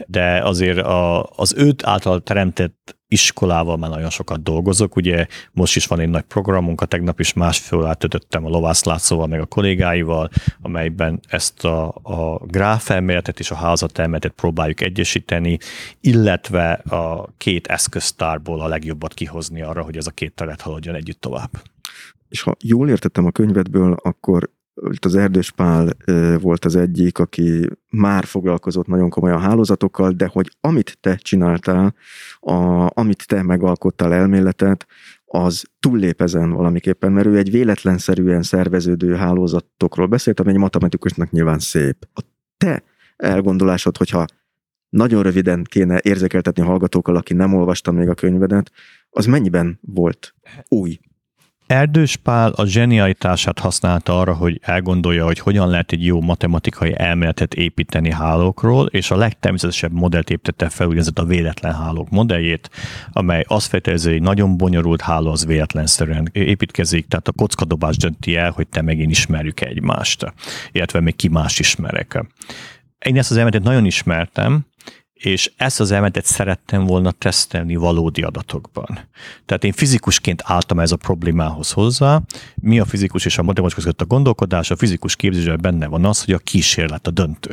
[0.05, 5.85] De azért a, az őt által teremtett iskolával már nagyon sokat dolgozok, ugye most is
[5.85, 9.45] van egy nagy programunk, a tegnap is másfél órát töltöttem a Lovász Lászlóval, meg a
[9.45, 10.29] kollégáival,
[10.61, 15.57] amelyben ezt a, a gráfelméletet és a házatelméletet próbáljuk egyesíteni,
[16.01, 21.21] illetve a két eszköztárból a legjobbat kihozni arra, hogy ez a két terület haladjon együtt
[21.21, 21.49] tovább.
[22.29, 24.49] És ha jól értettem a könyvedből, akkor
[24.99, 25.89] az Erdős Pál
[26.39, 31.95] volt az egyik, aki már foglalkozott nagyon komolyan hálózatokkal, de hogy amit te csináltál,
[32.39, 34.87] a, amit te megalkottál elméletet,
[35.25, 41.59] az túllép ezen valamiképpen, mert ő egy véletlenszerűen szerveződő hálózatokról beszélt, ami egy matematikusnak nyilván
[41.59, 42.07] szép.
[42.13, 42.21] A
[42.57, 42.83] te
[43.15, 44.25] elgondolásod, hogyha
[44.89, 48.71] nagyon röviden kéne érzékeltetni a hallgatókkal, aki nem olvasta még a könyvedet,
[49.09, 50.35] az mennyiben volt
[50.67, 50.99] új?
[51.67, 57.53] Erdős Pál a zsenialitását használta arra, hogy elgondolja, hogy hogyan lehet egy jó matematikai elméletet
[57.53, 62.69] építeni hálókról, és a legtermészetesebb modellt építette fel, úgynevezett a véletlen hálók modelljét,
[63.11, 68.51] amely azt feltételezi, hogy nagyon bonyolult háló az véletlenszerűen építkezik, tehát a kockadobás dönti el,
[68.51, 70.33] hogy te meg én ismerjük egymást,
[70.71, 72.25] illetve még ki más ismerek.
[73.05, 74.65] Én ezt az elméletet nagyon ismertem,
[75.17, 78.99] és ezt az elméletet szerettem volna tesztelni valódi adatokban.
[79.45, 82.21] Tehát én fizikusként álltam ez a problémához hozzá.
[82.55, 84.71] Mi a fizikus és a matematikus között a gondolkodás?
[84.71, 87.49] A fizikus képzésben benne van az, hogy a kísérlet a döntő.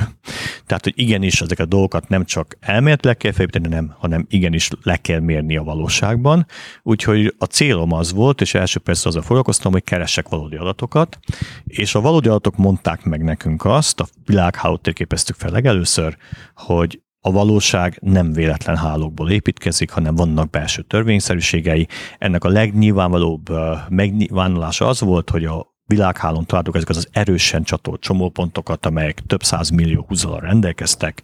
[0.66, 4.96] Tehát, hogy igenis ezek a dolgokat nem csak elméletileg kell felépíteni, nem, hanem igenis le
[4.96, 6.46] kell mérni a valóságban.
[6.82, 11.18] Úgyhogy a célom az volt, és első persze azzal foglalkoztam, hogy keresek valódi adatokat,
[11.64, 16.16] és a valódi adatok mondták meg nekünk azt, a világhálót térképeztük fel legelőször,
[16.54, 21.86] hogy a valóság nem véletlen hálókból építkezik, hanem vannak belső törvényszerűségei.
[22.18, 23.48] Ennek a legnyilvánvalóbb
[23.88, 29.70] megnyilvánulása az volt, hogy a világhálón találtuk ezeket az erősen csatolt csomópontokat, amelyek több száz
[29.70, 31.22] millió húzalal rendelkeztek,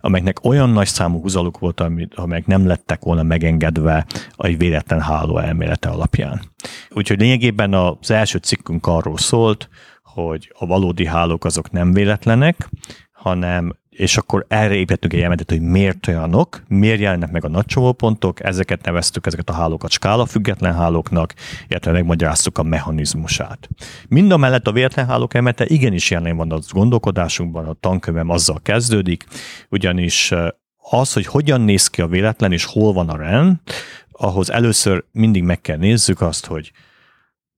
[0.00, 1.82] amelyeknek olyan nagy számú húzaluk volt,
[2.14, 4.06] amelyek nem lettek volna megengedve
[4.36, 6.42] egy véletlen háló elmélete alapján.
[6.90, 9.68] Úgyhogy lényegében az első cikkünk arról szólt,
[10.02, 12.68] hogy a valódi hálók azok nem véletlenek,
[13.12, 17.64] hanem és akkor erre építettünk egy elméletet, hogy miért olyanok, miért jelennek meg a nagy
[17.64, 21.34] csomópontok, ezeket neveztük, ezeket a hálókat skála független hálóknak,
[21.68, 23.68] illetve megmagyaráztuk a mechanizmusát.
[24.08, 28.60] Mind a mellett a véletlen hálók elmélete igenis jelen van a gondolkodásunkban, a tankönyvem azzal
[28.62, 29.24] kezdődik,
[29.68, 30.32] ugyanis
[30.90, 33.56] az, hogy hogyan néz ki a véletlen és hol van a rend,
[34.10, 36.72] ahhoz először mindig meg kell nézzük azt, hogy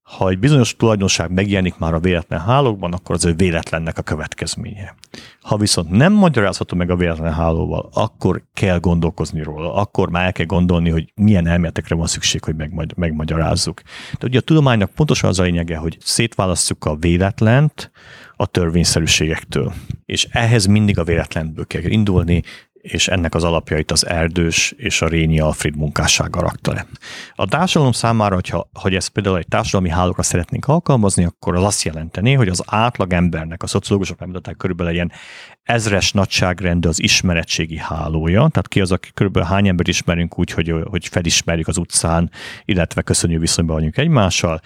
[0.06, 4.94] ha egy bizonyos tulajdonság megjelenik már a véletlen hálókban, akkor az ő véletlennek a következménye.
[5.40, 10.32] Ha viszont nem magyarázható meg a véletlen hálóval, akkor kell gondolkozni róla, akkor már el
[10.32, 13.82] kell gondolni, hogy milyen elméletekre van szükség, hogy megmagy- megmagyarázzuk.
[14.18, 17.90] De ugye a tudománynak pontosan az a lényege, hogy szétválasztjuk a véletlent
[18.36, 19.72] a törvényszerűségektől.
[20.04, 22.42] És ehhez mindig a véletlenből kell indulni,
[22.86, 26.86] és ennek az alapjait az Erdős és a Rényi Alfred munkássága rakta le.
[27.34, 31.82] A társadalom számára, hogyha, hogy ezt például egy társadalmi hálóra szeretnénk alkalmazni, akkor az azt
[31.82, 35.12] jelenteni, hogy az átlag embernek, a szociológusok megmutatták körülbelül ilyen
[35.62, 40.74] ezres nagyságrendű az ismeretségi hálója, tehát ki az, aki körülbelül hány ember ismerünk úgy, hogy,
[40.84, 42.30] hogy felismerjük az utcán,
[42.64, 44.60] illetve köszönjük viszonyban vagyunk egymással,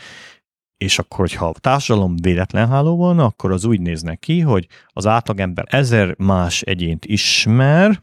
[0.80, 5.06] és akkor, hogyha a társadalom véletlen háló van, akkor az úgy néznek ki, hogy az
[5.06, 7.98] átlagember ezer más egyént ismer,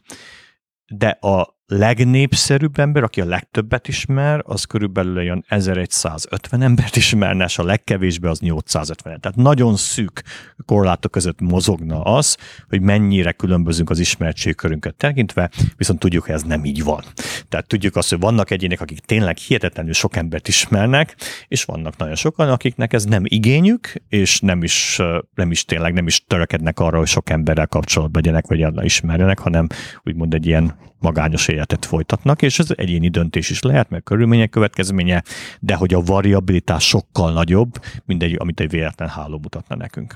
[0.88, 7.58] de a legnépszerűbb ember, aki a legtöbbet ismer, az körülbelül olyan 1150 embert ismerne, és
[7.58, 9.20] a legkevésbé az 850.
[9.20, 10.24] Tehát nagyon szűk
[10.66, 12.38] korlátok között mozogna az,
[12.70, 17.04] hogy mennyire különbözünk az ismertségkörünket tekintve, viszont tudjuk, hogy ez nem így van.
[17.50, 21.16] Tehát tudjuk azt, hogy vannak egyének, akik tényleg hihetetlenül sok embert ismernek,
[21.48, 25.00] és vannak nagyon sokan, akiknek ez nem igényük, és nem is,
[25.36, 29.68] nem is tényleg nem is törekednek arra, hogy sok emberrel kapcsolatban legyenek, vagy ismerjenek, hanem
[30.04, 35.24] úgymond egy ilyen magányos életet folytatnak, és ez egyéni döntés is lehet, mert körülmények következménye,
[35.60, 37.72] de hogy a variabilitás sokkal nagyobb,
[38.06, 40.16] mint egy, amit egy véletlen háló mutatna nekünk.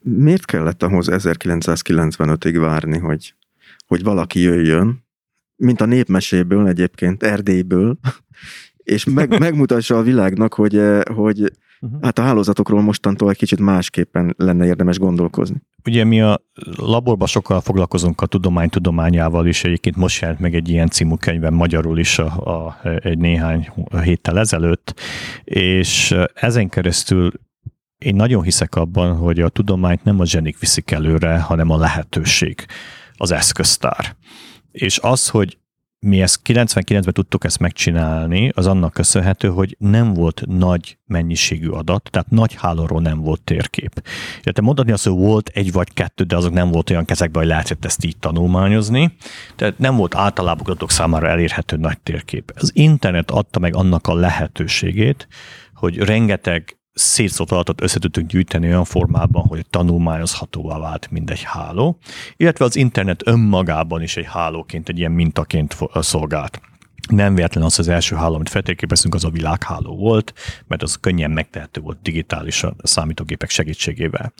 [0.00, 3.34] Miért kellett ahhoz 1995-ig várni, hogy,
[3.86, 5.04] hogy valaki jöjjön,
[5.56, 7.98] mint a népmeséből egyébként, Erdélyből,
[8.76, 12.02] és meg, megmutassa a világnak, hogy, eh, hogy uh-huh.
[12.02, 15.62] hát a hálózatokról mostantól egy kicsit másképpen lenne érdemes gondolkozni.
[15.84, 16.40] Ugye mi a
[16.76, 21.54] laborban sokkal foglalkozunk a tudomány tudományával is, egyébként most jelent meg egy ilyen című könyvem
[21.54, 23.68] magyarul is a, a, egy néhány
[24.02, 25.00] héttel ezelőtt,
[25.44, 27.32] és ezen keresztül
[27.98, 32.66] én nagyon hiszek abban, hogy a tudományt nem a zsenik viszik előre, hanem a lehetőség,
[33.14, 34.16] az eszköztár.
[34.72, 35.58] És az, hogy
[36.06, 42.08] mi ezt 99-ben tudtuk ezt megcsinálni, az annak köszönhető, hogy nem volt nagy mennyiségű adat,
[42.10, 44.02] tehát nagy hálóról nem volt térkép.
[44.42, 47.50] Illetve mondani azt, hogy volt egy vagy kettő, de azok nem volt olyan kezekben, hogy
[47.50, 49.16] lehetett ezt így tanulmányozni.
[49.56, 52.52] Tehát nem volt általában adatok számára elérhető nagy térkép.
[52.54, 55.28] Az internet adta meg annak a lehetőségét,
[55.74, 61.98] hogy rengeteg szétszólt adatot össze tudtunk gyűjteni olyan formában, hogy tanulmányozhatóvá vált mindegy háló,
[62.36, 66.60] illetve az internet önmagában is egy hálóként, egy ilyen mintaként szolgált.
[67.08, 70.34] Nem véletlen az, az első háló, amit feltérképeztünk, az a világháló volt,
[70.66, 74.32] mert az könnyen megtehető volt digitálisan a számítógépek segítségével.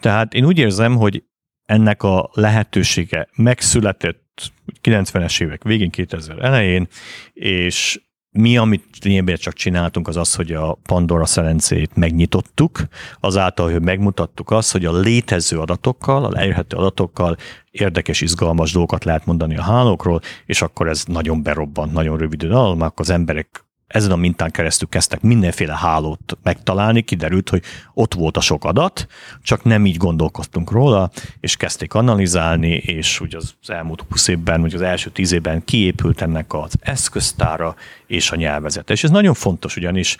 [0.00, 1.24] Tehát én úgy érzem, hogy
[1.64, 4.52] ennek a lehetősége megszületett
[4.82, 6.88] 90-es évek végén, 2000 elején,
[7.32, 8.00] és
[8.32, 12.82] mi, amit lényegében csak csináltunk, az az, hogy a Pandora szerencét megnyitottuk,
[13.20, 17.36] azáltal, hogy megmutattuk azt, hogy a létező adatokkal, a leírhető adatokkal
[17.70, 22.52] érdekes, izgalmas dolgokat lehet mondani a hálókról, és akkor ez nagyon berobbant, nagyon rövid idő
[22.54, 27.62] alatt, az emberek ezen a mintán keresztül kezdtek mindenféle hálót megtalálni, kiderült, hogy
[27.94, 29.06] ott volt a sok adat,
[29.42, 31.10] csak nem így gondolkoztunk róla,
[31.40, 36.20] és kezdték analizálni, és ugye az elmúlt 20 évben, vagy az első 10 évben kiépült
[36.20, 37.74] ennek az eszköztára
[38.06, 38.92] és a nyelvezete.
[38.92, 40.16] És ez nagyon fontos, ugyanis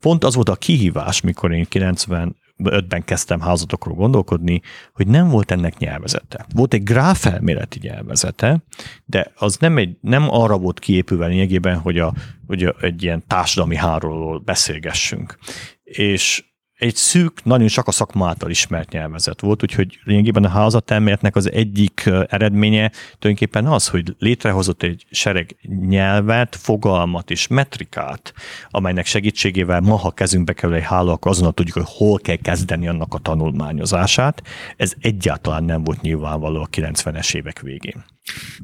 [0.00, 4.60] pont az volt a kihívás, mikor én 90 ötben kezdtem házatokról gondolkodni,
[4.92, 6.46] hogy nem volt ennek nyelvezete.
[6.54, 8.62] Volt egy gráfelméleti nyelvezete,
[9.04, 12.14] de az nem, egy, nem arra volt kiépülve lényegében, hogy, a,
[12.46, 15.38] hogy a, egy ilyen társadalmi hárról beszélgessünk.
[15.84, 16.47] És
[16.78, 21.52] egy szűk, nagyon csak a szakma által ismert nyelvezet volt, úgyhogy lényegében a házatelméletnek az
[21.52, 25.56] egyik eredménye tulajdonképpen az, hogy létrehozott egy sereg
[25.88, 28.32] nyelvet, fogalmat és metrikát,
[28.70, 32.88] amelynek segítségével ma, ha kezünkbe kerül egy háló, akkor azonnal tudjuk, hogy hol kell kezdeni
[32.88, 34.42] annak a tanulmányozását.
[34.76, 38.04] Ez egyáltalán nem volt nyilvánvaló a 90-es évek végén.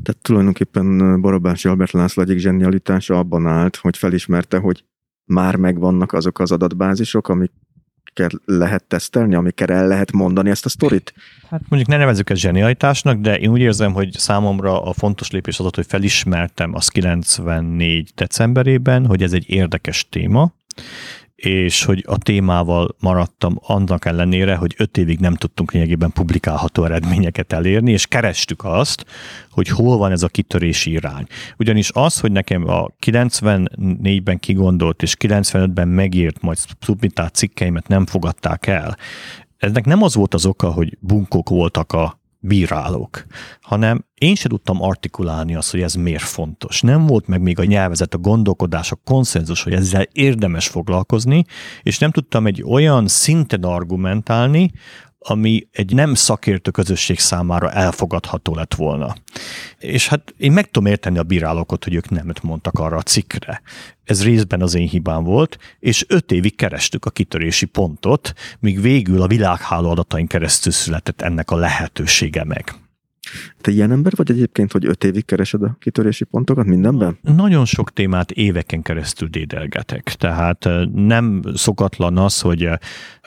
[0.03, 4.85] Tehát tulajdonképpen Barabási Albert László egyik zsenialitása abban állt, hogy felismerte, hogy
[5.25, 7.51] már megvannak azok az adatbázisok, amik
[8.15, 11.15] amiket lehet tesztelni, amikkel el lehet mondani ezt a sztorit?
[11.51, 15.59] Hát mondjuk ne nevezzük ezt zsenialitásnak, de én úgy érzem, hogy számomra a fontos lépés
[15.59, 20.53] az, hogy felismertem az 94 decemberében, hogy ez egy érdekes téma,
[21.45, 27.53] és hogy a témával maradtam annak ellenére, hogy öt évig nem tudtunk lényegében publikálható eredményeket
[27.53, 29.05] elérni, és kerestük azt,
[29.51, 31.27] hogy hol van ez a kitörési irány.
[31.59, 38.67] Ugyanis az, hogy nekem a 94-ben kigondolt és 95-ben megírt, majd submitált cikkeimet nem fogadták
[38.67, 38.97] el,
[39.59, 43.27] eznek nem az volt az oka, hogy bunkok voltak a bírálók,
[43.61, 46.81] hanem én sem tudtam artikulálni azt, hogy ez miért fontos.
[46.81, 51.45] Nem volt meg még a nyelvezet, a gondolkodás, a konszenzus, hogy ezzel érdemes foglalkozni,
[51.83, 54.71] és nem tudtam egy olyan szinten argumentálni,
[55.27, 59.15] ami egy nem szakértő közösség számára elfogadható lett volna.
[59.79, 63.63] És hát én meg tudom érteni a bírálókat, hogy ők nemet mondtak arra a cikkre.
[64.05, 69.23] Ez részben az én hibám volt, és öt évig kerestük a kitörési pontot, míg végül
[69.23, 72.75] a világháló adatain keresztül született ennek a lehetősége meg.
[73.61, 77.19] Te ilyen ember vagy egyébként, hogy öt évig keresed a kitörési pontokat mindenben?
[77.23, 80.03] Nagyon sok témát éveken keresztül dédelgetek.
[80.03, 82.69] Tehát nem szokatlan az, hogy,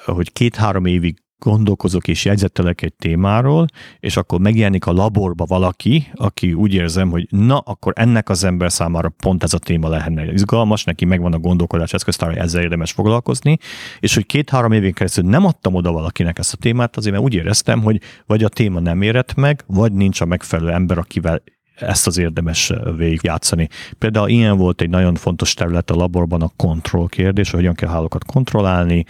[0.05, 3.65] hogy két-három évig gondolkozok és jegyzettelek egy témáról,
[3.99, 8.72] és akkor megjelenik a laborba valaki, aki úgy érzem, hogy na, akkor ennek az ember
[8.72, 13.57] számára pont ez a téma lehetne izgalmas, neki megvan a gondolkodás eszköztára, ezzel érdemes foglalkozni,
[13.99, 17.34] és hogy két-három évén keresztül nem adtam oda valakinek ezt a témát, azért mert úgy
[17.34, 21.41] éreztem, hogy vagy a téma nem érett meg, vagy nincs a megfelelő ember, akivel
[21.79, 23.69] ezt az érdemes végigjátszani.
[23.97, 27.89] Például ilyen volt egy nagyon fontos terület a laborban a kontroll kérdés, hogy hogyan kell
[27.89, 29.05] hálókat kontrollálni,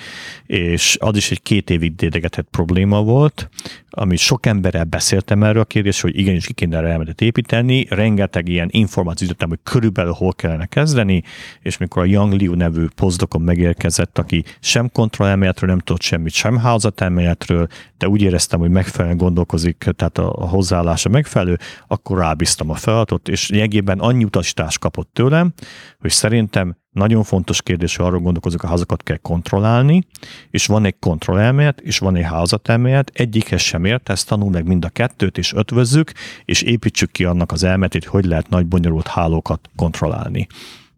[0.45, 3.49] és az is egy két évig dédegetett probléma volt,
[3.89, 8.67] ami sok emberrel beszéltem erről a kérdés, hogy igenis ki kéne elmedet építeni, rengeteg ilyen
[8.71, 11.23] információt jutottam, hogy körülbelül hol kellene kezdeni,
[11.61, 16.57] és mikor a Young Liu nevű pozdokon megérkezett, aki sem kontrollelméletről nem tudott semmit, sem
[16.57, 17.67] házatelméletről,
[17.97, 21.57] de úgy éreztem, hogy megfelelően gondolkozik, tehát a hozzáállása megfelelő,
[21.87, 25.53] akkor rábíztam kidolgoztam a feladatot, és lényegében annyi utasítást kapott tőlem,
[25.99, 30.03] hogy szerintem nagyon fontos kérdés, hogy arról gondolkozok, a házakat kell kontrollálni,
[30.49, 34.85] és van egy kontrollelmélet, és van egy házatelmélet, egyikhez sem ért, ezt tanul meg mind
[34.85, 36.11] a kettőt, és ötvözzük,
[36.45, 40.47] és építsük ki annak az elmetét, hogy hogy lehet nagy bonyolult hálókat kontrollálni.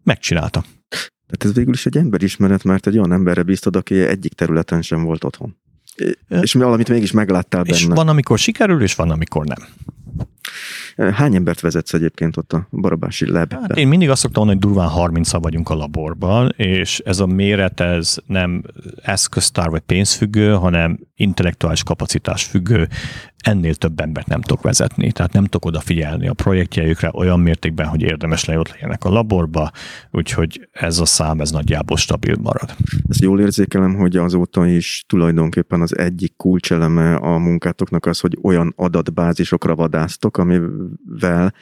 [0.02, 0.64] Megcsinálta.
[1.26, 5.04] Tehát ez végül is egy emberismeret, mert egy olyan emberre bíztad, aki egyik területen sem
[5.04, 5.56] volt otthon.
[6.28, 7.76] És valamit mégis megláttál benne.
[7.76, 9.68] És van, amikor sikerül, és van, amikor nem.
[10.96, 13.60] Hány embert vezetsz egyébként ott a Barabási lebben?
[13.60, 17.26] Hát én mindig azt szoktam mondani, hogy durván 30 vagyunk a laborban, és ez a
[17.26, 18.62] méret ez nem
[19.02, 22.88] eszköztár vagy pénzfüggő, hanem intellektuális kapacitás függő,
[23.40, 28.02] ennél több embert nem tudok vezetni, tehát nem tudok odafigyelni a projektjeikre olyan mértékben, hogy
[28.02, 29.70] érdemes le ott legyenek a laborba,
[30.10, 32.74] úgyhogy ez a szám, ez nagyjából stabil marad.
[33.08, 38.72] Ezt jól érzékelem, hogy azóta is tulajdonképpen az egyik kulcseleme a munkátoknak az, hogy olyan
[38.76, 41.52] adatbázisokra vadásztok, amivel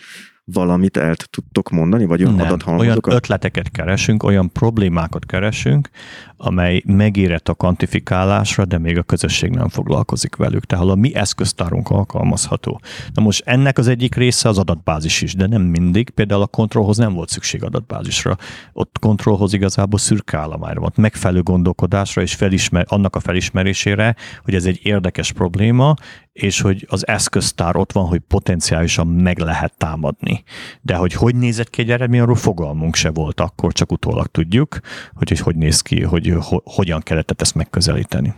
[0.52, 3.06] valamit el tudtok mondani, vagy olyan adathalmazokat?
[3.06, 5.88] Olyan ötleteket keresünk, olyan problémákat keresünk,
[6.36, 10.64] amely megérett a kvantifikálásra, de még a közösség nem foglalkozik velük.
[10.64, 12.80] Tehát a mi eszköztárunk alkalmazható.
[13.14, 16.10] Na most ennek az egyik része az adatbázis is, de nem mindig.
[16.10, 18.36] Például a kontrollhoz nem volt szükség adatbázisra.
[18.72, 24.64] Ott kontrollhoz igazából szürke állományra volt, megfelelő gondolkodásra és felismer, annak a felismerésére, hogy ez
[24.64, 25.94] egy érdekes probléma,
[26.40, 30.42] és hogy az eszköztár ott van, hogy potenciálisan meg lehet támadni.
[30.80, 34.78] De hogy hogy nézett ki egy eredmény, arról fogalmunk se volt akkor, csak utólag tudjuk,
[35.14, 38.34] hogy hogy, hogy néz ki, hogy ho, hogyan kellett ezt megközelíteni.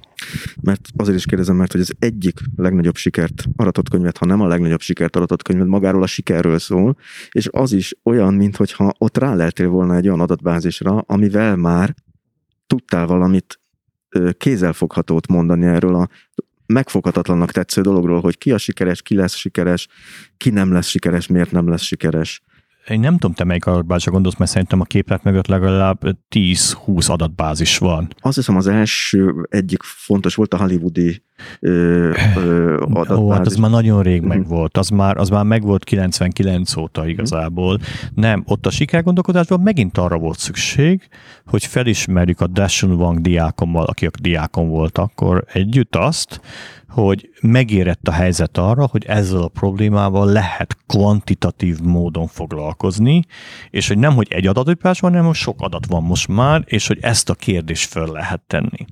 [0.60, 4.46] Mert azért is kérdezem, mert hogy az egyik legnagyobb sikert aratott könyvet, ha nem a
[4.46, 6.96] legnagyobb sikert aratott könyvet, magáról a sikerről szól,
[7.30, 11.94] és az is olyan, mintha ott ráleltél volna egy olyan adatbázisra, amivel már
[12.66, 13.60] tudtál valamit
[14.38, 16.08] kézzelfoghatót mondani erről a
[16.72, 19.88] megfoghatatlannak tetsző dologról, hogy ki a sikeres, ki lesz sikeres,
[20.36, 22.42] ki nem lesz sikeres, miért nem lesz sikeres.
[22.88, 26.00] Én nem tudom, te melyik adatbázisra gondolsz, mert szerintem a képlet mögött legalább
[26.34, 28.08] 10-20 adatbázis van.
[28.20, 31.22] Azt hiszem az első egyik fontos volt a hollywoodi
[31.60, 33.16] ö, ö, adatbázis.
[33.16, 34.42] Ó, hát az már nagyon rég mhm.
[34.42, 34.76] volt.
[34.76, 37.78] Az már, az már meg volt 99 óta igazából.
[38.14, 41.08] Nem, ott a sikergondolkodásban megint arra volt szükség,
[41.46, 46.40] hogy felismerjük a Dashun Wang diákommal, akik diákon volt akkor együtt azt,
[46.90, 53.24] hogy megérett a helyzet arra, hogy ezzel a problémával lehet kvantitatív módon foglalkozni,
[53.70, 56.86] és hogy nem, hogy egy adatopás van, hanem hogy sok adat van most már, és
[56.86, 58.84] hogy ezt a kérdést föl lehet tenni.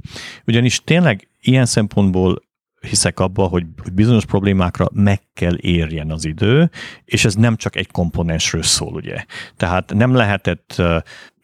[0.46, 2.46] Ugyanis tényleg ilyen szempontból
[2.80, 6.70] hiszek abba, hogy, hogy bizonyos problémákra meg kell érjen az idő,
[7.04, 9.24] és ez nem csak egy komponensről szól, ugye.
[9.56, 10.82] Tehát nem lehetett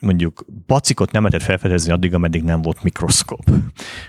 [0.04, 3.50] mondjuk bacikot nem lehetett felfedezni addig, ameddig nem volt mikroszkóp.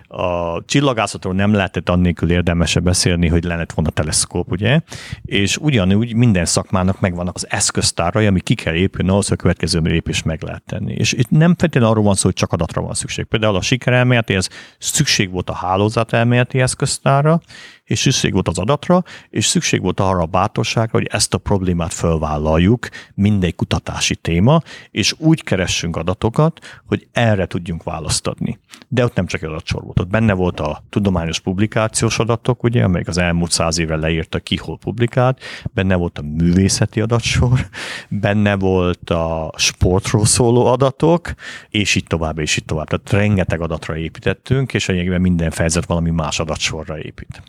[0.08, 4.80] A csillagászatról nem lehetett annélkül érdemese beszélni, hogy lett volna teleszkóp, ugye?
[5.22, 9.80] És ugyanúgy minden szakmának megvannak az eszköztárai, ami ki kell épülni ahhoz, hogy a következő
[9.80, 10.94] lépés meg lehet tenni.
[10.94, 13.26] És itt nem feltétlenül arról van szó, hogy csak adatra van szükség.
[13.26, 14.38] Például a sikerelméleti,
[14.78, 17.42] szükség volt a hálózatelméleti eszköztára,
[17.86, 21.94] és szükség volt az adatra, és szükség volt arra a bátorságra, hogy ezt a problémát
[21.94, 28.60] fölvállaljuk, mindegy kutatási téma, és úgy keressünk adatokat, hogy erre tudjunk választ adni.
[28.88, 32.84] De ott nem csak egy adatsor volt, ott benne volt a tudományos publikációs adatok, ugye,
[32.84, 35.42] amelyek az elmúlt száz éve leírta ki, hol publikált,
[35.74, 37.60] benne volt a művészeti adatsor,
[38.10, 41.34] benne volt a sportról szóló adatok,
[41.70, 42.88] és így tovább, és így tovább.
[42.88, 47.42] Tehát rengeteg adatra építettünk, és lényegében minden fejezet valami más adatsorra épít.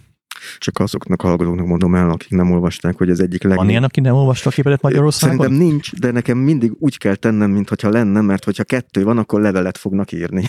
[0.59, 3.57] Csak azoknak a hallgatóknak mondom el, akik nem olvasták, hogy ez egyik leg...
[3.57, 5.37] Van ilyen, aki nem olvasta a képedet Magyarországon?
[5.37, 9.41] Szerintem nincs, de nekem mindig úgy kell tennem, mintha lenne, mert hogyha kettő van, akkor
[9.41, 10.43] levelet fognak írni.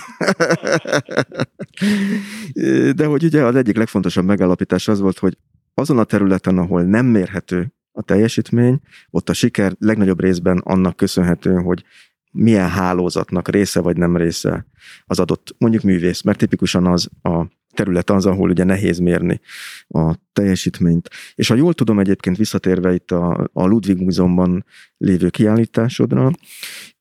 [2.96, 5.38] de hogy ugye az egyik legfontosabb megállapítás az volt, hogy
[5.74, 11.54] azon a területen, ahol nem mérhető a teljesítmény, ott a siker legnagyobb részben annak köszönhető,
[11.54, 11.84] hogy
[12.32, 14.66] milyen hálózatnak része vagy nem része
[15.06, 17.46] az adott mondjuk művész, mert tipikusan az a
[17.78, 19.40] terület az, ahol ugye nehéz mérni
[19.88, 21.10] a teljesítményt.
[21.36, 24.66] És ha jól tudom egyébként visszatérve itt a, a Ludwig Múzeumban
[24.98, 26.32] lévő kiállításodra,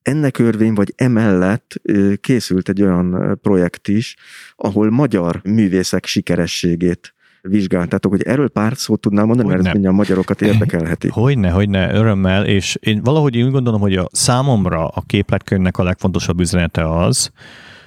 [0.03, 1.81] ennek örvény vagy emellett
[2.21, 4.17] készült egy olyan projekt is,
[4.57, 7.15] ahol magyar művészek sikerességét
[7.49, 11.09] vizsgáltátok, hogy erről pár szót tudnál mondani, hogy mert ez a magyarokat érdekelheti.
[11.25, 16.41] Hogyne, hogyne, örömmel, és én valahogy úgy gondolom, hogy a számomra a képletkönyvnek a legfontosabb
[16.41, 17.31] üzenete az,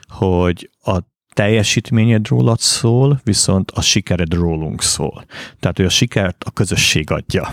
[0.07, 0.99] hogy a
[1.39, 5.25] teljesítményed rólad szól, viszont a sikered rólunk szól.
[5.59, 7.47] Tehát, hogy a sikert a közösség adja.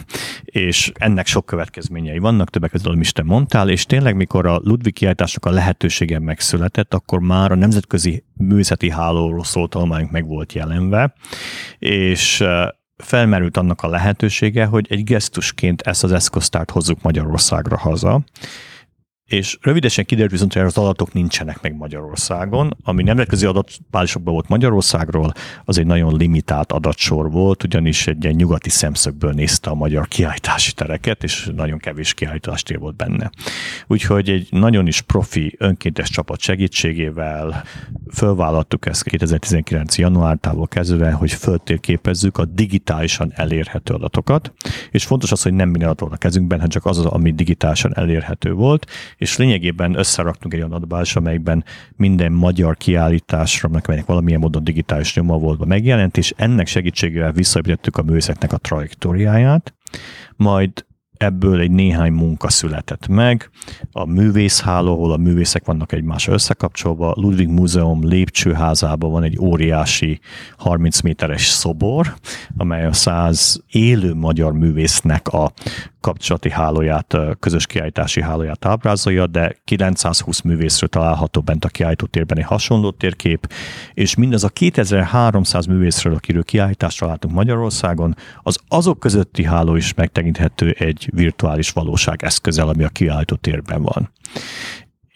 [0.45, 4.95] És ennek sok következményei vannak, többek között, amit te mondtál, és tényleg, mikor a Ludwig
[4.95, 11.15] kiállításnak a lehetősége megszületett, akkor már a nemzetközi művészeti hálóról szólt tanulmányunk meg volt jelenve,
[11.79, 12.45] és
[12.97, 18.25] felmerült annak a lehetősége, hogy egy gesztusként ezt az eszköztárt hozzuk Magyarországra haza,
[19.27, 22.77] és rövidesen kiderült viszont, hogy az adatok nincsenek meg Magyarországon.
[22.83, 25.33] Ami nemzetközi adatbázisokban volt Magyarországról,
[25.65, 30.73] az egy nagyon limitált adatsor volt, ugyanis egy ilyen nyugati szemszögből nézte a magyar kiállítási
[30.73, 33.31] tereket, és nagyon kevés kiállítástér volt benne.
[33.87, 37.65] Úgyhogy egy nagyon is profi önkéntes csapat segítségével
[38.13, 39.99] fölvállaltuk ezt 2019.
[39.99, 44.53] januártával kezdve, hogy föltérképezzük a digitálisan elérhető adatokat,
[44.91, 47.97] és fontos az, hogy nem minden adat volt a kezünkben, hanem csak az, ami digitálisan
[47.97, 48.87] elérhető volt,
[49.17, 51.65] és lényegében összeraktunk egy olyan adatbázis, amelyikben
[51.97, 58.03] minden magyar kiállításra, amelynek valamilyen módon digitális nyoma volt megjelent, és ennek segítségével visszaépítettük a
[58.03, 59.75] művészeknek a trajektóriáját,
[60.37, 60.85] majd
[61.17, 63.51] ebből egy néhány munka született meg.
[63.93, 70.21] A művészháló, ahol a művészek vannak egymásra összekapcsolva, Ludwig Múzeum lépcsőházában van egy óriási
[70.57, 72.15] 30 méteres szobor,
[72.57, 75.53] amely a száz élő magyar művésznek a
[76.07, 82.91] kapcsolati hálóját, közös kiállítási hálóját ábrázolja, de 920 művészről található bent a kiállítótérben egy hasonló
[82.91, 83.53] térkép,
[83.95, 90.71] és mindaz a 2300 művészről, akiről kiállítást találtunk Magyarországon, az azok közötti háló is megtekinthető
[90.79, 94.11] egy virtuális valóság eszközzel, ami a kiállítótérben van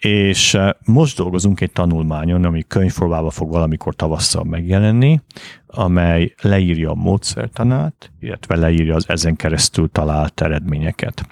[0.01, 5.21] és most dolgozunk egy tanulmányon, ami könyvformába fog valamikor tavasszal megjelenni,
[5.67, 11.27] amely leírja a módszertanát, illetve leírja az ezen keresztül talált eredményeket.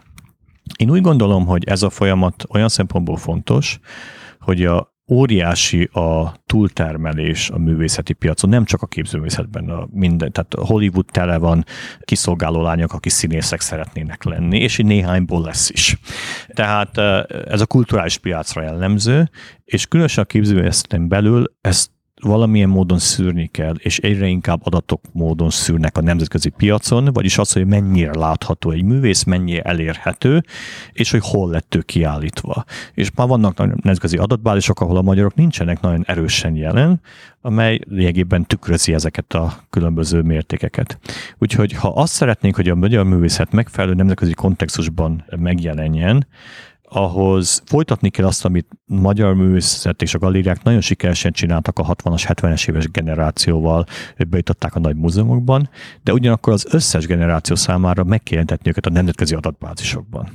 [0.76, 3.78] Én úgy gondolom, hogy ez a folyamat olyan szempontból fontos,
[4.40, 10.54] hogy a óriási a túltermelés a művészeti piacon, nem csak a képzőművészetben, a minden, tehát
[10.54, 11.64] Hollywood tele van
[12.00, 15.98] kiszolgáló lányok, akik színészek szeretnének lenni, és így néhányból lesz is.
[16.48, 16.98] Tehát
[17.48, 19.30] ez a kulturális piacra jellemző,
[19.64, 21.90] és különösen a képzőművészeten belül ezt
[22.20, 27.52] valamilyen módon szűrni kell, és egyre inkább adatok módon szűrnek a nemzetközi piacon, vagyis az,
[27.52, 30.42] hogy mennyire látható egy művész, mennyire elérhető,
[30.92, 32.64] és hogy hol lett ő kiállítva.
[32.94, 37.00] És már vannak nemzetközi adatbázisok, ahol a magyarok nincsenek nagyon erősen jelen,
[37.40, 40.98] amely lényegében tükrözi ezeket a különböző mértékeket.
[41.38, 46.26] Úgyhogy ha azt szeretnénk, hogy a magyar művészet megfelelő nemzetközi kontextusban megjelenjen,
[46.90, 52.24] ahhoz folytatni kell azt, amit magyar művészet és a galériák nagyon sikeresen csináltak a 60-as,
[52.28, 53.86] 70-es éves generációval,
[54.28, 55.70] bejutották a nagy múzeumokban,
[56.02, 60.28] de ugyanakkor az összes generáció számára meg kell jelentetni őket a nemzetközi adatbázisokban.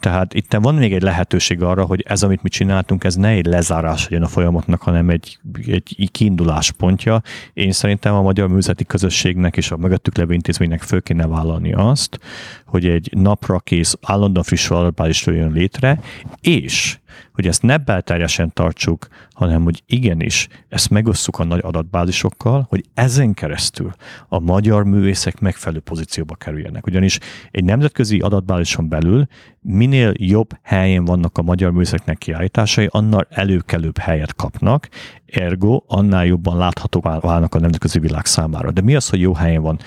[0.00, 3.46] Tehát itt van még egy lehetőség arra, hogy ez, amit mi csináltunk, ez ne egy
[3.46, 7.22] lezárás legyen a folyamatnak, hanem egy, egy kiinduláspontja.
[7.52, 12.18] Én szerintem a magyar művészeti közösségnek és a mögöttük levő intézménynek föl kéne vállalni azt,
[12.66, 15.85] hogy egy napra kész, állandóan friss adatbázis jön létre,
[16.40, 16.98] és
[17.32, 23.34] hogy ezt ne belterjesen tartsuk, hanem hogy igenis ezt megosszuk a nagy adatbázisokkal, hogy ezen
[23.34, 23.90] keresztül
[24.28, 26.86] a magyar művészek megfelelő pozícióba kerüljenek.
[26.86, 27.18] Ugyanis
[27.50, 29.26] egy nemzetközi adatbázison belül
[29.60, 34.88] minél jobb helyen vannak a magyar művészeknek kiállításai, annál előkelőbb helyet kapnak,
[35.26, 38.70] ergo annál jobban láthatók válnak a nemzetközi világ számára.
[38.70, 39.78] De mi az, hogy jó helyen van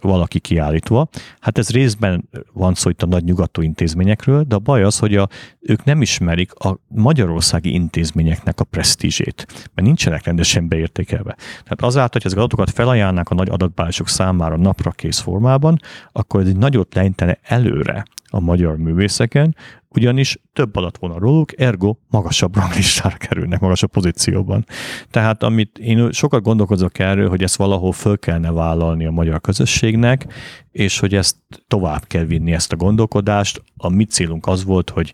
[0.00, 1.08] valaki kiállítva?
[1.40, 5.16] Hát ez részben van szó itt a nagy nyugató intézményekről, de a baj az, hogy
[5.16, 5.28] a,
[5.60, 11.36] ők nem ismerik a magyarországi intézményeknek a presztízsét, mert nincsenek rendesen beértékelve.
[11.36, 15.78] Tehát azáltal, hogy az adatokat felajánlnak a nagy adatbázisok számára napra kész formában,
[16.12, 19.56] akkor ez egy nagyot lejtene előre a magyar művészeken,
[19.88, 24.64] ugyanis több adat volna róluk, ergo magasabb ranglistára kerülnek, magasabb pozícióban.
[25.10, 30.26] Tehát amit én sokat gondolkozok erről, hogy ezt valahol föl kellene vállalni a magyar közösségnek,
[30.70, 31.36] és hogy ezt
[31.68, 33.62] tovább kell vinni ezt a gondolkodást.
[33.76, 35.12] A mi célunk az volt, hogy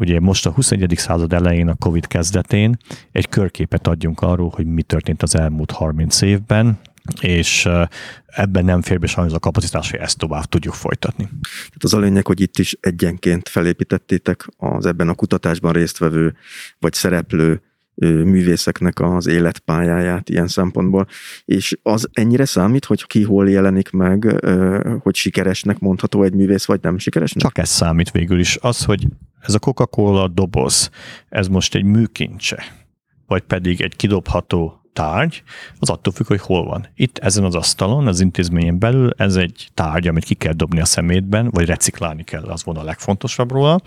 [0.00, 0.94] ugye most a 21.
[0.96, 2.76] század elején, a Covid kezdetén
[3.12, 6.78] egy körképet adjunk arról, hogy mi történt az elmúlt 30 évben,
[7.20, 7.68] és
[8.26, 11.24] ebben nem fér be sajnos a kapacitás, hogy ezt tovább tudjuk folytatni.
[11.50, 16.34] Tehát az a lényeg, hogy itt is egyenként felépítettétek az ebben a kutatásban résztvevő
[16.78, 17.62] vagy szereplő
[18.04, 21.06] művészeknek az életpályáját ilyen szempontból,
[21.44, 24.46] és az ennyire számít, hogy ki hol jelenik meg,
[25.02, 27.42] hogy sikeresnek mondható egy művész, vagy nem sikeresnek?
[27.42, 28.56] Csak ez számít végül is.
[28.60, 29.06] Az, hogy
[29.40, 30.90] ez a Coca-Cola doboz,
[31.28, 32.62] ez most egy műkincse,
[33.26, 35.42] vagy pedig egy kidobható tárgy,
[35.78, 36.86] az attól függ, hogy hol van.
[36.94, 40.84] Itt ezen az asztalon, az intézményen belül ez egy tárgy, amit ki kell dobni a
[40.84, 43.80] szemétben, vagy reciklálni kell, az volna a legfontosabb róla.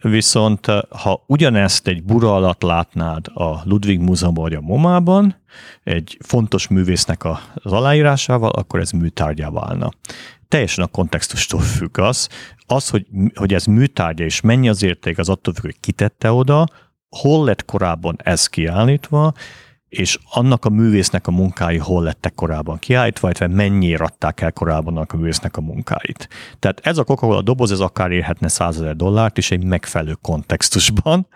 [0.00, 5.36] Viszont ha ugyanezt egy bura alatt látnád a Ludwig Múzeumban vagy a MoMA-ban,
[5.84, 9.90] egy fontos művésznek az aláírásával, akkor ez műtárgyá válna
[10.48, 12.28] teljesen a kontextustól függ az,
[12.66, 16.66] az, hogy, hogy ez műtárgya és mennyi az érték, az attól függ, hogy kitette oda,
[17.08, 19.32] hol lett korábban ez kiállítva,
[19.88, 24.96] és annak a művésznek a munkái hol lettek korábban kiállítva, vagy mennyire adták el korábban
[24.96, 26.28] a művésznek a munkáit.
[26.58, 31.26] Tehát ez a Coca-Cola doboz, ez akár érhetne 100 ezer dollárt is egy megfelelő kontextusban,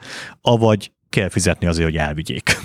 [0.41, 2.59] avagy kell fizetni azért, hogy elvigyék.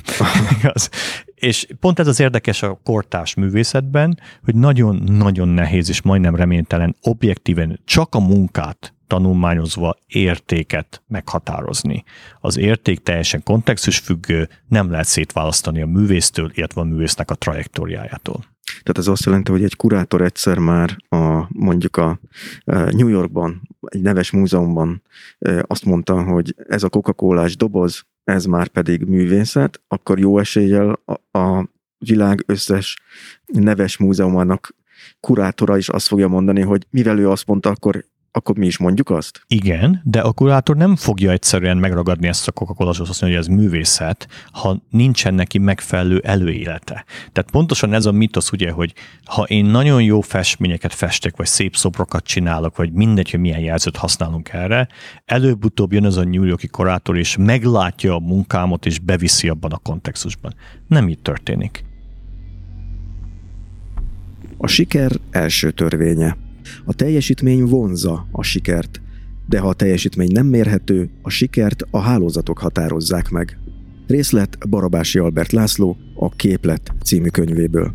[1.46, 7.80] és pont ez az érdekes a kortárs művészetben, hogy nagyon-nagyon nehéz és majdnem reménytelen objektíven
[7.86, 12.04] csak a munkát tanulmányozva értéket meghatározni.
[12.42, 18.44] Az érték teljesen kontextus függő, nem lehet szétválasztani a művésztől, illetve a művésznek a trajektóriájától.
[18.66, 22.20] Tehát ez azt jelenti, hogy egy kurátor egyszer már a, mondjuk a
[22.66, 25.02] New Yorkban, egy neves múzeumban
[25.62, 31.40] azt mondta, hogy ez a coca doboz, ez már pedig művészet, akkor jó eséllyel a,
[31.40, 32.98] a világ összes
[33.46, 34.76] neves múzeumának
[35.20, 39.10] kurátora is azt fogja mondani, hogy mivel ő azt mondta, akkor akkor mi is mondjuk
[39.10, 39.44] azt?
[39.48, 43.48] Igen, de a kurátor nem fogja egyszerűen megragadni ezt a coca azt mondani, hogy ez
[43.48, 47.06] művészet, ha nincsen neki megfelelő előélete.
[47.32, 48.94] Tehát pontosan ez a mitosz, ugye, hogy
[49.26, 53.98] ha én nagyon jó festményeket festek, vagy szép szobrokat csinálok, vagy mindegy, hogy milyen jelzőt
[53.98, 54.88] használunk erre,
[55.26, 59.78] előbb-utóbb jön az a New Yorki kurátor, és meglátja a munkámot, és beviszi abban a
[59.78, 60.54] kontextusban.
[60.88, 61.84] Nem így történik.
[64.58, 66.45] A siker első törvénye.
[66.86, 69.02] A teljesítmény vonza a sikert,
[69.48, 73.58] de ha a teljesítmény nem mérhető, a sikert a hálózatok határozzák meg.
[74.08, 77.94] Részlet Barabási Albert László a Képlet című könyvéből.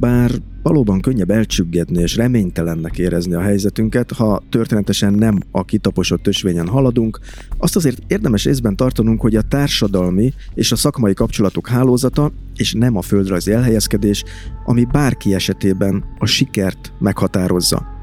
[0.00, 0.30] Bár
[0.62, 7.18] valóban könnyebb elcsüggedni és reménytelennek érezni a helyzetünket, ha történetesen nem a kitaposott ösvényen haladunk,
[7.58, 12.96] azt azért érdemes észben tartanunk, hogy a társadalmi és a szakmai kapcsolatok hálózata, és nem
[12.96, 14.24] a földrajzi elhelyezkedés,
[14.64, 17.93] ami bárki esetében a sikert meghatározza.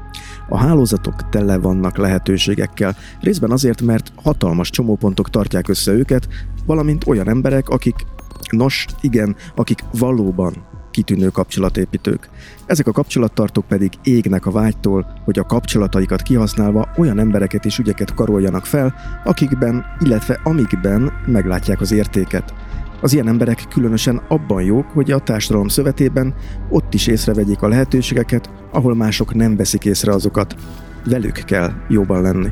[0.52, 6.28] A hálózatok tele vannak lehetőségekkel, részben azért, mert hatalmas csomópontok tartják össze őket,
[6.66, 7.94] valamint olyan emberek, akik,
[8.50, 10.54] nos, igen, akik valóban
[10.90, 12.28] kitűnő kapcsolatépítők.
[12.66, 18.14] Ezek a kapcsolattartók pedig égnek a vágytól, hogy a kapcsolataikat kihasználva olyan embereket és ügyeket
[18.14, 22.54] karoljanak fel, akikben, illetve amikben meglátják az értéket.
[23.02, 26.34] Az ilyen emberek különösen abban jók, hogy a társadalom szövetében
[26.68, 30.54] ott is észrevegyék a lehetőségeket, ahol mások nem veszik észre azokat.
[31.04, 32.48] Velük kell jóban lenni.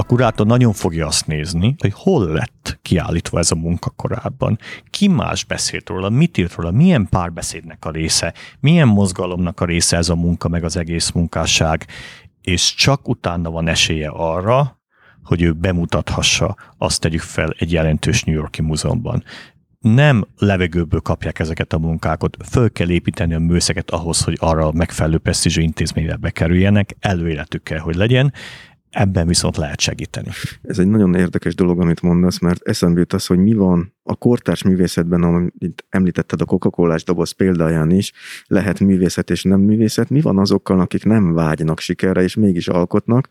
[0.00, 4.58] a kurátor nagyon fogja azt nézni, hogy hol lett kiállítva ez a munka korábban,
[4.90, 9.96] ki más beszélt róla, mit írt róla, milyen párbeszédnek a része, milyen mozgalomnak a része
[9.96, 11.86] ez a munka, meg az egész munkásság,
[12.42, 14.79] és csak utána van esélye arra,
[15.30, 19.24] hogy ő bemutathassa, azt tegyük fel egy jelentős New Yorki múzeumban.
[19.78, 24.72] Nem levegőből kapják ezeket a munkákat, föl kell építeni a műszeket ahhoz, hogy arra a
[24.72, 28.32] megfelelő presztízsű intézménybe bekerüljenek, előéletük kell, hogy legyen,
[28.90, 30.28] ebben viszont lehet segíteni.
[30.62, 34.14] Ez egy nagyon érdekes dolog, amit mondasz, mert eszembe jut az, hogy mi van a
[34.14, 38.12] kortárs művészetben, amit említetted a coca doboz példáján is,
[38.46, 43.28] lehet művészet és nem művészet, mi van azokkal, akik nem vágynak sikerre, és mégis alkotnak,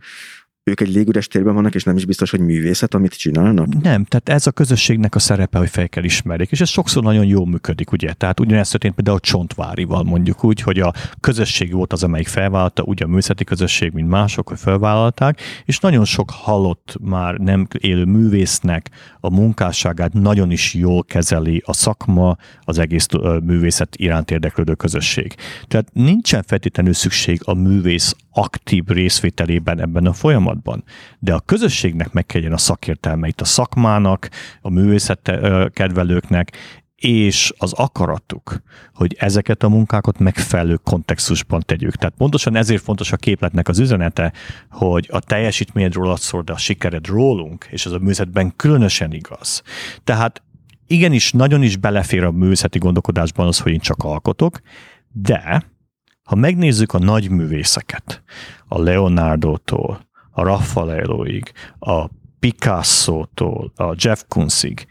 [0.70, 3.82] ők egy légüres térben vannak, és nem is biztos, hogy művészet, amit csinálnak?
[3.82, 7.26] Nem, tehát ez a közösségnek a szerepe, hogy fel kell ismerjék, és ez sokszor nagyon
[7.26, 8.14] jól működik, ugye?
[8.14, 13.04] Tehát ugyanezt történt például Csontvárival mondjuk úgy, hogy a közösség volt az, amelyik felvállalta, ugye
[13.04, 18.90] a művészeti közösség, mint mások, hogy felvállalták, és nagyon sok halott már nem élő művésznek
[19.20, 23.06] a munkásságát nagyon is jól kezeli a szakma, az egész
[23.44, 25.36] művészet iránt érdeklődő közösség.
[25.68, 30.84] Tehát nincsen feltétlenül szükség a művész aktív részvételében ebben a folyamatban.
[31.20, 34.30] De a közösségnek meg kell a szakértelme a szakmának,
[34.62, 35.32] a művészet
[35.74, 36.58] kedvelőknek,
[36.96, 38.62] és az akaratuk,
[38.94, 41.96] hogy ezeket a munkákat megfelelő kontextusban tegyük.
[41.96, 44.34] Tehát pontosan ezért fontos a képletnek az üzenete,
[44.70, 49.62] hogy a teljesítményed rólad szól, de a sikered rólunk, és ez a művészetben különösen igaz.
[50.04, 50.44] Tehát
[50.88, 54.60] igenis, nagyon is belefér a művészeti gondolkodásban az, hogy én csak alkotok,
[55.12, 55.64] de
[56.30, 58.24] ha megnézzük a nagy művészeket,
[58.68, 62.08] a Leonardo-tól, a Raffaelloig, a
[62.40, 64.88] Picasso-tól, a Jeff Koonsig,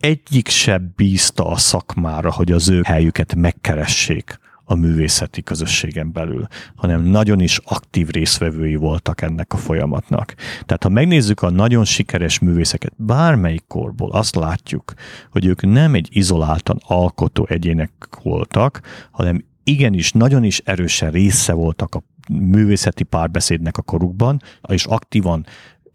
[0.00, 7.02] egyik se bízta a szakmára, hogy az ő helyüket megkeressék a művészeti közösségen belül, hanem
[7.02, 10.34] nagyon is aktív részvevői voltak ennek a folyamatnak.
[10.64, 14.92] Tehát ha megnézzük a nagyon sikeres művészeket bármelyik korból, azt látjuk,
[15.30, 17.90] hogy ők nem egy izoláltan alkotó egyének
[18.22, 18.80] voltak,
[19.10, 25.46] hanem igenis, nagyon is erősen része voltak a művészeti párbeszédnek a korukban, és aktívan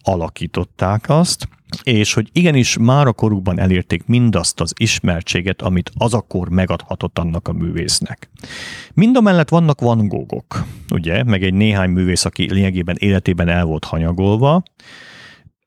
[0.04, 1.48] alakították azt,
[1.84, 7.20] és hogy igenis már a korukban elérték mindazt az ismertséget, amit az a kor megadhatott
[7.20, 8.30] annak a művésznek.
[8.94, 13.66] Mind a mellett vannak Van Gogok, ugye, meg egy néhány művész, aki lényegében életében el
[13.66, 14.64] volt hanyagolva,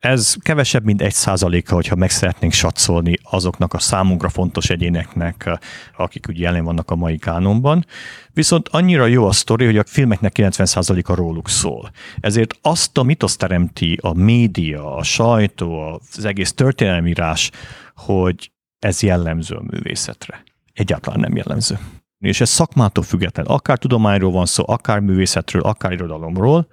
[0.04, 5.58] Ez kevesebb, mint egy százaléka, hogyha meg szeretnénk satszolni azoknak a számunkra fontos egyéneknek,
[5.96, 7.86] akik ugye jelen vannak a mai kánonban.
[8.32, 11.90] Viszont annyira jó a sztori, hogy a filmeknek 90%-a róluk szól.
[12.20, 17.50] Ezért azt a mitoszt teremti a média, a sajtó, az egész történelmírás,
[17.96, 20.42] hogy ez jellemző a művészetre.
[20.72, 21.78] Egyáltalán nem jellemző.
[22.18, 26.66] És ez szakmától független, akár tudományról van szó, akár művészetről, akár irodalomról,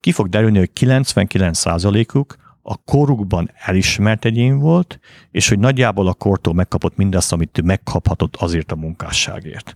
[0.00, 4.98] ki fog derülni, hogy 99%-uk a korukban elismert egyén volt,
[5.30, 9.74] és hogy nagyjából a kortól megkapott mindazt, amit ő megkaphatott azért a munkásságért.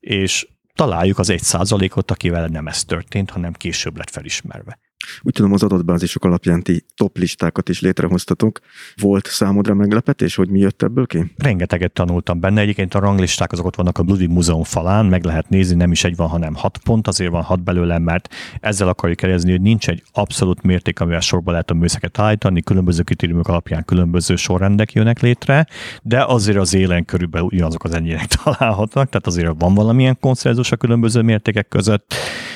[0.00, 4.78] És találjuk az egy százalékot, akivel nem ez történt, hanem később lett felismerve.
[5.22, 8.60] Úgy tudom, az adatbázisok alapján ti top listákat is létrehoztatok.
[8.96, 11.32] Volt számodra meglepetés, hogy mi jött ebből ki?
[11.36, 12.60] Rengeteget tanultam benne.
[12.60, 16.04] Egyébként a ranglisták azok ott vannak a Ludwig Múzeum falán, meg lehet nézni, nem is
[16.04, 19.88] egy van, hanem hat pont, azért van hat belőle, mert ezzel akarjuk elezni, hogy nincs
[19.88, 25.20] egy abszolút mérték, amivel sorba lehet a műszeket állítani, különböző kritériumok alapján különböző sorrendek jönnek
[25.20, 25.66] létre,
[26.02, 30.76] de azért az élen körülbelül ugyanazok az enyének találhatnak, tehát azért van valamilyen konszenzus a
[30.76, 32.14] különböző mértékek között,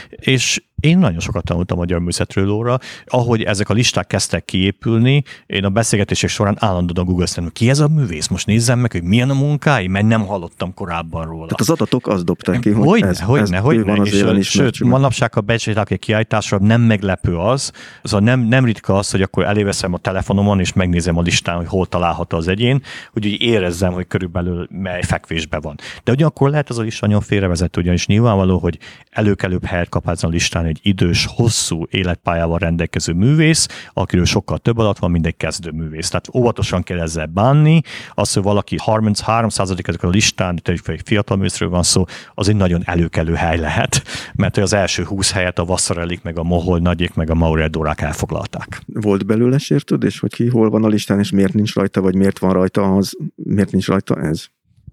[0.08, 2.78] és én nagyon sokat tanultam a magyar művészetről óra.
[3.06, 7.68] Ahogy ezek a listák kezdtek kiépülni, én a beszélgetések során állandóan a Google hogy ki
[7.68, 8.28] ez a művész?
[8.28, 11.46] Most nézzem meg, hogy milyen a munkái, mert nem hallottam korábban róla.
[11.46, 13.94] Tehát az adatok azt dobták ki, hogy, hogy ez, hogy ez ne, hogy ne.
[14.36, 17.72] És, sőt, manapság, ha becslétek egy kiállításra, nem meglepő az,
[18.02, 21.66] szóval nem, nem ritka az, hogy akkor eléveszem a telefonomon, és megnézem a listán, hogy
[21.66, 22.82] hol található az egyén,
[23.12, 25.76] hogy úgy érezzem, hogy körülbelül mely fekvésben van.
[26.04, 28.78] De ugyanakkor lehet az a lista nagyon félrevezető, ugyanis nyilvánvaló, hogy
[29.10, 34.98] előkelőbb helyet kap a listán egy idős, hosszú életpályával rendelkező művész, akiről sokkal több alatt
[34.98, 36.08] van, mint egy kezdő művész.
[36.08, 37.80] Tehát óvatosan kell ezzel bánni.
[38.14, 42.04] Az, hogy valaki 33 ezek a listán, egy fiatal művészről van szó,
[42.34, 44.02] az egy nagyon előkelő hely lehet,
[44.34, 48.00] mert az első 20 helyet a Vassarelik, meg a Mohol nagyék, meg a Maurel Dórák
[48.00, 48.82] elfoglalták.
[48.86, 52.38] Volt belőle sértődés, hogy ki hol van a listán, és miért nincs rajta, vagy miért
[52.38, 54.46] van rajta az, miért nincs rajta ez?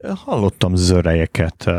[0.07, 1.69] Hallottam zörejeket,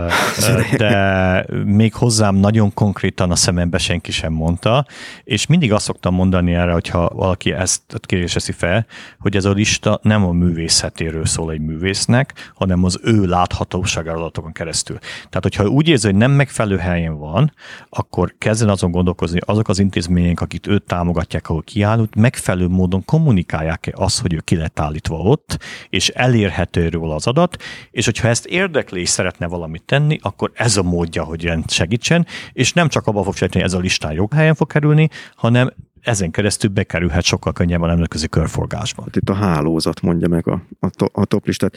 [0.76, 4.86] de még hozzám nagyon konkrétan a szemembe senki sem mondta,
[5.24, 8.86] és mindig azt szoktam mondani erre, hogyha valaki ezt kérdéseszi fel,
[9.18, 14.52] hogy ez a lista nem a művészetéről szól egy művésznek, hanem az ő láthatóságára adatokon
[14.52, 14.98] keresztül.
[14.98, 17.52] Tehát, hogyha úgy érzi, hogy nem megfelelő helyen van,
[17.90, 23.92] akkor kezden azon gondolkozni, azok az intézmények, akik őt támogatják, ahol kiáll, megfelelő módon kommunikálják-e
[23.94, 27.56] azt, hogy ő ki lett állítva ott, és elérhető róla az adat,
[27.90, 32.26] és hogyha ezt érdekli és szeretne valamit tenni, akkor ez a módja, hogy rend segítsen,
[32.52, 36.30] és nem csak abban fog segíteni, ez a listán jó helyen fog kerülni, hanem ezen
[36.30, 39.02] keresztül bekerülhet sokkal könnyebben a nemzetközi körforgásba.
[39.02, 41.76] Hát itt a hálózat mondja meg a, a, to, a top listát.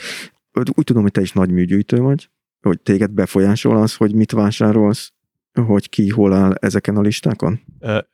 [0.73, 2.30] Úgy tudom, hogy te is nagy műgyűjtő vagy,
[2.61, 5.14] hogy téged befolyásol az, hogy mit vásárolsz,
[5.61, 7.59] hogy ki hol áll ezeken a listákon?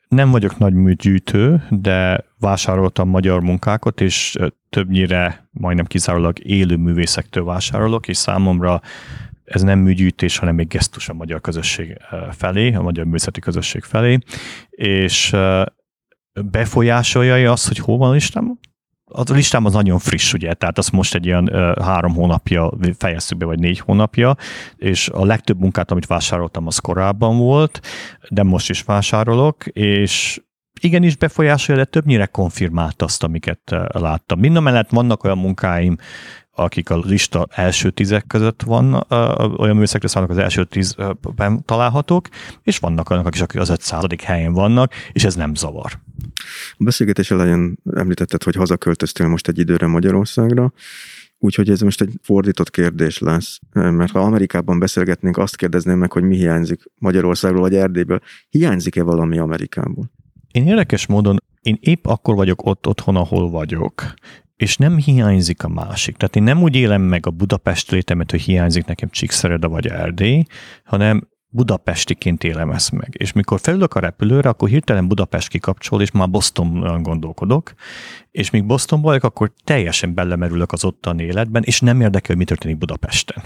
[0.07, 4.37] Nem vagyok nagy műgyűjtő, de vásároltam magyar munkákat, és
[4.69, 8.81] többnyire majdnem kizárólag élő művészektől vásárolok, és számomra
[9.43, 11.97] ez nem műgyűjtés, hanem egy gesztus a magyar közösség
[12.31, 14.17] felé, a magyar művészeti közösség felé,
[14.69, 15.35] és
[16.51, 18.59] befolyásolja azt, hogy hol van a listám?
[19.11, 22.71] Az a listám az nagyon friss, ugye, tehát azt most egy ilyen uh, három hónapja
[22.97, 24.35] fejeztük be, vagy négy hónapja,
[24.75, 27.79] és a legtöbb munkát, amit vásároltam, az korábban volt,
[28.29, 30.41] de most is vásárolok, és
[30.81, 34.39] igenis befolyásolja, de többnyire konfirmált azt, amiket láttam.
[34.39, 35.97] Mind a mellett vannak olyan munkáim,
[36.63, 39.05] akik a lista első tízek között van,
[39.57, 42.27] olyan műszekre szállnak az első tízben találhatók,
[42.63, 44.05] és vannak olyanok, akik az 500.
[44.23, 45.99] helyen vannak, és ez nem zavar.
[46.71, 50.73] A beszélgetés elején említetted, hogy hazaköltöztél most egy időre Magyarországra,
[51.41, 56.23] Úgyhogy ez most egy fordított kérdés lesz, mert ha Amerikában beszélgetnénk, azt kérdezném meg, hogy
[56.23, 58.19] mi hiányzik Magyarországról vagy Erdélyből.
[58.49, 60.11] Hiányzik-e valami Amerikából?
[60.51, 64.13] Én érdekes módon, én épp akkor vagyok ott otthon, ahol vagyok,
[64.59, 66.17] és nem hiányzik a másik.
[66.17, 70.45] Tehát én nem úgy élem meg a Budapest létemet, hogy hiányzik nekem Csíkszereda vagy Erdély,
[70.83, 73.15] hanem budapestiként élem ezt meg.
[73.17, 77.73] És mikor felülök a repülőre, akkor hirtelen Budapest kikapcsol, és már Boston gondolkodok,
[78.31, 82.43] és míg Boston vagyok, akkor teljesen belemerülök az ottan életben, és nem érdekel, hogy mi
[82.43, 83.43] történik Budapesten.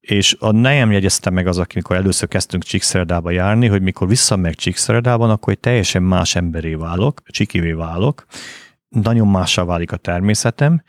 [0.00, 5.30] És a nejem jegyezte meg az, amikor először kezdtünk Csíkszeredába járni, hogy mikor visszamegyek Csíkszeredában,
[5.30, 8.26] akkor egy teljesen más emberé válok, csikivé válok,
[8.92, 10.82] nagyon mássá válik a természetem,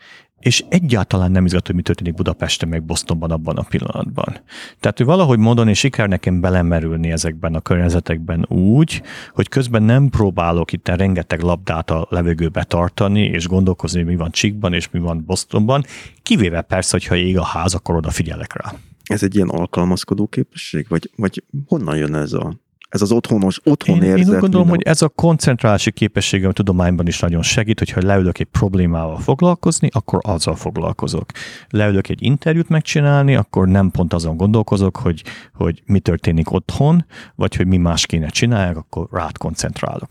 [0.44, 4.40] és egyáltalán nem izgat, hogy mi történik Budapesten, meg Bostonban abban a pillanatban.
[4.80, 9.02] Tehát, hogy valahogy módon és siker nekem belemerülni ezekben a környezetekben úgy,
[9.32, 14.30] hogy közben nem próbálok itt rengeteg labdát a levegőbe tartani, és gondolkozni, hogy mi van
[14.30, 15.84] Csíkban, és mi van Bostonban,
[16.22, 18.72] kivéve persze, hogyha ég a ház, akkor odafigyelek rá.
[19.04, 22.54] Ez egy ilyen alkalmazkodó képesség, vagy, vagy honnan jön ez a
[22.94, 24.18] ez az otthonos, otthon én, érzet.
[24.18, 24.70] Én úgy gondolom, minden...
[24.70, 29.88] hogy ez a koncentrálási képességem a tudományban is nagyon segít, hogyha leülök egy problémával foglalkozni,
[29.92, 31.30] akkor azzal foglalkozok.
[31.68, 35.22] Leülök egy interjút megcsinálni, akkor nem pont azon gondolkozok, hogy,
[35.54, 37.04] hogy mi történik otthon,
[37.34, 40.08] vagy hogy mi más kéne csinálják, akkor rád koncentrálok.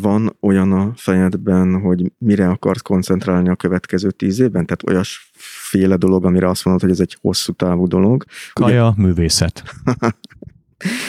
[0.00, 4.66] Van olyan a fejedben, hogy mire akarsz koncentrálni a következő tíz évben?
[4.66, 5.30] Tehát olyas
[5.68, 8.24] féle dolog, amire azt mondod, hogy ez egy hosszú távú dolog.
[8.52, 9.02] Kaja, Ugye...
[9.02, 9.62] művészet.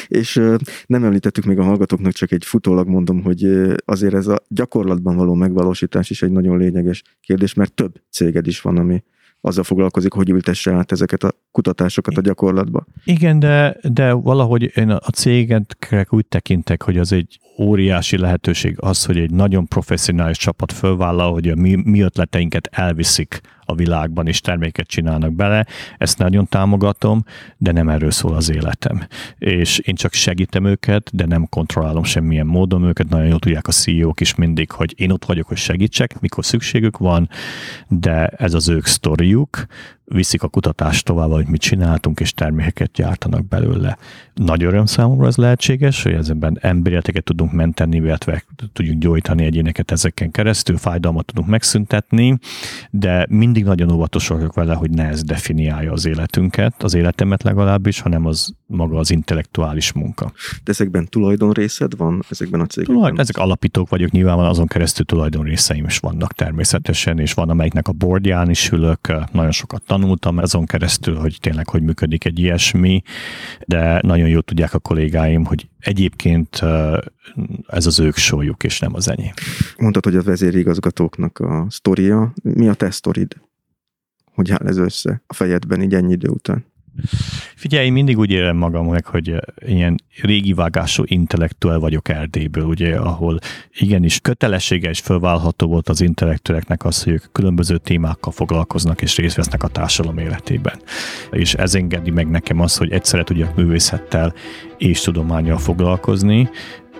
[0.08, 0.42] És
[0.86, 3.44] nem említettük még a hallgatóknak, csak egy futólag mondom, hogy
[3.86, 8.62] azért ez a gyakorlatban való megvalósítás is egy nagyon lényeges kérdés, mert több céged is
[8.62, 9.04] van, ami
[9.42, 12.86] azzal foglalkozik, hogy ültesse át ezeket a kutatásokat a gyakorlatba.
[13.04, 15.78] Igen, de, de valahogy én a céget
[16.10, 21.48] úgy tekintek, hogy az egy óriási lehetőség az, hogy egy nagyon professzionális csapat fölvállal, hogy
[21.48, 25.66] a mi, mi ötleteinket elviszik a világban, és terméket csinálnak bele.
[25.98, 27.24] Ezt nagyon támogatom,
[27.58, 29.08] de nem erről szól az életem.
[29.38, 33.10] És én csak segítem őket, de nem kontrollálom semmilyen módon őket.
[33.10, 36.98] Nagyon jól tudják a CEO-k is mindig, hogy én ott vagyok, hogy segítsek, mikor szükségük
[36.98, 37.30] van,
[37.88, 39.66] de ez az ők sztoriuk,
[40.12, 43.98] viszik a kutatást tovább, hogy mit csináltunk, és termékeket gyártanak belőle.
[44.34, 50.32] Nagy öröm számomra ez lehetséges, hogy ezekben emberületeket tudunk menteni, illetve tudjuk gyógyítani egyéneket ezeken
[50.32, 52.38] keresztül, fájdalmat tudunk megszüntetni,
[52.90, 58.00] de mindig nagyon óvatosak vagyok vele, hogy ne ez definiálja az életünket, az életemet legalábbis,
[58.00, 60.32] hanem az maga az intellektuális munka.
[60.64, 62.96] De ezekben tulajdonrészed van, ezekben a cégekben?
[62.96, 67.92] Tulajdon, ezek alapítók vagyok, nyilván azon keresztül tulajdonrészeim is vannak természetesen, és van amelyiknek a
[67.92, 73.02] bordján is ülök, nagyon sokat tanultam azon keresztül, hogy tényleg hogy működik egy ilyesmi,
[73.66, 76.62] de nagyon jól tudják a kollégáim, hogy egyébként
[77.68, 79.34] ez az ők sójuk, és nem az enyém.
[79.78, 82.34] Mondtad, hogy a vezérigazgatóknak a sztoria.
[82.44, 83.36] Mi a te sztorid?
[84.34, 86.66] Hogy áll ez össze a fejedben így ennyi idő után?
[87.56, 92.96] Figyelj, én mindig úgy élem magam meg, hogy ilyen régi vágású intellektuál vagyok Erdélyből, ugye,
[92.96, 93.40] ahol
[93.74, 99.36] igenis kötelessége és fölvállalható volt az intellektueleknek az, hogy ők különböző témákkal foglalkoznak és részt
[99.36, 100.82] vesznek a társadalom életében.
[101.32, 104.34] És ez engedi meg nekem az, hogy egyszerre tudjak művészettel
[104.78, 106.50] és tudományjal foglalkozni,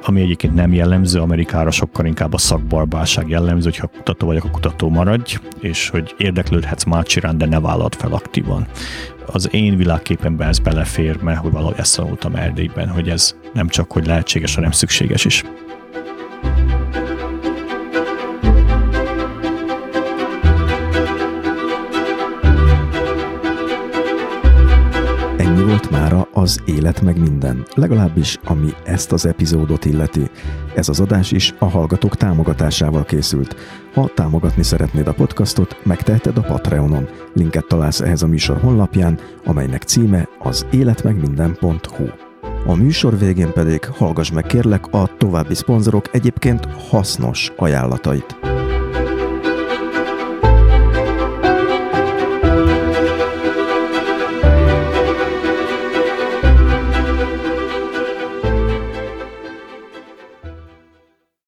[0.04, 4.90] ami egyébként nem jellemző, Amerikára sokkal inkább a szakbarbárság jellemző, hogyha kutató vagyok, a kutató
[4.90, 8.68] maradj, és hogy érdeklődhetsz más iránt, de ne vállalt fel aktívan.
[9.26, 13.92] Az én világképemben ez belefér, mert hogy valahogy ezt tanultam Erdélyben, hogy ez nem csak
[13.92, 15.44] hogy lehetséges, hanem szükséges is.
[16.44, 16.79] volt mára
[26.40, 30.30] az élet meg minden, legalábbis ami ezt az epizódot illeti.
[30.76, 33.56] Ez az adás is a hallgatók támogatásával készült.
[33.94, 37.08] Ha támogatni szeretnéd a podcastot, megteheted a Patreonon.
[37.34, 42.06] Linket találsz ehhez a műsor honlapján, amelynek címe az életmegminden.hu.
[42.66, 48.59] A műsor végén pedig hallgass meg kérlek a további szponzorok egyébként hasznos ajánlatait.